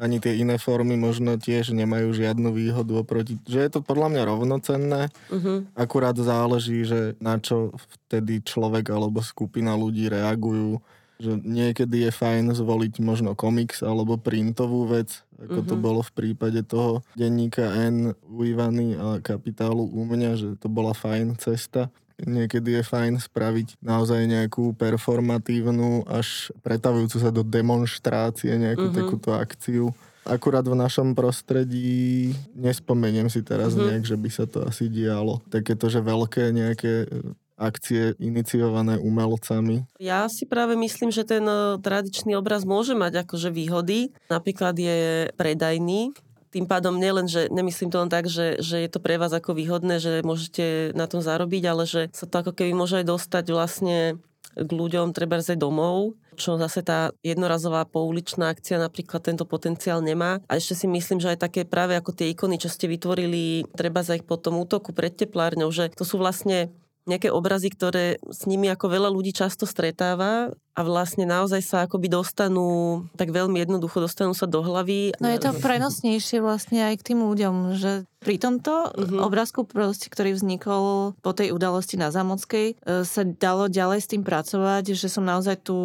ani 0.00 0.16
tie 0.16 0.40
iné 0.40 0.56
formy 0.56 0.96
možno 0.96 1.36
tiež 1.36 1.76
nemajú 1.76 2.16
žiadnu 2.16 2.56
výhodu 2.56 3.04
oproti, 3.04 3.36
že 3.44 3.60
je 3.60 3.70
to 3.70 3.84
podľa 3.84 4.08
mňa 4.16 4.22
rovnocenné, 4.24 5.02
uh-huh. 5.28 5.68
akurát 5.76 6.16
záleží, 6.16 6.88
že 6.88 7.20
na 7.20 7.36
čo 7.36 7.76
vtedy 8.08 8.40
človek 8.40 8.88
alebo 8.88 9.20
skupina 9.20 9.76
ľudí 9.76 10.08
reagujú, 10.08 10.80
že 11.20 11.36
niekedy 11.36 12.08
je 12.08 12.10
fajn 12.16 12.56
zvoliť 12.56 13.04
možno 13.04 13.36
komiks 13.36 13.84
alebo 13.84 14.16
printovú 14.16 14.88
vec, 14.88 15.20
ako 15.36 15.60
uh-huh. 15.60 15.68
to 15.68 15.76
bolo 15.76 16.00
v 16.00 16.12
prípade 16.16 16.64
toho 16.64 17.04
denníka 17.12 17.68
N 17.76 18.16
u 18.24 18.40
Ivany 18.40 18.96
a 18.96 19.20
kapitálu 19.20 19.84
u 19.84 20.02
mňa, 20.08 20.30
že 20.40 20.48
to 20.56 20.72
bola 20.72 20.96
fajn 20.96 21.36
cesta. 21.36 21.92
Niekedy 22.24 22.80
je 22.80 22.82
fajn 22.84 23.20
spraviť 23.20 23.80
naozaj 23.80 24.24
nejakú 24.28 24.76
performatívnu, 24.76 26.04
až 26.08 26.54
pretavujúcu 26.60 27.16
sa 27.16 27.30
do 27.32 27.40
demonstrácie, 27.40 28.56
nejakú 28.56 28.90
uh-huh. 28.90 28.98
takúto 29.00 29.30
akciu. 29.32 29.92
Akurát 30.20 30.62
v 30.68 30.76
našom 30.76 31.16
prostredí 31.16 32.36
nespomeniem 32.52 33.32
si 33.32 33.40
teraz 33.40 33.72
uh-huh. 33.72 33.88
nejak, 33.88 34.04
že 34.04 34.16
by 34.20 34.30
sa 34.30 34.44
to 34.44 34.62
asi 34.68 34.92
dialo. 34.92 35.40
Takéto, 35.48 35.88
že 35.88 36.04
veľké 36.04 36.52
nejaké 36.52 37.08
e, 37.08 37.34
akcie 37.60 38.16
iniciované 38.16 38.96
umelcami. 38.96 39.84
Ja 40.00 40.28
si 40.32 40.48
práve 40.48 40.76
myslím, 40.76 41.12
že 41.12 41.24
ten 41.24 41.44
e, 41.44 41.76
tradičný 41.80 42.36
obraz 42.36 42.68
môže 42.68 42.96
mať 42.96 43.28
akože 43.28 43.48
výhody. 43.52 44.12
Napríklad 44.32 44.76
je 44.76 45.28
predajný, 45.36 46.16
tým 46.50 46.66
pádom 46.66 46.98
nielen, 46.98 47.30
že 47.30 47.46
nemyslím 47.48 47.94
to 47.94 48.02
len 48.02 48.10
tak, 48.10 48.26
že, 48.26 48.58
že 48.58 48.82
je 48.82 48.90
to 48.90 48.98
pre 48.98 49.16
vás 49.16 49.30
ako 49.30 49.54
výhodné, 49.54 50.02
že 50.02 50.26
môžete 50.26 50.90
na 50.98 51.06
tom 51.06 51.22
zarobiť, 51.22 51.62
ale 51.70 51.86
že 51.86 52.10
sa 52.10 52.26
to 52.26 52.42
ako 52.42 52.52
keby 52.54 52.74
môže 52.74 52.98
aj 53.00 53.06
dostať 53.06 53.44
vlastne 53.54 54.18
k 54.58 54.70
ľuďom 54.70 55.14
treba 55.14 55.38
aj 55.38 55.54
domov, 55.54 56.18
čo 56.34 56.58
zase 56.58 56.82
tá 56.82 57.14
jednorazová 57.22 57.86
pouličná 57.86 58.50
akcia 58.50 58.82
napríklad 58.82 59.22
tento 59.22 59.46
potenciál 59.46 60.02
nemá. 60.02 60.42
A 60.50 60.58
ešte 60.58 60.74
si 60.74 60.86
myslím, 60.90 61.22
že 61.22 61.36
aj 61.36 61.46
také 61.46 61.62
práve 61.62 61.94
ako 61.94 62.10
tie 62.10 62.34
ikony, 62.34 62.58
čo 62.58 62.66
ste 62.66 62.90
vytvorili, 62.90 63.62
treba 63.78 64.02
za 64.02 64.18
ich 64.18 64.26
po 64.26 64.34
tom 64.34 64.58
útoku 64.58 64.90
pred 64.90 65.14
teplárňou, 65.14 65.70
že 65.70 65.94
to 65.94 66.02
sú 66.02 66.18
vlastne 66.18 66.74
nejaké 67.08 67.32
obrazy, 67.32 67.72
ktoré 67.72 68.20
s 68.28 68.44
nimi 68.44 68.68
ako 68.68 68.86
veľa 68.92 69.08
ľudí 69.08 69.32
často 69.32 69.64
stretáva 69.64 70.52
a 70.76 70.80
vlastne 70.86 71.28
naozaj 71.28 71.60
sa 71.60 71.76
akoby 71.84 72.08
dostanú, 72.08 73.04
tak 73.18 73.34
veľmi 73.34 73.60
jednoducho 73.60 74.00
dostanú 74.00 74.32
sa 74.32 74.48
do 74.48 74.64
hlavy. 74.64 75.12
No 75.20 75.28
je 75.28 75.40
to 75.42 75.52
prenosnejšie 75.64 76.40
vlastne 76.40 76.86
aj 76.88 77.00
k 77.00 77.06
tým 77.12 77.20
ľuďom, 77.26 77.76
že 77.76 78.08
pri 78.20 78.36
tomto 78.36 78.92
uh-huh. 78.92 79.24
obrázku, 79.24 79.64
proste, 79.64 80.12
ktorý 80.12 80.36
vznikol 80.36 81.16
po 81.24 81.32
tej 81.32 81.56
udalosti 81.56 81.96
na 81.96 82.12
Zamockej, 82.12 82.76
e, 82.76 83.04
sa 83.08 83.22
dalo 83.24 83.72
ďalej 83.72 84.04
s 84.04 84.10
tým 84.12 84.20
pracovať, 84.20 84.92
že 84.92 85.08
som 85.08 85.24
naozaj 85.24 85.64
tú 85.64 85.78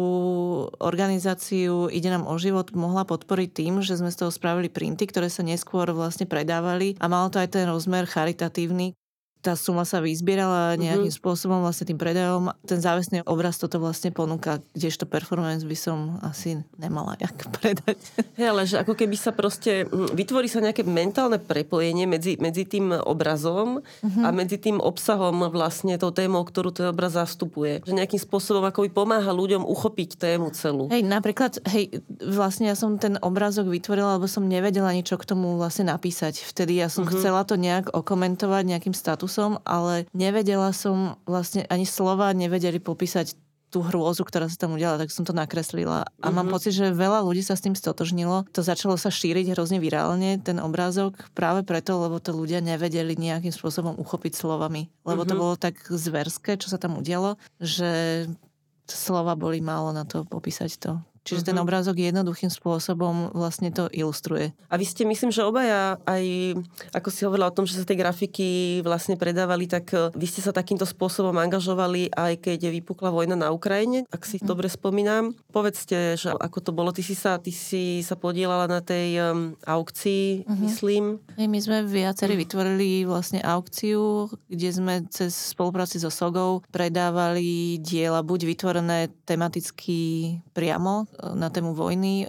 organizáciu 0.76 1.88
Ide 1.88 2.12
nám 2.12 2.28
o 2.28 2.36
život 2.36 2.68
mohla 2.76 3.08
podporiť 3.08 3.48
tým, 3.56 3.74
že 3.80 3.96
sme 3.96 4.12
z 4.12 4.20
toho 4.20 4.30
spravili 4.32 4.68
printy, 4.68 5.08
ktoré 5.08 5.32
sa 5.32 5.40
neskôr 5.40 5.88
vlastne 5.96 6.28
predávali 6.28 7.00
a 7.00 7.08
malo 7.08 7.32
to 7.32 7.40
aj 7.40 7.56
ten 7.56 7.64
rozmer 7.64 8.04
charitatívny, 8.04 8.92
tá 9.46 9.54
suma 9.54 9.86
sa 9.86 10.02
vyzbierala 10.02 10.74
nejakým 10.74 11.06
mm-hmm. 11.06 11.22
spôsobom 11.22 11.62
vlastne 11.62 11.86
tým 11.86 12.02
predajom. 12.02 12.50
Ten 12.66 12.82
záväzný 12.82 13.22
obraz 13.30 13.62
toto 13.62 13.78
vlastne 13.78 14.10
ponúka, 14.10 14.58
kdežto 14.74 15.06
performance 15.06 15.62
by 15.62 15.78
som 15.78 16.18
asi 16.26 16.66
nemala 16.74 17.14
jak 17.22 17.46
predať. 17.62 17.94
Hej, 18.34 18.46
ale 18.50 18.62
že 18.66 18.82
ako 18.82 18.98
keby 18.98 19.14
sa 19.14 19.30
proste, 19.30 19.86
hm, 19.86 20.18
vytvorí 20.18 20.50
sa 20.50 20.58
nejaké 20.58 20.82
mentálne 20.82 21.38
prepojenie 21.38 22.10
medzi, 22.10 22.34
medzi 22.42 22.66
tým 22.66 22.90
obrazom 22.90 23.86
mm-hmm. 23.86 24.24
a 24.26 24.28
medzi 24.34 24.58
tým 24.58 24.82
obsahom 24.82 25.46
vlastne 25.54 25.94
tou 25.94 26.10
témou, 26.10 26.42
ktorú 26.42 26.74
ten 26.74 26.90
obraz 26.90 27.14
zastupuje. 27.14 27.86
Že 27.86 28.02
nejakým 28.02 28.18
spôsobom 28.18 28.66
ako 28.66 28.82
by 28.82 28.90
pomáha 28.90 29.30
ľuďom 29.30 29.62
uchopiť 29.62 30.18
tému 30.18 30.50
celú. 30.58 30.90
Hej, 30.90 31.06
napríklad, 31.06 31.62
hej, 31.70 32.02
vlastne 32.18 32.66
ja 32.66 32.74
som 32.74 32.98
ten 32.98 33.14
obrazok 33.22 33.70
vytvorila, 33.70 34.18
lebo 34.18 34.26
som 34.26 34.42
nevedela 34.42 34.90
ničo 34.90 35.14
k 35.14 35.28
tomu 35.28 35.54
vlastne 35.54 35.86
napísať. 35.86 36.42
Vtedy 36.42 36.82
ja 36.82 36.90
som 36.90 37.06
mm-hmm. 37.06 37.22
chcela 37.22 37.46
to 37.46 37.54
nejak 37.54 37.94
okomentovať 37.94 38.62
nejakým 38.66 38.96
statusom 38.96 39.35
som, 39.36 39.60
ale 39.68 40.08
nevedela 40.16 40.72
som 40.72 41.20
vlastne 41.28 41.68
ani 41.68 41.84
slova 41.84 42.32
nevedeli 42.32 42.80
popísať 42.80 43.36
tú 43.66 43.82
hrôzu, 43.84 44.24
ktorá 44.24 44.48
sa 44.48 44.56
tam 44.56 44.78
udiala, 44.78 44.96
tak 44.96 45.12
som 45.12 45.26
to 45.26 45.36
nakreslila. 45.36 46.06
A 46.06 46.08
mm-hmm. 46.08 46.32
mám 46.32 46.46
mhm. 46.48 46.54
pocit, 46.56 46.72
že 46.72 46.96
veľa 46.96 47.20
ľudí 47.20 47.44
sa 47.44 47.58
s 47.58 47.64
tým 47.66 47.76
stotožnilo. 47.76 48.48
To 48.56 48.64
začalo 48.64 48.96
sa 48.96 49.12
šíriť 49.12 49.52
hrozne 49.52 49.82
virálne, 49.82 50.40
ten 50.40 50.56
obrázok, 50.56 51.18
práve 51.36 51.66
preto, 51.66 51.98
lebo 52.00 52.16
to 52.22 52.32
ľudia 52.32 52.64
nevedeli 52.64 53.18
nejakým 53.18 53.52
spôsobom 53.52 53.98
uchopiť 54.00 54.32
slovami. 54.32 54.88
Lebo 55.04 55.26
mm-hmm. 55.26 55.30
to 55.30 55.34
bolo 55.36 55.54
tak 55.60 55.76
zverské, 55.92 56.56
čo 56.56 56.72
sa 56.72 56.80
tam 56.80 56.96
udialo, 56.96 57.36
že 57.60 58.24
slova 58.86 59.34
boli 59.34 59.58
málo 59.58 59.90
na 59.90 60.06
to 60.06 60.22
popísať 60.22 60.70
to. 60.78 60.92
Čiže 61.26 61.50
ten 61.50 61.58
mhm. 61.58 61.64
obrázok 61.66 61.98
jednoduchým 61.98 62.54
spôsobom 62.54 63.34
vlastne 63.34 63.74
to 63.74 63.90
ilustruje. 63.90 64.54
A 64.70 64.78
vy 64.78 64.86
ste, 64.86 65.02
myslím, 65.02 65.34
že 65.34 65.42
obaja 65.42 65.98
aj, 66.06 66.54
ako 66.94 67.08
si 67.10 67.26
hovorila 67.26 67.50
o 67.50 67.56
tom, 67.56 67.66
že 67.66 67.74
sa 67.74 67.82
tie 67.82 67.98
grafiky 67.98 68.80
vlastne 68.86 69.18
predávali, 69.18 69.66
tak 69.66 69.90
e, 69.90 70.14
vy 70.14 70.26
ste 70.30 70.38
sa 70.38 70.54
takýmto 70.54 70.86
spôsobom 70.86 71.34
angažovali 71.34 72.14
aj 72.14 72.46
keď 72.46 72.70
vypukla 72.70 73.10
vojna 73.10 73.34
na 73.34 73.50
Ukrajine, 73.50 74.06
ak 74.14 74.22
si 74.22 74.38
uh-huh. 74.38 74.46
dobre 74.46 74.70
spomínam. 74.70 75.34
Povedzte, 75.50 76.14
že 76.14 76.30
ako 76.30 76.58
to 76.62 76.70
bolo, 76.70 76.94
ty 76.94 77.02
si 77.02 77.18
sa, 77.18 77.42
ty 77.42 77.50
si 77.50 78.06
sa 78.06 78.14
podielala 78.14 78.70
na 78.70 78.78
tej 78.78 79.18
um, 79.18 79.58
aukcii, 79.66 80.46
uh-huh. 80.46 80.62
myslím. 80.70 81.18
My 81.34 81.58
sme 81.58 81.82
viacerí 81.82 82.38
vytvorili 82.38 83.02
vlastne 83.02 83.42
aukciu, 83.42 84.30
kde 84.46 84.68
sme 84.70 84.94
cez 85.10 85.34
spolupráci 85.34 85.98
so 85.98 86.12
Sogou 86.12 86.62
predávali 86.70 87.82
diela 87.82 88.22
buď 88.22 88.46
vytvorené 88.46 89.10
tematicky 89.26 90.38
priamo 90.54 91.08
na 91.34 91.48
tému 91.48 91.72
vojny 91.72 92.28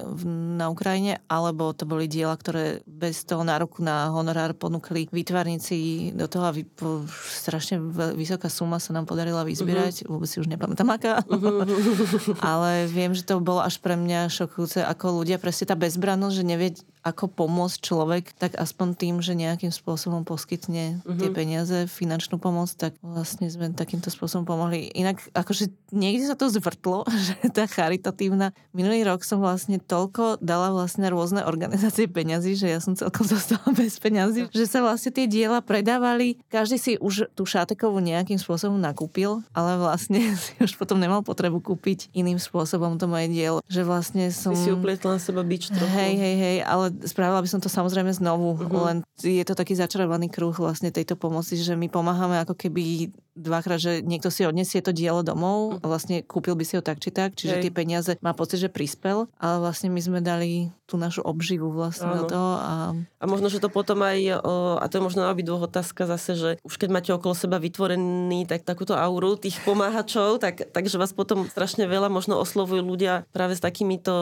na 0.58 0.72
Ukrajine, 0.72 1.20
alebo 1.28 1.72
to 1.76 1.84
boli 1.84 2.10
diela, 2.10 2.34
ktoré 2.36 2.82
bez 2.88 3.24
toho 3.28 3.44
nároku 3.44 3.84
na 3.84 4.10
honorár 4.10 4.56
ponúkli 4.56 5.08
výtvarníci 5.12 6.12
do 6.16 6.26
toho 6.26 6.50
a 6.50 6.56
vy, 6.56 6.64
po, 6.66 7.04
strašne 7.12 7.80
vysoká 8.16 8.48
suma 8.48 8.82
sa 8.82 8.96
nám 8.96 9.06
podarila 9.06 9.44
vyzbierať, 9.44 10.04
uh-huh. 10.04 10.18
vôbec 10.18 10.30
si 10.30 10.42
už 10.42 10.48
nepamätám 10.50 10.90
aká, 10.90 11.22
uh-huh. 11.24 11.68
ale 12.56 12.90
viem, 12.90 13.14
že 13.14 13.28
to 13.28 13.40
bolo 13.44 13.62
až 13.62 13.78
pre 13.80 13.96
mňa 13.96 14.32
šokujúce, 14.32 14.82
ako 14.84 15.24
ľudia, 15.24 15.38
presne 15.38 15.70
tá 15.70 15.76
bezbrannosť, 15.76 16.36
že 16.36 16.44
nevie, 16.44 16.70
ako 17.08 17.32
pomôcť 17.32 17.78
človek, 17.80 18.36
tak 18.36 18.55
aspoň 18.55 18.88
tým, 18.93 19.16
že 19.24 19.32
nejakým 19.32 19.72
spôsobom 19.72 20.28
poskytne 20.28 20.99
Mhm. 21.08 21.20
tie 21.20 21.30
peniaze, 21.32 21.78
finančnú 21.88 22.36
pomoc, 22.38 22.68
tak 22.76 22.93
vlastne 22.99 23.47
sme 23.47 23.72
takýmto 23.72 24.12
spôsobom 24.12 24.43
pomohli. 24.43 24.91
Inak 24.91 25.24
akože 25.32 25.72
niekde 25.91 26.28
sa 26.28 26.36
to 26.36 26.51
zvrtlo, 26.51 27.08
že 27.26 27.47
tá 27.49 27.64
charitatívna. 27.66 28.51
Minulý 28.76 29.08
rok 29.08 29.24
som 29.24 29.39
vlastne 29.39 29.80
toľko 29.80 30.43
dala 30.43 30.76
vlastne 30.76 31.08
rôzne 31.08 31.47
organizácie 31.47 32.12
peňazí, 32.12 32.60
že 32.60 32.68
ja 32.68 32.80
som 32.84 32.93
celkom 32.93 33.24
zostala 33.34 33.72
bez 33.72 33.95
peňazí, 33.97 34.51
že 34.51 34.66
sa 34.68 34.84
vlastne 34.84 35.16
tie 35.16 35.26
diela 35.26 35.64
predávali, 35.64 36.38
každý 36.51 36.78
si 36.78 36.91
už 36.99 37.32
tú 37.34 37.47
šátekovú 37.47 38.03
nejakým 38.03 38.38
spôsobom 38.38 38.76
nakúpil, 38.76 39.39
ale 39.55 39.80
vlastne 39.80 40.20
si 40.43 40.51
už 40.60 40.76
potom 40.76 40.99
nemal 40.99 41.24
potrebu 41.24 41.64
kúpiť 41.64 42.12
iným 42.12 42.38
spôsobom 42.38 42.99
to 42.99 43.08
moje 43.08 43.32
dielo. 43.32 43.60
Že 43.70 43.82
vlastne 43.86 44.26
som... 44.34 44.51
Ty 44.51 44.60
si 44.60 44.72
uplietla 44.74 45.16
na 45.16 45.22
seba 45.22 45.41
bič 45.41 45.70
trochu. 45.70 45.88
Hej, 45.88 46.14
hej, 46.18 46.36
hej, 46.36 46.58
ale 46.66 46.91
spravila 47.04 47.43
by 47.43 47.50
som 47.50 47.62
to 47.62 47.68
samozrejme 47.68 48.10
znovu, 48.10 48.58
Mhm. 48.58 48.80
len 48.82 48.98
je 49.20 49.43
to 49.43 49.54
taký 49.54 49.76
začarovaný 49.76 50.32
kruh 50.32 50.54
vlastne 50.54 50.89
tejto 50.89 51.14
pomoci, 51.14 51.60
že 51.60 51.76
my 51.76 51.86
pomáhame 51.88 52.41
ako 52.41 52.58
keby 52.58 53.14
dvakrát, 53.38 53.78
že 53.78 54.02
niekto 54.02 54.34
si 54.34 54.44
odnesie 54.44 54.82
to 54.82 54.90
dielo 54.90 55.22
domov 55.22 55.78
a 55.80 55.86
vlastne 55.86 56.26
kúpil 56.26 56.58
by 56.58 56.66
si 56.66 56.74
ho 56.74 56.82
tak 56.82 56.98
či 56.98 57.14
tak, 57.14 57.38
čiže 57.38 57.54
Mhm. 57.54 57.60
Hej. 57.62 57.64
tie 57.64 57.74
peniaze 57.74 58.12
má 58.20 58.34
pocit, 58.34 58.58
že 58.58 58.70
prispel, 58.74 59.30
ale 59.38 59.62
vlastne 59.62 59.94
my 59.94 60.02
sme 60.02 60.20
dali 60.20 60.74
tú 60.88 60.96
našu 60.96 61.20
obživu 61.22 61.68
vlastne 61.70 62.08
do 62.16 62.24
toho 62.26 62.52
a 62.58 62.74
A 63.20 63.26
možno, 63.28 63.52
že 63.52 63.60
to 63.60 63.68
potom 63.68 64.00
aj, 64.06 64.40
a 64.80 64.86
to 64.88 64.98
je 64.98 65.04
možno 65.04 65.26
na 65.26 65.34
obidvoch 65.34 65.68
otázka 65.68 66.08
zase, 66.08 66.38
že 66.38 66.50
už 66.64 66.80
keď 66.80 66.90
máte 66.94 67.12
okolo 67.12 67.36
seba 67.36 67.60
vytvorený 67.60 68.48
tak, 68.48 68.64
takúto 68.64 68.96
auru 68.96 69.36
tých 69.36 69.60
pomáhačov, 69.68 70.40
tak, 70.40 70.70
takže 70.72 70.96
vás 70.96 71.12
potom 71.12 71.50
strašne 71.52 71.90
veľa 71.92 72.08
možno 72.08 72.40
oslovujú 72.40 72.80
ľudia 72.80 73.28
práve 73.36 73.58
s 73.58 73.62
takýmito 73.62 74.14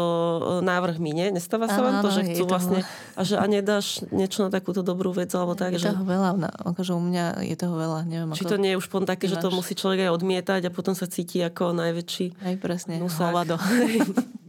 návrhmi, 0.66 1.12
nie? 1.14 1.28
Nestáva 1.30 1.70
sa 1.70 1.86
vám 1.86 2.02
to, 2.02 2.10
že 2.10 2.22
chcú 2.34 2.44
vlastne, 2.50 2.80
a 3.14 3.22
že 3.22 3.36
a 3.38 3.46
nedáš 3.46 4.02
niečo 4.10 4.48
na 4.48 4.50
takúto 4.50 4.82
dobrú 4.82 5.14
vec, 5.14 5.30
alebo 5.38 5.54
tak, 5.54 5.78
je 5.78 5.86
že... 5.86 5.94
toho 5.94 6.08
veľa, 6.08 6.34
akože 6.66 6.92
u 6.98 7.02
mňa 7.04 7.46
je 7.46 7.56
toho 7.60 7.76
veľa, 7.78 8.00
neviem 8.10 8.32
Či 8.34 8.48
ako... 8.48 8.52
to 8.52 8.58
nie 8.58 8.72
je 8.74 8.80
už 8.80 8.88
potom 9.06 9.14
také, 9.14 9.30
že 9.30 9.38
to 9.38 9.54
musí 9.54 9.78
človek 9.78 10.10
aj 10.10 10.12
odmietať 10.18 10.62
a 10.66 10.74
potom 10.74 10.98
sa 10.98 11.06
cíti 11.06 11.46
ako 11.46 11.78
najväčší 11.78 12.42
Hej, 12.42 12.56
presne, 12.58 12.98
nusák. 12.98 13.30
hovado. 13.30 13.62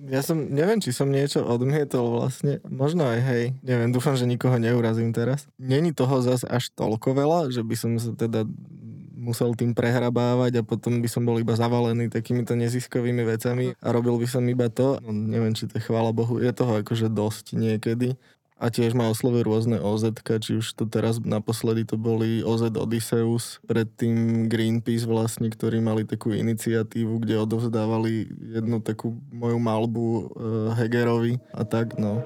Ja 0.06 0.22
som, 0.22 0.38
neviem, 0.38 0.78
či 0.78 0.94
som 0.94 1.10
niečo 1.10 1.42
odmietol 1.42 2.14
vlastne. 2.14 2.62
Možno 2.62 3.10
aj 3.10 3.26
hej. 3.26 3.44
Neviem, 3.66 3.90
dúfam, 3.90 4.14
že 4.14 4.22
nikoho 4.22 4.54
neurazím 4.54 5.10
teraz. 5.10 5.50
Není 5.58 5.98
toho 5.98 6.22
zas 6.22 6.46
až 6.46 6.70
toľko 6.78 7.10
veľa, 7.10 7.40
že 7.50 7.66
by 7.66 7.74
som 7.74 7.98
sa 7.98 8.14
teda 8.14 8.46
musel 9.18 9.58
tým 9.58 9.74
prehrabávať 9.74 10.62
a 10.62 10.66
potom 10.66 11.02
by 11.02 11.10
som 11.10 11.26
bol 11.26 11.34
iba 11.42 11.58
zavalený 11.58 12.06
takýmito 12.06 12.54
neziskovými 12.54 13.26
vecami 13.26 13.74
a 13.74 13.88
robil 13.90 14.14
by 14.22 14.30
som 14.30 14.46
iba 14.46 14.70
to. 14.70 15.02
No, 15.02 15.10
neviem, 15.10 15.58
či 15.58 15.66
to 15.66 15.82
je 15.82 15.82
chvála 15.82 16.14
Bohu, 16.14 16.38
je 16.38 16.54
toho 16.54 16.78
akože 16.86 17.10
dosť 17.10 17.58
niekedy. 17.58 18.14
A 18.56 18.72
tiež 18.72 18.96
ma 18.96 19.12
oslovujú 19.12 19.44
rôzne 19.44 19.76
OZ, 19.76 20.16
či 20.40 20.56
už 20.56 20.80
to 20.80 20.88
teraz 20.88 21.20
naposledy 21.20 21.84
to 21.84 22.00
boli 22.00 22.40
OZ 22.40 22.72
Odysseus, 22.72 23.60
predtým 23.68 24.48
Greenpeace 24.48 25.04
vlastne, 25.04 25.52
ktorí 25.52 25.84
mali 25.84 26.08
takú 26.08 26.32
iniciatívu, 26.32 27.20
kde 27.20 27.36
odovzdávali 27.36 28.32
jednu 28.56 28.80
takú 28.80 29.12
moju 29.28 29.60
malbu 29.60 30.06
e, 30.08 30.22
Hegerovi 30.72 31.36
a 31.52 31.68
tak, 31.68 32.00
no. 32.00 32.24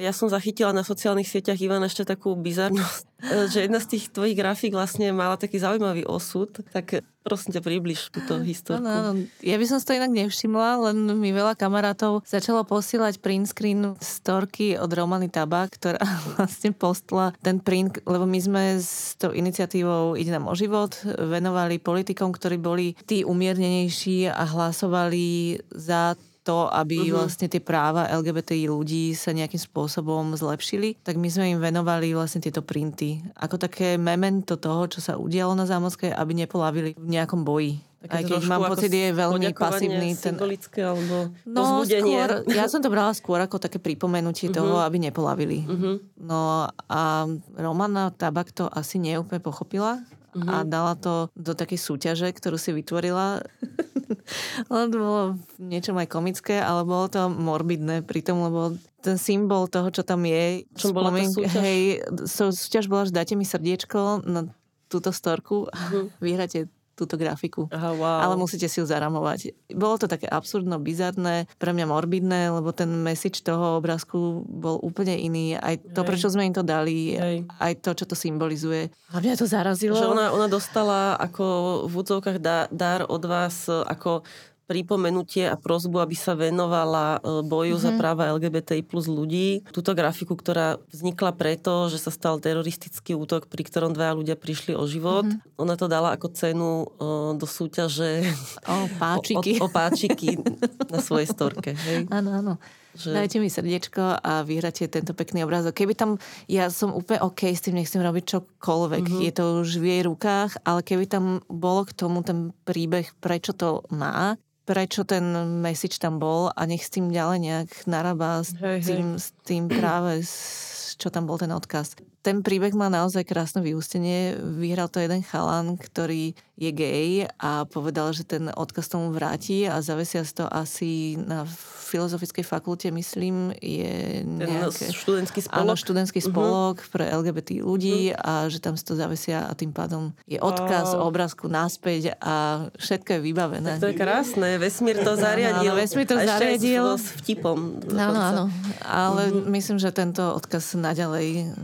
Ja 0.00 0.16
som 0.16 0.32
zachytila 0.32 0.72
na 0.72 0.80
sociálnych 0.80 1.28
sieťach, 1.28 1.60
Ivan, 1.60 1.84
ešte 1.84 2.08
takú 2.08 2.32
bizarnosť, 2.32 3.04
že 3.52 3.68
jedna 3.68 3.78
z 3.78 3.96
tých 3.96 4.08
tvojich 4.08 4.32
grafík 4.32 4.72
vlastne 4.72 5.12
mala 5.12 5.36
taký 5.36 5.60
zaujímavý 5.60 6.08
osud, 6.08 6.48
tak 6.72 7.04
prosím 7.20 7.52
ťa, 7.52 7.60
približ 7.60 8.08
túto 8.08 8.40
historku. 8.40 8.80
Áno, 8.80 9.12
áno. 9.12 9.28
Ja 9.44 9.60
by 9.60 9.64
som 9.68 9.76
to 9.76 9.92
inak 9.92 10.08
nevšimla, 10.08 10.90
len 10.90 10.96
mi 11.20 11.30
veľa 11.36 11.52
kamarátov 11.52 12.24
začalo 12.24 12.64
posielať 12.64 13.20
print 13.20 13.52
screen 13.52 13.92
storky 14.00 14.80
od 14.80 14.88
Romany 14.88 15.28
Taba, 15.28 15.68
ktorá 15.68 16.00
vlastne 16.40 16.72
postla 16.72 17.36
ten 17.44 17.60
print, 17.60 18.00
lebo 18.08 18.24
my 18.24 18.40
sme 18.40 18.62
s 18.80 19.20
tou 19.20 19.36
iniciatívou 19.36 20.16
Ide 20.16 20.32
nám 20.32 20.48
o 20.48 20.56
život 20.56 20.96
venovali 21.04 21.76
politikom, 21.76 22.32
ktorí 22.32 22.56
boli 22.56 22.96
tí 23.04 23.22
umiernenejší 23.22 24.32
a 24.32 24.48
hlasovali 24.48 25.60
za 25.76 26.16
to, 26.40 26.72
aby 26.72 27.04
Mhm. 27.04 27.12
vlastne 27.12 27.46
tie 27.46 27.60
práva 27.60 28.08
LGBTI 28.08 28.66
ľudí 28.66 29.12
sa 29.12 29.30
nejakým 29.30 29.60
spôsobom 29.60 30.32
zlepšili, 30.34 30.96
tak 31.04 31.20
my 31.20 31.28
sme 31.28 31.52
im 31.52 31.60
venovali 31.60 32.16
vlastne 32.16 32.40
tieto 32.40 32.64
printy. 32.64 33.20
Ako 33.36 33.60
také 33.60 34.00
memento 34.00 34.56
toho, 34.56 34.88
čo 34.88 35.04
sa 35.04 35.20
udialo 35.20 35.52
na 35.52 35.68
Zámockej, 35.68 36.16
aby 36.16 36.32
nepolavili 36.34 36.96
v 36.96 37.08
nejakom 37.08 37.44
boji. 37.44 37.84
Také 38.00 38.16
Aj 38.16 38.24
keď 38.24 38.42
mám 38.48 38.64
pocit, 38.64 38.88
je 38.88 39.12
veľmi 39.12 39.52
pasívny 39.52 40.16
ten... 40.16 40.32
Symbolické 40.32 40.80
alebo 40.80 41.28
No, 41.44 41.84
skôr, 41.84 42.28
ja 42.56 42.64
som 42.64 42.80
to 42.80 42.88
brala 42.88 43.12
skôr 43.12 43.36
ako 43.44 43.60
také 43.60 43.76
pripomenutie 43.76 44.48
toho, 44.48 44.80
aby 44.80 44.96
nepolavili. 44.96 45.68
Mhm. 45.68 46.24
No 46.24 46.64
a 46.88 47.28
Romana 47.60 48.08
Tabak 48.08 48.56
to 48.56 48.72
asi 48.72 48.96
neúplne 48.96 49.44
pochopila 49.44 50.00
a 50.32 50.64
dala 50.64 50.96
to 50.96 51.28
do 51.36 51.52
takej 51.52 51.76
súťaže, 51.76 52.32
ktorú 52.32 52.56
si 52.56 52.72
vytvorila. 52.72 53.44
Len 54.72 54.86
to 54.90 54.96
bolo 54.98 55.22
v 55.58 55.62
niečom 55.62 55.96
aj 55.98 56.08
komické, 56.10 56.58
ale 56.58 56.82
bolo 56.82 57.06
to 57.06 57.30
morbidné 57.30 58.02
pri 58.02 58.20
tom, 58.24 58.42
lebo 58.44 58.74
ten 59.00 59.16
symbol 59.16 59.70
toho, 59.70 59.88
čo 59.88 60.02
tam 60.04 60.26
je... 60.28 60.68
Čom 60.76 60.92
bola 60.92 61.14
tá 61.14 61.24
súťaž? 61.24 61.62
Hej, 61.62 61.80
súťaž 62.28 62.84
bola, 62.90 63.08
že 63.08 63.16
dáte 63.16 63.34
mi 63.38 63.48
srdiečko 63.48 64.26
na 64.28 64.50
túto 64.90 65.14
storku 65.14 65.70
a 65.70 65.78
vyhráte 66.24 66.68
túto 67.00 67.16
grafiku. 67.16 67.64
Aha, 67.72 67.96
wow. 67.96 68.28
Ale 68.28 68.34
musíte 68.36 68.68
si 68.68 68.78
ju 68.78 68.84
zaramovať. 68.84 69.56
Bolo 69.72 69.96
to 69.96 70.04
také 70.04 70.28
absurdno, 70.28 70.76
bizarné, 70.76 71.48
pre 71.56 71.72
mňa 71.72 71.86
morbidné, 71.88 72.52
lebo 72.52 72.76
ten 72.76 72.92
message 73.00 73.40
toho 73.40 73.80
obrázku 73.80 74.44
bol 74.44 74.76
úplne 74.84 75.16
iný. 75.16 75.56
Aj 75.56 75.80
to, 75.80 76.04
Hej. 76.04 76.08
prečo 76.12 76.28
sme 76.28 76.44
im 76.44 76.54
to 76.54 76.60
dali, 76.60 77.16
Hej. 77.16 77.48
aj 77.56 77.72
to, 77.80 77.90
čo 77.96 78.04
to 78.04 78.12
symbolizuje. 78.12 78.92
A 79.10 79.24
mňa 79.24 79.40
to 79.40 79.48
zarazilo. 79.48 79.96
Že 79.96 80.12
ona, 80.12 80.26
ona 80.30 80.46
dostala 80.46 81.16
ako 81.16 81.44
v 81.88 81.94
údzovkách 81.96 82.38
dá, 82.38 82.68
dar 82.68 83.08
od 83.08 83.22
vás 83.24 83.66
ako 83.66 84.22
pripomenutie 84.70 85.44
a 85.44 85.58
prozbu, 85.58 85.98
aby 85.98 86.14
sa 86.14 86.38
venovala 86.38 87.18
e, 87.18 87.42
boju 87.42 87.74
Mhm. 87.74 87.82
za 87.82 87.90
práva 87.92 88.30
LGBTI 88.30 88.82
plus 88.82 89.04
ľudí. 89.04 89.66
Túto 89.68 89.90
grafiku, 89.92 90.32
ktorá 90.32 90.78
vznikla 90.86 91.34
preto, 91.34 91.90
že 91.90 91.98
sa 91.98 92.08
stal 92.08 92.38
teroristický 92.38 93.12
útok, 93.12 93.44
pri 93.44 93.62
ktorom 93.62 93.90
dvaja 93.90 94.14
ľudia 94.14 94.36
prišli 94.36 94.72
o 94.72 94.86
život. 94.86 95.26
Mhm. 95.26 95.58
Ona 95.58 95.74
to 95.74 95.86
dala 95.86 96.14
ako 96.14 96.30
cenu 96.30 96.70
e, 96.78 96.86
do 97.34 97.44
súťaže 97.44 98.22
O, 98.64 98.86
páčiky. 98.94 99.58
o, 99.58 99.66
o, 99.66 99.66
o 99.66 99.68
páčiky 99.68 100.38
na 100.86 101.02
svojej 101.02 101.26
storke. 101.26 101.74
Hej? 101.74 102.06
Áno, 102.08 102.30
áno. 102.30 102.54
Že- 102.90 103.14
Dajte 103.14 103.36
mi 103.38 103.46
srdiečko 103.46 104.18
a 104.18 104.42
vyhráte 104.42 104.82
tento 104.86 105.14
pekný 105.14 105.42
obrázok. 105.42 105.74
Keby 105.76 105.94
tam, 105.94 106.18
ja 106.46 106.66
som 106.68 106.90
úplne 106.90 107.22
OK 107.22 107.46
s 107.46 107.62
tým, 107.62 107.74
nechcem 107.74 107.98
robiť 107.98 108.24
čokoľvek. 108.28 109.04
Mhm. 109.08 109.18
Je 109.22 109.32
to 109.32 109.62
už 109.62 109.78
v 109.78 109.86
jej 109.88 110.02
rukách, 110.04 110.58
ale 110.62 110.80
keby 110.80 111.06
tam 111.06 111.24
bolo 111.46 111.86
k 111.86 111.94
tomu 111.96 112.20
ten 112.20 112.50
príbeh, 112.60 113.06
prečo 113.16 113.50
to 113.52 113.86
má, 113.90 114.34
prečo 114.70 115.02
ten 115.02 115.34
message 115.58 115.98
tam 115.98 116.22
bol 116.22 116.54
a 116.54 116.62
nech 116.62 116.86
s 116.86 116.94
tým 116.94 117.10
ďalej 117.10 117.38
nejak 117.42 117.70
narába 117.90 118.46
s 118.46 118.54
Hej, 118.54 118.86
hej. 118.86 118.94
tým, 118.94 119.06
s 119.18 119.26
tým 119.42 119.64
práve, 119.66 120.22
s, 120.22 120.94
čo 120.94 121.10
tam 121.10 121.26
bol 121.26 121.42
ten 121.42 121.50
odkaz. 121.50 121.98
Ten 122.20 122.40
príbeh 122.40 122.72
má 122.72 122.86
naozaj 122.86 123.24
krásne 123.24 123.60
vyústenie. 123.60 124.32
Vyhral 124.36 124.86
to 124.86 124.98
jeden 124.98 125.20
chalan, 125.20 125.74
ktorý 125.74 126.32
je 126.54 126.70
gay 126.70 127.10
a 127.34 127.64
povedal, 127.64 128.12
že 128.12 128.22
ten 128.22 128.48
odkaz 128.50 128.86
tomu 128.86 129.08
vráti 129.08 129.64
a 129.64 129.80
zavesia 129.80 130.20
si 130.20 130.34
to 130.34 130.44
asi 130.44 130.90
na 131.16 131.48
filozofickej 131.88 132.44
fakulte, 132.44 132.86
myslím, 132.90 133.56
je 133.56 134.20
Ten 134.20 134.36
nejaké... 134.38 134.92
študentský 134.92 135.40
Áno, 135.48 135.72
spolok. 135.72 135.80
študentský 135.80 136.20
spolok 136.20 136.76
pre 136.86 137.08
LGBT 137.08 137.58
ľudí 137.58 138.12
a 138.12 138.46
že 138.46 138.58
tam 138.58 138.76
si 138.76 138.84
to 138.84 138.92
zavesia 138.94 139.42
a 139.42 139.52
tým 139.52 139.70
pádom 139.70 140.12
je 140.24 140.36
odkaz 140.36 140.92
Wow. 140.92 141.08
obrázku 141.08 141.48
naspäť 141.48 142.14
a 142.18 142.34
všetko 142.74 143.08
je 143.10 143.20
vybavené. 143.22 143.72
To 143.76 143.88
je 143.88 143.96
krásne, 143.96 144.54
vesmír 144.56 145.00
to 145.00 145.16
zariadil. 145.24 145.72
áno, 145.72 145.80
vesmír 145.80 146.04
A 146.04 146.10
to 146.10 146.14
ešte 146.14 146.28
s- 146.28 146.32
zariadil. 146.36 146.84
s 146.94 147.06
vtipom. 147.16 147.58
Áno, 147.90 148.20
áno. 148.20 148.42
Ale 148.80 149.32
Mhm. 149.32 149.48
myslím, 149.50 149.76
že 149.76 149.88
tento 149.90 150.22
odkaz 150.30 150.76
naďalej 150.76 151.56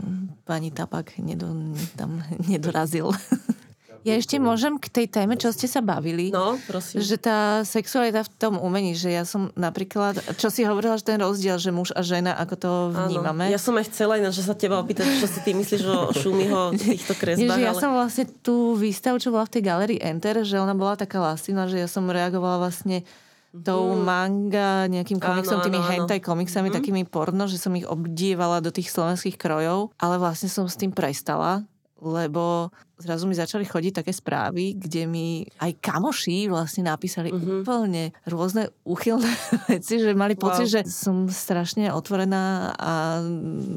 pani 0.47 0.71
Tapak 0.71 1.19
nedo, 1.19 1.51
tam 1.99 2.23
nedorazil. 2.47 3.11
Ja 4.07 4.15
ešte 4.15 4.39
môžem 4.39 4.79
k 4.79 4.87
tej 4.87 5.07
téme, 5.11 5.35
čo 5.35 5.51
ste 5.51 5.67
sa 5.67 5.83
bavili. 5.83 6.31
No, 6.31 6.55
prosím. 6.63 7.03
Že 7.03 7.15
tá 7.19 7.39
sexualita 7.67 8.23
v 8.23 8.31
tom 8.39 8.55
umení, 8.55 8.95
že 8.95 9.11
ja 9.11 9.27
som 9.27 9.51
napríklad, 9.59 10.23
čo 10.39 10.47
si 10.47 10.63
hovorila, 10.63 10.95
že 10.95 11.11
ten 11.11 11.19
rozdiel, 11.19 11.59
že 11.59 11.75
muž 11.75 11.91
a 11.91 11.99
žena, 12.07 12.31
ako 12.39 12.55
to 12.55 12.71
vnímame. 12.95 13.51
Áno. 13.51 13.51
Ja 13.51 13.59
som 13.59 13.75
aj 13.75 13.91
chcela 13.91 14.15
ináč, 14.15 14.39
že 14.39 14.47
sa 14.47 14.55
teba 14.55 14.79
opýtať, 14.79 15.11
čo 15.19 15.27
si 15.27 15.43
ty 15.43 15.51
myslíš 15.51 15.83
o 15.83 16.15
Šumiho 16.15 16.71
týchto 16.79 17.19
Nie, 17.19 17.19
kresbách, 17.19 17.59
že 17.59 17.65
ja 17.67 17.73
ale... 17.75 17.83
som 17.83 17.91
vlastne 17.91 18.25
tú 18.39 18.79
výstavu, 18.79 19.19
čo 19.19 19.35
bola 19.35 19.43
v 19.43 19.59
tej 19.59 19.63
galerii 19.67 19.99
Enter, 19.99 20.39
že 20.47 20.55
ona 20.55 20.71
bola 20.71 20.95
taká 20.95 21.19
lastivná, 21.19 21.67
že 21.67 21.83
ja 21.83 21.91
som 21.91 22.07
reagovala 22.07 22.63
vlastne 22.63 23.03
tou 23.51 23.95
manga, 23.97 24.85
nejakým 24.91 25.17
komiksom, 25.17 25.59
Áno, 25.61 25.65
tými 25.65 25.79
áno, 25.79 25.89
hentai 25.89 26.19
komiksami, 26.19 26.69
takými 26.69 27.03
porno, 27.07 27.47
že 27.47 27.57
som 27.57 27.73
ich 27.73 27.87
obdievala 27.87 28.59
do 28.59 28.69
tých 28.69 28.91
slovenských 28.91 29.39
krojov, 29.39 29.95
ale 29.97 30.15
vlastne 30.19 30.51
som 30.51 30.67
s 30.67 30.77
tým 30.77 30.91
prestala 30.91 31.65
lebo 32.01 32.69
zrazu 32.97 33.25
mi 33.25 33.33
začali 33.33 33.65
chodiť 33.65 34.01
také 34.01 34.13
správy, 34.13 34.77
kde 34.77 35.09
mi 35.09 35.45
aj 35.61 35.81
kamoši 35.81 36.49
vlastne 36.49 36.89
napísali 36.89 37.33
uh-huh. 37.33 37.61
úplne 37.61 38.13
rôzne 38.29 38.69
úchylné 38.85 39.29
veci, 39.73 40.01
že 40.01 40.13
mali 40.13 40.37
pocit, 40.37 40.69
wow. 40.69 40.73
že 40.77 40.81
som 40.89 41.25
strašne 41.29 41.89
otvorená 41.93 42.73
a 42.77 43.21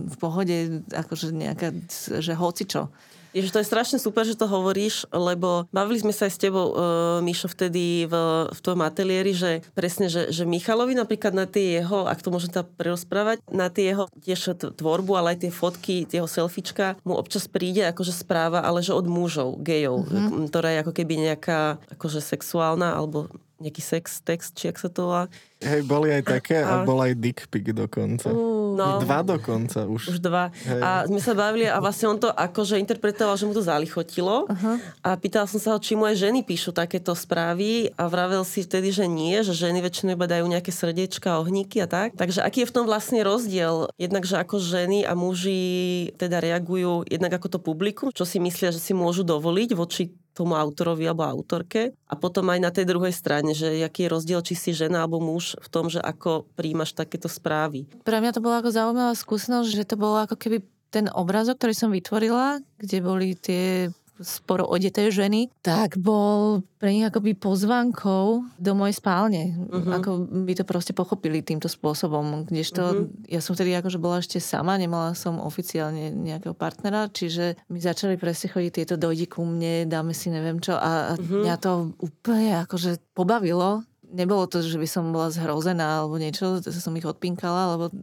v 0.08 0.16
pohode, 0.20 0.84
akože 0.92 1.32
nejaká, 1.32 1.72
že 2.20 2.32
hocičo. 2.36 2.92
Ježiš, 3.30 3.54
to 3.54 3.60
je 3.62 3.70
strašne 3.70 3.98
super, 4.02 4.26
že 4.26 4.34
to 4.34 4.50
hovoríš, 4.50 5.06
lebo 5.14 5.70
bavili 5.70 6.02
sme 6.02 6.10
sa 6.10 6.26
aj 6.26 6.32
s 6.34 6.42
tebou, 6.42 6.74
uh, 6.74 7.22
Mišo, 7.22 7.46
vtedy 7.46 8.10
v, 8.10 8.14
v 8.50 8.60
tom 8.60 8.82
ateliéri, 8.82 9.30
že 9.30 9.62
presne, 9.72 10.10
že, 10.10 10.34
že 10.34 10.42
Michalovi 10.42 10.98
napríklad 10.98 11.30
na 11.30 11.46
tie 11.46 11.78
jeho, 11.82 12.10
ak 12.10 12.18
to 12.22 12.34
môžem 12.34 12.50
tam 12.50 12.66
prerozprávať, 12.74 13.42
na 13.50 13.70
tie 13.70 13.94
jeho 13.94 14.10
tiež 14.22 14.58
tvorbu, 14.74 15.14
ale 15.14 15.38
aj 15.38 15.46
tie 15.46 15.52
fotky, 15.54 15.96
tie 16.10 16.18
jeho 16.18 16.30
selfiečka, 16.30 16.98
mu 17.06 17.14
občas 17.14 17.46
príde 17.46 17.86
akože 17.86 18.10
správa, 18.10 18.66
ale 18.66 18.82
že 18.82 18.94
od 18.96 19.06
mužov, 19.06 19.62
gejov, 19.62 20.10
mm-hmm. 20.10 20.50
ktorá 20.50 20.74
je 20.74 20.82
ako 20.82 20.92
keby 20.94 21.14
nejaká 21.30 21.78
akože 21.94 22.18
sexuálna 22.18 22.98
alebo 22.98 23.30
nejaký 23.60 23.82
sex 23.84 24.24
text, 24.24 24.56
či 24.56 24.72
ak 24.72 24.80
sa 24.80 24.88
to 24.88 25.06
volá. 25.06 25.24
Hej, 25.60 25.84
boli 25.84 26.08
aj 26.08 26.24
také 26.24 26.64
a, 26.64 26.80
a 26.80 26.88
bol 26.88 26.96
aj 27.04 27.12
dick 27.20 27.44
pic 27.52 27.68
dokonca. 27.76 28.32
Uh, 28.32 28.72
no, 28.80 28.96
dva 29.04 29.20
dokonca 29.20 29.84
už. 29.84 30.16
Už 30.16 30.18
dva. 30.24 30.48
Hej. 30.64 30.80
A 30.80 31.04
sme 31.04 31.20
sa 31.20 31.36
bavili 31.36 31.68
a 31.68 31.76
vlastne 31.84 32.08
on 32.08 32.16
to 32.16 32.32
akože 32.32 32.80
interpretoval, 32.80 33.36
že 33.36 33.44
mu 33.44 33.52
to 33.52 33.60
zalichotilo 33.60 34.48
uh-huh. 34.48 34.76
a 35.04 35.20
pýtal 35.20 35.44
som 35.44 35.60
sa 35.60 35.76
ho, 35.76 35.78
či 35.78 36.00
mu 36.00 36.08
aj 36.08 36.16
ženy 36.16 36.48
píšu 36.48 36.72
takéto 36.72 37.12
správy 37.12 37.92
a 38.00 38.08
vravel 38.08 38.40
si 38.48 38.64
vtedy, 38.64 38.88
že 38.88 39.04
nie, 39.04 39.36
že 39.44 39.52
ženy 39.52 39.84
väčšinou 39.84 40.16
iba 40.16 40.24
dajú 40.24 40.48
nejaké 40.48 40.72
srdiečka, 40.72 41.44
ohníky 41.44 41.84
a 41.84 41.88
tak. 41.92 42.16
Takže 42.16 42.40
aký 42.40 42.64
je 42.64 42.70
v 42.72 42.74
tom 42.80 42.88
vlastne 42.88 43.20
rozdiel? 43.20 43.92
Jednak, 44.00 44.24
že 44.24 44.40
ako 44.40 44.56
ženy 44.64 45.04
a 45.04 45.12
muži 45.12 46.08
teda 46.16 46.40
reagujú 46.40 47.04
jednak 47.04 47.36
ako 47.36 47.46
to 47.52 47.58
publikum, 47.60 48.08
čo 48.16 48.24
si 48.24 48.40
myslia, 48.40 48.72
že 48.72 48.80
si 48.80 48.96
môžu 48.96 49.28
dovoliť 49.28 49.76
voči 49.76 50.16
tomu 50.40 50.56
autorovi 50.56 51.04
alebo 51.04 51.28
autorke 51.28 51.92
a 52.08 52.14
potom 52.16 52.48
aj 52.48 52.60
na 52.64 52.72
tej 52.72 52.88
druhej 52.88 53.12
strane, 53.12 53.52
že 53.52 53.84
aký 53.84 54.08
je 54.08 54.12
rozdiel, 54.16 54.40
či 54.40 54.56
si 54.56 54.72
žena 54.72 55.04
alebo 55.04 55.20
muž 55.20 55.60
v 55.60 55.68
tom, 55.68 55.92
že 55.92 56.00
ako 56.00 56.48
príjmaš 56.56 56.96
takéto 56.96 57.28
správy. 57.28 57.84
Pre 58.00 58.16
mňa 58.16 58.32
to 58.32 58.40
bola 58.40 58.64
ako 58.64 58.72
zaujímavá 58.72 59.12
skúsenosť, 59.12 59.68
že 59.68 59.84
to 59.84 60.00
bolo 60.00 60.24
ako 60.24 60.40
keby 60.40 60.64
ten 60.90 61.06
obrázok, 61.06 61.60
ktorý 61.60 61.74
som 61.76 61.90
vytvorila, 61.94 62.58
kde 62.80 62.98
boli 62.98 63.38
tie 63.38 63.94
sporo 64.20 64.68
odeté 64.68 65.08
ženy, 65.08 65.48
tak 65.64 65.96
bol 65.96 66.60
pre 66.76 66.92
nich 66.92 67.04
akoby 67.04 67.32
pozvankou 67.36 68.44
do 68.60 68.72
mojej 68.76 68.96
spálne. 68.96 69.56
Uh-huh. 69.56 69.96
Ako 69.96 70.28
by 70.44 70.52
to 70.56 70.64
proste 70.68 70.92
pochopili 70.92 71.40
týmto 71.40 71.68
spôsobom. 71.68 72.44
Kdežto 72.44 72.82
uh-huh. 72.84 73.28
ja 73.28 73.40
som 73.40 73.56
vtedy 73.56 73.72
akože 73.76 73.96
bola 73.96 74.20
ešte 74.20 74.38
sama, 74.38 74.76
nemala 74.76 75.16
som 75.16 75.40
oficiálne 75.40 76.12
nejakého 76.12 76.52
partnera, 76.52 77.08
čiže 77.08 77.56
mi 77.72 77.80
začali 77.80 78.20
presne 78.20 78.52
chodiť 78.52 78.72
tieto 78.84 78.94
dojdi 79.00 79.26
ku 79.28 79.42
mne, 79.44 79.88
dáme 79.88 80.12
si 80.12 80.28
neviem 80.28 80.60
čo 80.60 80.76
a 80.76 81.16
uh-huh. 81.16 81.44
mňa 81.44 81.56
to 81.56 81.96
úplne 81.98 82.64
akože 82.68 83.00
pobavilo. 83.16 83.84
Nebolo 84.10 84.50
to, 84.50 84.60
že 84.60 84.76
by 84.76 84.88
som 84.90 85.14
bola 85.14 85.32
zhrozená 85.32 86.02
alebo 86.04 86.20
niečo, 86.20 86.60
to 86.60 86.68
som 86.74 86.92
ich 86.98 87.06
odpinkala, 87.06 87.78
lebo 87.78 87.94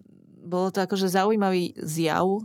bolo 0.47 0.72
to 0.72 0.80
akože 0.80 1.11
zaujímavý 1.11 1.76
zjav, 1.76 2.41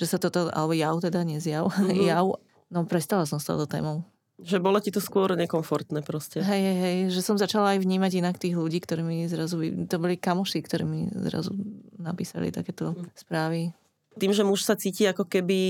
že 0.00 0.08
sa 0.08 0.16
toto, 0.16 0.48
alebo 0.48 0.72
jav 0.72 0.96
teda, 1.04 1.20
nie 1.22 1.38
zjav, 1.38 1.68
uh-huh. 1.68 1.92
jav, 2.08 2.40
No 2.72 2.88
prestala 2.88 3.28
som 3.28 3.36
s 3.36 3.44
touto 3.44 3.68
témou. 3.68 4.00
Že 4.40 4.64
bolo 4.64 4.80
ti 4.80 4.88
to 4.88 4.98
skôr 4.98 5.36
nekomfortné 5.36 6.00
proste. 6.02 6.40
Hej, 6.40 6.62
hej, 6.64 6.78
hej, 6.80 6.96
že 7.12 7.20
som 7.20 7.36
začala 7.36 7.76
aj 7.76 7.84
vnímať 7.84 8.24
inak 8.24 8.40
tých 8.40 8.56
ľudí, 8.56 8.80
ktorí 8.80 9.04
mi 9.04 9.28
zrazu, 9.28 9.60
to 9.86 9.96
boli 10.00 10.16
kamoši, 10.16 10.58
ktorí 10.64 10.82
mi 10.88 11.06
zrazu 11.12 11.52
napísali 12.00 12.48
takéto 12.48 12.96
mm. 12.96 13.12
správy. 13.12 13.70
Tým, 14.16 14.32
že 14.32 14.42
muž 14.42 14.64
sa 14.64 14.74
cíti 14.74 15.04
ako 15.04 15.28
keby 15.28 15.60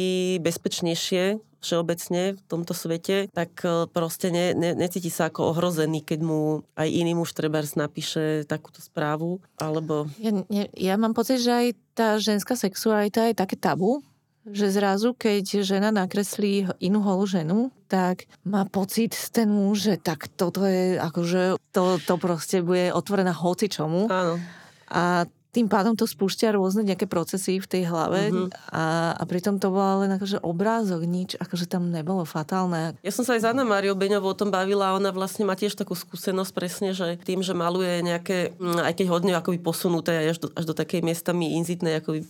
bezpečnejšie 0.42 1.42
všeobecne 1.62 2.34
v 2.34 2.40
tomto 2.50 2.74
svete, 2.74 3.30
tak 3.30 3.54
e, 3.62 3.86
proste 3.86 4.34
ne, 4.34 4.50
ne, 4.50 4.74
necíti 4.74 5.14
sa 5.14 5.30
ako 5.30 5.54
ohrozený, 5.54 6.02
keď 6.02 6.20
mu 6.26 6.66
aj 6.74 6.88
iný 6.90 7.14
muž 7.14 7.30
trebárs 7.38 7.78
napíše 7.78 8.42
takúto 8.50 8.82
správu, 8.82 9.38
alebo... 9.62 10.10
Ja, 10.18 10.34
ja, 10.50 10.66
ja 10.74 10.94
mám 10.98 11.14
pocit, 11.14 11.38
že 11.38 11.54
aj 11.54 11.66
tá 11.94 12.08
ženská 12.18 12.58
sexualita 12.58 13.30
je 13.30 13.38
také 13.38 13.54
tabu, 13.54 14.02
že 14.46 14.74
zrazu, 14.74 15.14
keď 15.14 15.62
žena 15.62 15.94
nakreslí 15.94 16.66
inú 16.82 16.98
holú 17.06 17.24
ženu, 17.30 17.70
tak 17.86 18.26
má 18.42 18.66
pocit 18.66 19.14
ten 19.30 19.46
muž, 19.46 19.86
že 19.86 19.94
tak 20.00 20.26
toto 20.34 20.66
je, 20.66 20.98
akože 20.98 21.60
to, 21.70 22.00
to 22.02 22.14
proste 22.18 22.64
bude 22.66 22.90
otvorená 22.90 23.30
hoci 23.30 23.70
čomu. 23.70 24.10
Áno. 24.10 24.42
A 24.90 25.24
tým 25.52 25.68
pádom 25.68 25.92
to 25.92 26.08
spúšťa 26.08 26.56
rôzne 26.56 26.80
nejaké 26.80 27.04
procesy 27.04 27.60
v 27.60 27.68
tej 27.68 27.84
hlave 27.84 28.32
uh-huh. 28.32 28.48
a, 28.72 29.12
a 29.12 29.22
pritom 29.28 29.60
to 29.60 29.68
bol 29.68 30.00
len 30.00 30.08
akože 30.16 30.40
obrázok, 30.40 31.04
nič 31.04 31.36
akože 31.36 31.68
tam 31.68 31.92
nebolo 31.92 32.24
fatálne. 32.24 32.96
Ja 33.04 33.12
som 33.12 33.20
sa 33.20 33.36
aj 33.36 33.44
s 33.44 33.48
Anna 33.52 33.60
Máriou 33.68 33.92
Beňovou 33.92 34.32
o 34.32 34.38
tom 34.38 34.48
bavila 34.48 34.90
a 34.90 34.96
ona 34.96 35.12
vlastne 35.12 35.44
má 35.44 35.52
tiež 35.52 35.76
takú 35.76 35.92
skúsenosť 35.92 36.52
presne, 36.56 36.96
že 36.96 37.20
tým, 37.20 37.44
že 37.44 37.52
maluje 37.52 38.00
nejaké, 38.00 38.56
mm, 38.56 38.80
aj 38.80 38.94
keď 38.96 39.06
hodne 39.12 39.32
akoby 39.36 39.60
posunuté 39.60 40.32
až 40.32 40.40
do, 40.40 40.48
až 40.56 40.64
do 40.64 40.72
takej 40.72 41.04
miestami 41.04 41.52
inzitnej 41.60 42.00
akoby 42.00 42.24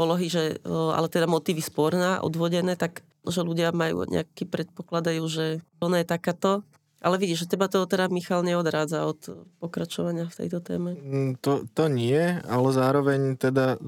polohy, 0.00 0.32
že, 0.32 0.56
ale 0.64 1.12
teda 1.12 1.28
motívy 1.28 1.60
sporná, 1.60 2.24
odvodené, 2.24 2.72
tak 2.80 3.04
že 3.28 3.44
ľudia 3.44 3.68
majú 3.76 4.08
nejaký 4.08 4.48
predpokladajú, 4.48 5.22
že 5.28 5.60
ona 5.76 6.00
je 6.00 6.08
takáto. 6.08 6.64
Ale 7.00 7.20
vidíš, 7.20 7.44
že 7.44 7.56
teba 7.56 7.68
to 7.68 7.84
teda 7.84 8.12
Michal 8.12 8.44
neodrádza 8.44 9.04
od 9.04 9.20
pokračovania 9.60 10.28
v 10.28 10.36
tejto 10.36 10.60
téme. 10.60 10.96
Mm, 10.96 11.40
to, 11.40 11.64
to 11.72 11.88
nie, 11.88 12.16
ale 12.44 12.68
zároveň 12.72 13.40
teda 13.40 13.80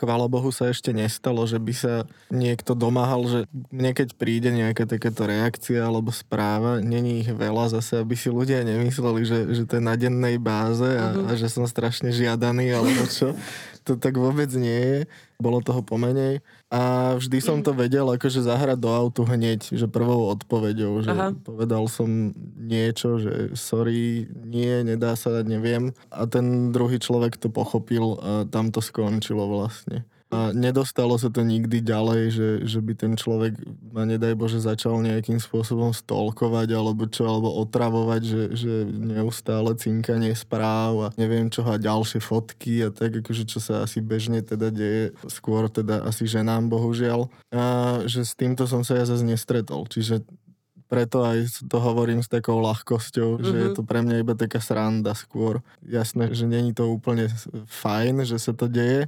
chvála 0.00 0.28
Bohu 0.32 0.48
sa 0.48 0.72
ešte 0.72 0.96
nestalo, 0.96 1.44
že 1.44 1.60
by 1.60 1.74
sa 1.76 1.94
niekto 2.32 2.72
domáhal, 2.72 3.20
že 3.28 3.40
mne 3.68 3.92
keď 3.92 4.16
príde 4.16 4.48
nejaká 4.48 4.88
takáto 4.88 5.28
reakcia 5.28 5.84
alebo 5.84 6.08
správa, 6.08 6.80
není 6.80 7.20
ich 7.20 7.28
veľa 7.28 7.76
zase, 7.76 8.00
aby 8.00 8.16
si 8.16 8.32
ľudia 8.32 8.64
nemysleli, 8.64 9.22
že, 9.28 9.38
že 9.52 9.62
to 9.68 9.76
je 9.76 9.84
na 9.84 9.96
dennej 10.00 10.40
báze 10.40 10.88
a, 10.88 11.12
uh-huh. 11.12 11.28
a 11.28 11.36
že 11.36 11.52
som 11.52 11.68
strašne 11.68 12.12
žiadaný 12.12 12.72
alebo 12.72 13.04
čo. 13.08 13.36
To 13.84 13.96
tak 13.96 14.16
vôbec 14.16 14.48
nie 14.56 14.80
je. 14.80 15.00
Bolo 15.40 15.64
toho 15.64 15.80
pomenej. 15.80 16.44
A 16.68 17.16
vždy 17.16 17.40
som 17.40 17.64
to 17.64 17.72
vedel 17.72 18.06
akože 18.06 18.44
zahrať 18.44 18.78
do 18.78 18.92
autu 18.92 19.24
hneď, 19.24 19.72
že 19.72 19.88
prvou 19.88 20.28
odpoveďou, 20.36 21.02
že 21.02 21.10
Aha. 21.10 21.32
povedal 21.32 21.88
som 21.88 22.36
niečo, 22.60 23.16
že 23.18 23.56
sorry, 23.56 24.28
nie, 24.44 24.84
nedá 24.84 25.16
sa, 25.16 25.40
neviem. 25.40 25.96
A 26.12 26.28
ten 26.28 26.70
druhý 26.70 27.00
človek 27.00 27.40
to 27.40 27.48
pochopil 27.48 28.20
a 28.20 28.30
tam 28.46 28.68
to 28.68 28.84
skončilo 28.84 29.48
vlastne. 29.48 30.04
A 30.30 30.54
nedostalo 30.54 31.18
sa 31.18 31.26
to 31.26 31.42
nikdy 31.42 31.82
ďalej, 31.82 32.22
že, 32.30 32.48
že 32.62 32.78
by 32.78 32.92
ten 32.94 33.18
človek 33.18 33.58
ma 33.90 34.06
nedaj 34.06 34.38
Bože 34.38 34.62
začal 34.62 35.02
nejakým 35.02 35.42
spôsobom 35.42 35.90
stolkovať 35.90 36.70
alebo 36.70 37.10
čo, 37.10 37.26
alebo 37.26 37.58
otravovať, 37.66 38.22
že, 38.22 38.42
že 38.54 38.74
neustále 38.86 39.74
cinkanie 39.74 40.30
správ 40.38 40.92
a 41.02 41.08
neviem 41.18 41.50
čo 41.50 41.66
a 41.66 41.82
ďalšie 41.82 42.22
fotky 42.22 42.86
a 42.86 42.94
tak, 42.94 43.26
akože 43.26 43.42
čo 43.50 43.58
sa 43.58 43.82
asi 43.82 43.98
bežne 43.98 44.38
teda 44.46 44.70
deje, 44.70 45.18
skôr 45.26 45.66
teda 45.66 46.06
asi 46.06 46.30
ženám 46.30 46.70
bohužiaľ. 46.70 47.26
A 47.50 47.62
že 48.06 48.22
s 48.22 48.38
týmto 48.38 48.70
som 48.70 48.86
sa 48.86 49.02
ja 49.02 49.10
zase 49.10 49.26
nestretol, 49.26 49.90
čiže 49.90 50.22
preto 50.90 51.22
aj 51.22 51.66
to 51.70 51.78
hovorím 51.78 52.18
s 52.18 52.26
takou 52.26 52.58
ľahkosťou, 52.58 53.38
mm-hmm. 53.38 53.46
že 53.46 53.54
je 53.54 53.68
mhm. 53.70 53.76
to 53.78 53.82
pre 53.86 54.02
mňa 54.02 54.16
iba 54.26 54.34
taká 54.34 54.58
sranda 54.58 55.14
skôr. 55.14 55.62
Jasné, 55.86 56.34
že 56.34 56.50
není 56.50 56.74
to 56.74 56.90
úplne 56.90 57.30
fajn, 57.66 58.26
že 58.26 58.42
sa 58.42 58.50
to 58.50 58.66
deje, 58.66 59.06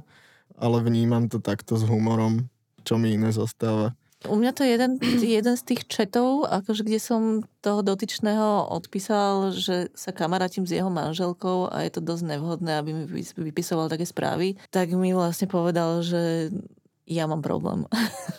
ale 0.57 0.83
vnímam 0.83 1.29
to 1.29 1.37
takto 1.41 1.77
s 1.77 1.83
humorom, 1.85 2.49
čo 2.83 2.99
mi 2.99 3.15
iné 3.15 3.31
zostáva. 3.31 3.95
U 4.23 4.39
mňa 4.39 4.51
to 4.55 4.63
je 4.63 4.79
jeden, 4.79 4.91
jeden 5.19 5.55
z 5.59 5.63
tých 5.67 5.83
četov, 5.91 6.47
akože 6.47 6.87
kde 6.87 6.99
som 6.99 7.43
toho 7.59 7.83
dotyčného 7.83 8.71
odpísal, 8.71 9.51
že 9.51 9.91
sa 9.91 10.15
kamarátim 10.15 10.63
s 10.63 10.71
jeho 10.71 10.87
manželkou 10.87 11.67
a 11.67 11.83
je 11.83 11.91
to 11.91 11.99
dosť 11.99 12.23
nevhodné, 12.31 12.71
aby 12.79 12.91
mi 12.95 13.03
vypisoval 13.19 13.91
také 13.91 14.07
správy, 14.07 14.55
tak 14.71 14.95
mi 14.95 15.11
vlastne 15.11 15.51
povedal, 15.51 15.99
že 15.99 16.55
ja 17.03 17.27
mám 17.27 17.43
problém. 17.43 17.83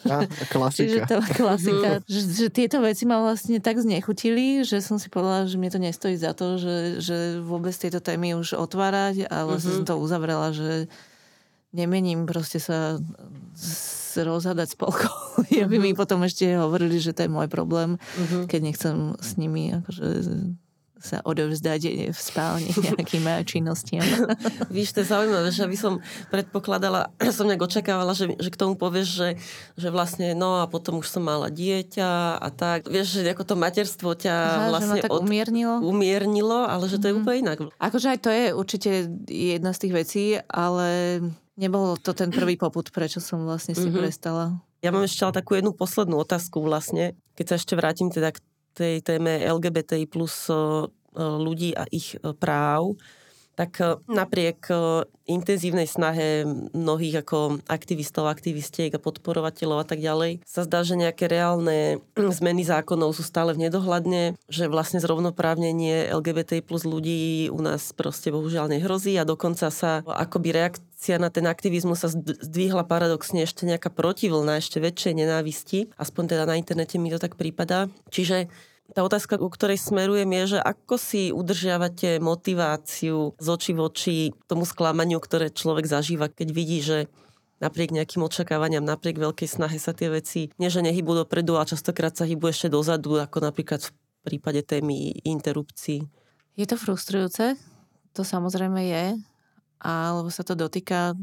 A, 0.08 0.24
klasika. 0.48 0.88
Čiže 0.88 0.98
to 1.04 1.16
klasika. 1.36 1.90
že, 2.08 2.20
že 2.32 2.46
tieto 2.48 2.80
veci 2.80 3.04
ma 3.04 3.20
vlastne 3.20 3.60
tak 3.60 3.76
znechutili, 3.76 4.64
že 4.64 4.80
som 4.80 4.96
si 4.96 5.12
povedala, 5.12 5.44
že 5.44 5.60
mne 5.60 5.68
to 5.68 5.80
nestojí 5.80 6.16
za 6.16 6.32
to, 6.32 6.56
že, 6.56 7.04
že 7.04 7.16
vôbec 7.44 7.76
tieto 7.76 8.00
témy 8.00 8.32
už 8.40 8.56
otvárať 8.56 9.28
a 9.28 9.44
vlastne 9.44 9.76
mm-hmm. 9.76 9.84
som 9.84 9.90
to 9.92 10.00
uzavrela, 10.00 10.48
že 10.56 10.88
nemením 11.74 12.24
proste 12.24 12.62
sa 12.62 13.02
rozhadať 14.14 14.78
spolkov. 14.78 15.10
Uh-huh. 15.10 15.62
Aby 15.66 15.82
mi 15.82 15.90
mhm. 15.92 15.98
potom 15.98 16.22
ešte 16.22 16.54
hovorili, 16.54 17.02
že 17.02 17.10
to 17.10 17.26
je 17.26 17.30
môj 17.34 17.50
problém, 17.50 17.98
uh-huh. 17.98 18.46
keď 18.46 18.60
nechcem 18.62 18.96
s 19.18 19.34
nimi 19.34 19.74
akože 19.74 20.06
sa 21.04 21.20
odovzdať 21.20 22.10
v 22.10 22.18
spálni 22.18 22.72
nejakým 22.88 23.28
činnostiam. 23.44 24.00
Víš, 24.74 24.96
to 24.96 25.04
je 25.04 25.12
zaujímavé, 25.12 25.52
že 25.52 25.68
by 25.68 25.76
som 25.76 26.00
predpokladala, 26.32 27.12
som 27.36 27.44
nejak 27.44 27.68
očakávala, 27.68 28.16
že, 28.16 28.32
že 28.40 28.48
k 28.48 28.56
tomu 28.56 28.80
povieš, 28.80 29.08
že, 29.12 29.28
že 29.76 29.88
vlastne 29.92 30.32
no 30.32 30.64
a 30.64 30.64
potom 30.64 31.04
už 31.04 31.12
som 31.12 31.20
mala 31.20 31.52
dieťa 31.52 32.40
a 32.40 32.48
tak. 32.48 32.88
Vieš, 32.88 33.20
že 33.20 33.28
ako 33.36 33.44
to 33.44 33.54
materstvo 33.60 34.16
ťa 34.16 34.34
Aha, 34.34 34.68
vlastne 34.72 34.96
že 34.98 35.04
tak 35.04 35.12
od, 35.12 35.28
umiernilo. 35.28 35.84
umiernilo, 35.84 36.64
ale 36.64 36.88
že 36.88 36.96
to 36.96 37.12
je 37.12 37.14
mm. 37.14 37.20
úplne 37.20 37.38
inak. 37.44 37.58
Akože 37.76 38.06
aj 38.16 38.18
to 38.24 38.30
je 38.32 38.44
určite 38.56 38.90
jedna 39.28 39.76
z 39.76 39.80
tých 39.84 39.92
vecí, 39.92 40.24
ale 40.48 41.20
nebolo 41.60 42.00
to 42.00 42.16
ten 42.16 42.32
prvý 42.32 42.56
poput, 42.56 42.88
prečo 42.88 43.20
som 43.20 43.44
vlastne 43.44 43.76
si 43.76 43.86
mm-hmm. 43.86 44.00
prestala. 44.00 44.56
Ja 44.84 44.92
mám 44.92 45.08
ešte 45.08 45.24
ale 45.24 45.32
takú 45.32 45.56
jednu 45.56 45.72
poslednú 45.72 46.20
otázku 46.20 46.60
vlastne, 46.60 47.16
keď 47.40 47.44
sa 47.48 47.54
ešte 47.56 47.72
vrátim 47.72 48.12
teda 48.12 48.36
k 48.36 48.42
tej 48.74 49.00
téme 49.06 49.38
LGBTI 49.46 50.10
plus 50.10 50.50
ľudí 51.14 51.72
a 51.78 51.86
ich 51.94 52.18
práv 52.42 52.98
tak 53.54 53.80
e, 53.80 53.98
napriek 54.10 54.66
e, 54.70 54.74
intenzívnej 55.24 55.88
snahe 55.88 56.44
mnohých 56.76 57.24
ako 57.24 57.64
aktivistov, 57.70 58.28
aktivistiek 58.28 58.92
a 58.92 59.00
podporovateľov 59.00 59.82
a 59.82 59.86
tak 59.88 60.04
ďalej, 60.04 60.44
sa 60.44 60.66
zdá, 60.68 60.84
že 60.84 61.00
nejaké 61.00 61.30
reálne 61.30 62.02
zmeny 62.38 62.66
zákonov 62.66 63.16
sú 63.16 63.22
stále 63.24 63.56
v 63.56 63.66
nedohľadne, 63.66 64.36
že 64.50 64.68
vlastne 64.68 65.00
zrovnoprávnenie 65.00 66.12
LGBT 66.12 66.60
plus 66.60 66.84
ľudí 66.84 67.48
u 67.48 67.60
nás 67.62 67.94
proste 67.96 68.28
bohužiaľ 68.34 68.68
nehrozí 68.68 69.16
a 69.16 69.24
dokonca 69.24 69.70
sa 69.72 70.04
akoby 70.04 70.52
reakcia 70.52 71.16
na 71.16 71.32
ten 71.32 71.48
aktivizmus 71.48 72.04
sa 72.04 72.10
zdvihla 72.12 72.84
paradoxne 72.84 73.46
ešte 73.46 73.64
nejaká 73.64 73.88
protivlna, 73.88 74.60
ešte 74.60 74.82
väčšej 74.82 75.14
nenávisti, 75.24 75.78
aspoň 75.96 76.36
teda 76.36 76.44
na 76.44 76.58
internete 76.60 77.00
mi 77.00 77.08
to 77.08 77.22
tak 77.22 77.38
prípada. 77.38 77.88
Čiže 78.10 78.50
tá 78.92 79.00
otázka, 79.00 79.40
ku 79.40 79.48
ktorej 79.48 79.80
smerujem, 79.80 80.28
je, 80.44 80.58
že 80.58 80.60
ako 80.60 81.00
si 81.00 81.32
udržiavate 81.32 82.20
motiváciu 82.20 83.32
z 83.40 83.46
očí 83.48 83.72
v 83.72 83.80
oči 83.80 84.16
tomu 84.44 84.68
sklamaniu, 84.68 85.16
ktoré 85.24 85.48
človek 85.48 85.88
zažíva, 85.88 86.28
keď 86.28 86.48
vidí, 86.52 86.84
že 86.84 87.08
napriek 87.64 87.96
nejakým 87.96 88.20
očakávaniam, 88.20 88.84
napriek 88.84 89.16
veľkej 89.16 89.48
snahe 89.48 89.80
sa 89.80 89.96
tie 89.96 90.12
veci 90.12 90.52
nie 90.60 90.68
že 90.68 90.84
nehybú 90.84 91.16
dopredu 91.16 91.56
a 91.56 91.64
častokrát 91.64 92.12
sa 92.12 92.28
hýbu 92.28 92.52
ešte 92.52 92.68
dozadu, 92.68 93.16
ako 93.16 93.40
napríklad 93.40 93.80
v 93.80 93.90
prípade 94.20 94.60
témy 94.60 95.16
interrupcií. 95.24 96.04
Je 96.54 96.66
to 96.68 96.76
frustrujúce, 96.76 97.56
to 98.12 98.22
samozrejme 98.22 98.84
je, 98.84 99.04
alebo 99.80 100.28
sa 100.28 100.44
to 100.44 100.54
dotýka 100.54 101.16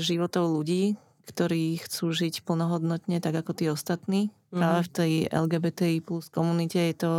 životov 0.00 0.50
ľudí, 0.56 0.96
ktorí 1.28 1.78
chcú 1.84 2.10
žiť 2.10 2.48
plnohodnotne, 2.48 3.20
tak 3.20 3.44
ako 3.44 3.52
tí 3.52 3.68
ostatní. 3.68 4.32
Mm-hmm. 4.48 4.60
Práve 4.60 4.80
v 4.80 4.92
tej 4.92 5.12
LGBTI 5.28 5.96
plus 6.00 6.32
komunite 6.32 6.80
je 6.80 6.96
to 6.96 7.12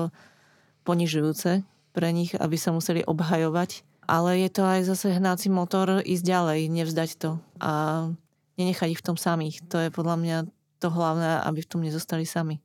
ponižujúce 0.83 1.61
pre 1.93 2.09
nich, 2.09 2.33
aby 2.33 2.57
sa 2.57 2.73
museli 2.73 3.05
obhajovať. 3.05 3.85
Ale 4.09 4.41
je 4.41 4.49
to 4.49 4.65
aj 4.65 4.89
zase 4.89 5.13
hnáci 5.13 5.53
motor 5.53 6.01
ísť 6.01 6.25
ďalej, 6.25 6.59
nevzdať 6.73 7.09
to 7.21 7.37
a 7.61 8.09
nenechať 8.57 8.97
ich 8.97 9.01
v 9.01 9.07
tom 9.13 9.17
samých. 9.21 9.61
To 9.69 9.77
je 9.77 9.93
podľa 9.93 10.17
mňa 10.17 10.37
to 10.81 10.87
hlavné, 10.89 11.45
aby 11.45 11.61
v 11.61 11.69
tom 11.69 11.85
nezostali 11.85 12.25
sami. 12.25 12.57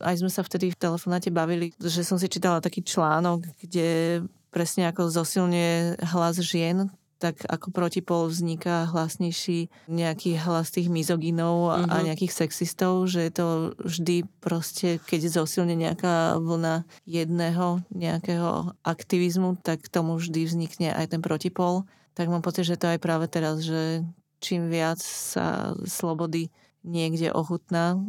Aj 0.00 0.12
sme 0.12 0.28
sa 0.28 0.44
vtedy 0.44 0.68
v 0.68 0.76
telefonáte 0.76 1.32
bavili, 1.32 1.72
že 1.80 2.04
som 2.04 2.20
si 2.20 2.28
čítala 2.28 2.60
taký 2.60 2.84
článok, 2.84 3.44
kde 3.64 4.20
presne 4.52 4.88
ako 4.92 5.08
zosilňuje 5.08 6.04
hlas 6.12 6.36
žien, 6.44 6.92
tak 7.22 7.46
ako 7.46 7.70
protipol 7.70 8.26
vzniká 8.26 8.90
hlasnejší 8.90 9.70
nejaký 9.86 10.42
hlas 10.42 10.74
tých 10.74 10.90
mizoginov 10.90 11.70
uh-huh. 11.70 11.86
a 11.86 11.96
mhm. 12.02 12.04
nejakých 12.10 12.34
sexistov, 12.34 13.06
že 13.06 13.30
je 13.30 13.32
to 13.32 13.46
vždy 13.78 14.26
proste, 14.42 14.98
keď 15.06 15.30
zosilne 15.30 15.78
nejaká 15.78 16.42
vlna 16.42 16.82
jedného 17.06 17.86
nejakého 17.94 18.74
aktivizmu, 18.82 19.62
tak 19.62 19.86
tomu 19.86 20.18
vždy 20.18 20.50
vznikne 20.50 20.90
aj 20.90 21.14
ten 21.14 21.22
protipol. 21.22 21.86
Tak 22.18 22.26
mám 22.26 22.42
pocit, 22.42 22.66
že 22.66 22.74
to 22.74 22.90
aj 22.90 22.98
práve 22.98 23.30
teraz, 23.30 23.62
že 23.62 24.02
čím 24.42 24.66
viac 24.66 24.98
sa 24.98 25.78
slobody 25.86 26.50
niekde 26.82 27.30
ochutná 27.30 28.02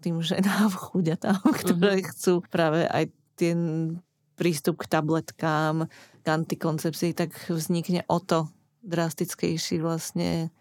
tým 0.00 0.24
ženám, 0.24 0.72
chuďatám, 0.88 1.44
ktoré 1.44 2.00
uh-huh. 2.00 2.08
chcú 2.16 2.32
práve 2.48 2.88
aj 2.88 3.12
ten 3.36 3.58
prístup 4.34 4.82
k 4.82 4.90
tabletkám, 4.90 5.86
k 6.22 6.26
antikoncepcii, 6.26 7.12
tak 7.14 7.30
vznikne 7.48 8.02
o 8.10 8.18
to 8.18 8.50
drastickejší 8.84 9.80
vlastne 9.80 10.52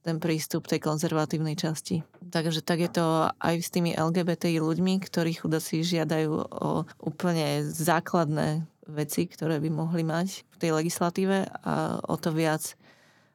ten 0.00 0.16
prístup 0.16 0.64
tej 0.64 0.80
konzervatívnej 0.80 1.56
časti. 1.56 2.00
Takže 2.32 2.64
tak 2.64 2.80
je 2.80 2.90
to 2.90 3.28
aj 3.36 3.54
s 3.60 3.68
tými 3.68 3.92
LGBTI 3.92 4.60
ľuďmi, 4.60 4.96
ktorí 5.04 5.36
chudáci 5.36 5.84
žiadajú 5.84 6.32
o 6.40 6.70
úplne 7.04 7.64
základné 7.68 8.64
veci, 8.88 9.28
ktoré 9.28 9.60
by 9.60 9.68
mohli 9.68 10.02
mať 10.02 10.48
v 10.48 10.56
tej 10.56 10.70
legislatíve 10.72 11.46
a 11.46 12.00
o 12.00 12.16
to 12.16 12.32
viac 12.32 12.74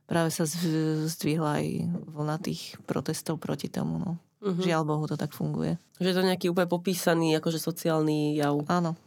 práve 0.09 0.33
sa 0.33 0.45
zdvihla 0.45 1.61
aj 1.61 1.67
vlna 2.13 2.37
tých 2.41 2.77
protestov 2.89 3.37
proti 3.37 3.69
tomu. 3.69 4.01
No. 4.01 4.11
Uh-huh. 4.41 4.61
Žiaľ 4.61 4.81
Bohu, 4.85 5.05
to 5.05 5.17
tak 5.17 5.33
funguje. 5.33 5.77
Že 5.97 6.09
je 6.11 6.17
to 6.17 6.27
nejaký 6.27 6.45
úplne 6.49 6.69
popísaný 6.69 7.37
akože 7.37 7.61
sociálny 7.61 8.37
jav. 8.37 8.57
Áno 8.69 8.97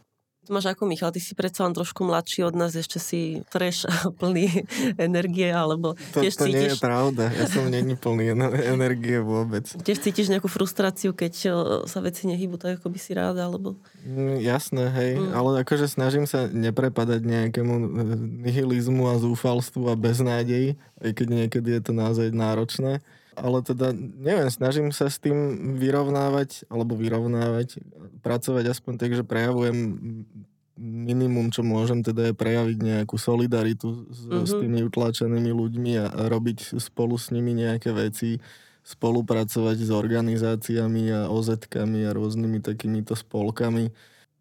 máš 0.49 0.73
ako 0.73 0.89
Michal, 0.89 1.13
ty 1.13 1.21
si 1.21 1.37
predsa 1.37 1.65
len 1.65 1.77
trošku 1.77 2.01
mladší 2.03 2.49
od 2.49 2.57
nás, 2.57 2.73
ešte 2.73 2.97
si 2.97 3.45
fresh 3.53 3.85
a 3.85 4.09
plný 4.19 4.65
energie, 4.97 5.49
alebo 5.49 5.95
to, 6.13 6.25
tiež 6.25 6.35
to 6.35 6.45
cítiš... 6.49 6.57
nie 6.57 6.69
je 6.73 6.77
pravda, 6.81 7.23
ja 7.31 7.45
som 7.45 7.65
není 7.75 7.93
plný 7.95 8.35
energie 8.65 9.21
vôbec. 9.21 9.69
Tiež 9.69 10.01
cítiš 10.01 10.33
nejakú 10.33 10.49
frustráciu, 10.49 11.13
keď 11.13 11.33
sa 11.85 11.99
veci 12.01 12.25
nehybu 12.25 12.57
tak, 12.57 12.81
ako 12.81 12.89
by 12.89 12.99
si 12.99 13.11
ráda, 13.13 13.47
alebo... 13.47 13.77
Mm, 14.03 14.41
jasné, 14.41 14.89
hej, 14.89 15.11
mm. 15.21 15.31
ale 15.37 15.49
akože 15.63 15.85
snažím 15.85 16.25
sa 16.25 16.49
neprepadať 16.49 17.21
nejakému 17.23 17.73
e, 17.73 17.87
nihilizmu 18.49 19.07
a 19.07 19.21
zúfalstvu 19.21 19.87
a 19.87 19.95
beznádeji, 19.95 20.75
aj 20.99 21.11
keď 21.13 21.27
niekedy 21.29 21.69
je 21.77 21.81
to 21.85 21.93
naozaj 21.93 22.27
náročné 22.33 22.99
ale 23.35 23.61
teda 23.61 23.93
neviem, 23.95 24.49
snažím 24.49 24.89
sa 24.89 25.09
s 25.11 25.21
tým 25.21 25.75
vyrovnávať, 25.77 26.65
alebo 26.71 26.97
vyrovnávať, 26.97 27.81
pracovať 28.25 28.65
aspoň 28.73 28.93
tak, 28.97 29.11
že 29.13 29.27
prejavujem 29.27 29.77
minimum, 30.79 31.51
čo 31.51 31.59
môžem, 31.59 31.99
teda 31.99 32.31
je 32.31 32.39
prejaviť 32.39 32.77
nejakú 32.79 33.19
solidaritu 33.19 34.07
s, 34.07 34.23
mm-hmm. 34.23 34.47
s 34.47 34.53
tými 34.55 34.79
utlačenými 34.87 35.51
ľuďmi 35.51 35.91
a, 35.99 36.07
a 36.07 36.21
robiť 36.31 36.79
spolu 36.79 37.19
s 37.19 37.35
nimi 37.35 37.51
nejaké 37.51 37.91
veci, 37.91 38.39
spolupracovať 38.87 39.77
s 39.85 39.91
organizáciami 39.91 41.03
a 41.13 41.21
OZ-kami 41.29 42.07
a 42.07 42.15
rôznymi 42.15 42.63
takýmito 42.63 43.13
spolkami 43.13 43.91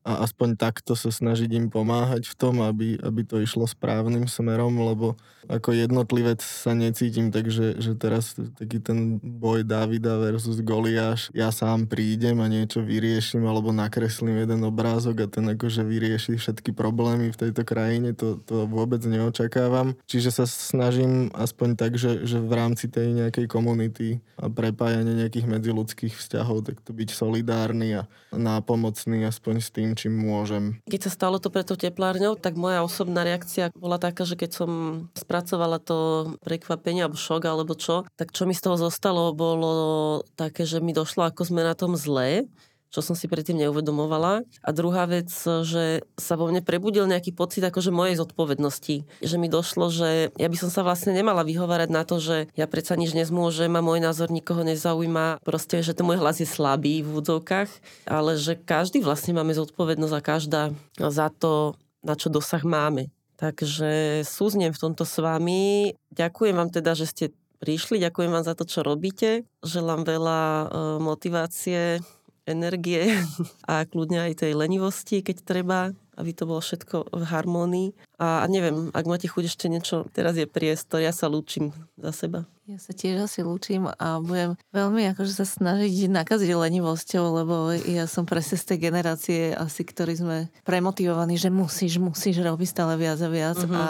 a 0.08 0.24
aspoň 0.24 0.56
takto 0.56 0.96
sa 0.96 1.12
snažiť 1.12 1.52
im 1.52 1.68
pomáhať 1.68 2.32
v 2.32 2.34
tom, 2.40 2.64
aby, 2.64 2.96
aby 3.04 3.28
to 3.28 3.44
išlo 3.44 3.68
správnym 3.68 4.24
smerom, 4.24 4.72
lebo 4.80 5.20
ako 5.48 5.76
jednotlivec 5.76 6.40
sa 6.40 6.72
necítim, 6.72 7.28
takže 7.28 7.76
že 7.76 7.92
teraz 7.92 8.32
taký 8.56 8.80
ten 8.80 9.20
boj 9.20 9.68
Davida 9.68 10.16
versus 10.16 10.64
Goliáš, 10.64 11.28
ja 11.36 11.52
sám 11.52 11.84
prídem 11.84 12.40
a 12.40 12.48
niečo 12.48 12.80
vyriešim 12.80 13.44
alebo 13.44 13.68
nakreslím 13.68 14.40
jeden 14.48 14.64
obrázok 14.64 15.24
a 15.24 15.26
ten 15.28 15.44
akože 15.52 15.84
vyrieši 15.84 16.40
všetky 16.40 16.72
problémy 16.72 17.28
v 17.28 17.40
tejto 17.48 17.68
krajine, 17.68 18.16
to, 18.16 18.40
to 18.48 18.64
vôbec 18.64 19.04
neočakávam. 19.04 19.92
Čiže 20.08 20.40
sa 20.40 20.44
snažím 20.48 21.28
aspoň 21.36 21.68
tak, 21.76 22.00
že, 22.00 22.24
že 22.24 22.40
v 22.40 22.52
rámci 22.52 22.88
tej 22.88 23.12
nejakej 23.12 23.44
komunity 23.44 24.24
a 24.40 24.48
prepájania 24.48 25.26
nejakých 25.26 25.48
medziludských 25.48 26.14
vzťahov, 26.16 26.64
tak 26.64 26.80
to 26.80 26.96
byť 26.96 27.08
solidárny 27.12 28.00
a 28.00 28.08
nápomocný 28.32 29.28
aspoň 29.28 29.54
s 29.60 29.68
tým, 29.68 29.97
čím 29.98 30.14
môžem. 30.14 30.78
Keď 30.86 31.00
sa 31.06 31.10
stalo 31.10 31.42
to 31.42 31.50
pre 31.50 31.66
tou 31.66 31.74
teplárňou, 31.74 32.38
tak 32.38 32.54
moja 32.54 32.86
osobná 32.86 33.26
reakcia 33.26 33.74
bola 33.74 33.98
taká, 33.98 34.22
že 34.22 34.38
keď 34.38 34.50
som 34.54 34.70
spracovala 35.18 35.82
to 35.82 36.30
prekvapenie 36.46 37.02
alebo 37.02 37.18
šok 37.18 37.42
alebo 37.50 37.74
čo, 37.74 38.06
tak 38.14 38.30
čo 38.30 38.46
mi 38.46 38.54
z 38.54 38.62
toho 38.62 38.78
zostalo 38.78 39.34
bolo 39.34 40.22
také, 40.38 40.62
že 40.62 40.78
mi 40.78 40.94
došlo, 40.94 41.26
ako 41.26 41.42
sme 41.42 41.66
na 41.66 41.74
tom 41.74 41.98
zlé 41.98 42.46
čo 42.88 43.04
som 43.04 43.12
si 43.12 43.28
predtým 43.28 43.60
neuvedomovala. 43.60 44.48
A 44.64 44.70
druhá 44.72 45.04
vec, 45.04 45.28
že 45.44 46.02
sa 46.16 46.34
vo 46.40 46.48
mne 46.48 46.64
prebudil 46.64 47.04
nejaký 47.04 47.36
pocit 47.36 47.60
akože 47.60 47.92
mojej 47.92 48.16
zodpovednosti. 48.16 49.04
Že 49.20 49.36
mi 49.36 49.48
došlo, 49.52 49.92
že 49.92 50.32
ja 50.34 50.48
by 50.48 50.56
som 50.56 50.70
sa 50.72 50.80
vlastne 50.80 51.12
nemala 51.12 51.44
vyhovárať 51.44 51.90
na 51.92 52.02
to, 52.08 52.16
že 52.16 52.48
ja 52.56 52.64
predsa 52.64 52.96
nič 52.96 53.12
nezmôžem 53.12 53.70
a 53.76 53.84
môj 53.84 54.00
názor 54.00 54.32
nikoho 54.32 54.64
nezaujíma. 54.64 55.44
Proste, 55.44 55.84
že 55.84 55.92
ten 55.92 56.08
môj 56.08 56.20
hlas 56.20 56.40
je 56.40 56.48
slabý 56.48 57.04
v 57.04 57.20
údzovkách, 57.20 57.70
ale 58.08 58.40
že 58.40 58.56
každý 58.56 59.04
vlastne 59.04 59.36
máme 59.36 59.52
zodpovednosť 59.52 60.14
a 60.16 60.24
každá 60.24 60.62
za 60.96 61.28
to, 61.28 61.76
na 62.00 62.16
čo 62.16 62.32
dosah 62.32 62.64
máme. 62.64 63.12
Takže 63.38 64.24
súznem 64.26 64.74
v 64.74 64.82
tomto 64.82 65.06
s 65.06 65.22
vami. 65.22 65.94
Ďakujem 66.10 66.58
vám 66.58 66.74
teda, 66.74 66.98
že 66.98 67.06
ste 67.06 67.24
prišli. 67.62 68.02
Ďakujem 68.02 68.34
vám 68.34 68.42
za 68.42 68.58
to, 68.58 68.66
čo 68.66 68.82
robíte. 68.82 69.46
Želám 69.62 70.02
veľa 70.02 70.40
e, 70.42 70.66
motivácie 70.98 72.02
energie 72.48 73.12
a 73.70 73.84
kľudne 73.84 74.24
aj 74.24 74.44
tej 74.44 74.56
lenivosti, 74.56 75.20
keď 75.20 75.36
treba, 75.44 75.78
aby 76.16 76.30
to 76.32 76.48
bolo 76.48 76.64
všetko 76.64 77.12
v 77.12 77.24
harmónii. 77.28 77.88
A, 78.18 78.42
a 78.42 78.46
neviem, 78.50 78.90
ak 78.90 79.04
máte 79.06 79.28
chuť 79.30 79.44
ešte 79.46 79.66
niečo, 79.70 80.08
teraz 80.10 80.34
je 80.34 80.48
priestor, 80.48 81.04
ja 81.04 81.12
sa 81.14 81.30
lúčim 81.30 81.70
za 81.94 82.10
seba. 82.10 82.48
Ja 82.68 82.76
sa 82.76 82.92
tiež 82.92 83.24
asi 83.24 83.40
lúčim 83.40 83.88
a 83.88 84.20
budem 84.20 84.52
veľmi 84.76 85.08
akože 85.16 85.40
sa 85.40 85.48
snažiť 85.48 86.12
nakaziť 86.12 86.52
lenivosťou, 86.52 87.24
lebo 87.40 87.72
ja 87.72 88.04
som 88.04 88.28
presne 88.28 88.60
z 88.60 88.64
tej 88.68 88.78
generácie 88.92 89.40
asi, 89.56 89.88
ktorí 89.88 90.12
sme 90.20 90.52
premotivovaní, 90.68 91.40
že 91.40 91.48
musíš, 91.48 91.96
musíš 91.96 92.44
robiť 92.44 92.68
stále 92.68 93.00
viac 93.00 93.24
a 93.24 93.28
viac 93.32 93.56
uh-huh. 93.56 93.72
a 93.72 93.84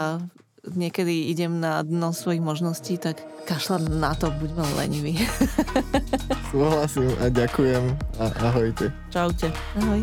niekedy 0.67 1.31
idem 1.31 1.59
na 1.59 1.83
dno 1.83 2.11
svojich 2.11 2.43
možností, 2.43 2.99
tak 2.99 3.21
kašľať 3.47 3.83
na 3.95 4.11
to, 4.15 4.33
buďme 4.35 4.65
lenivý. 4.75 5.13
Súhlasím 6.51 7.13
a 7.21 7.31
ďakujem 7.31 7.83
a 8.19 8.25
ahojte. 8.51 8.91
Čaute. 9.13 9.47
Ahoj. 9.79 10.01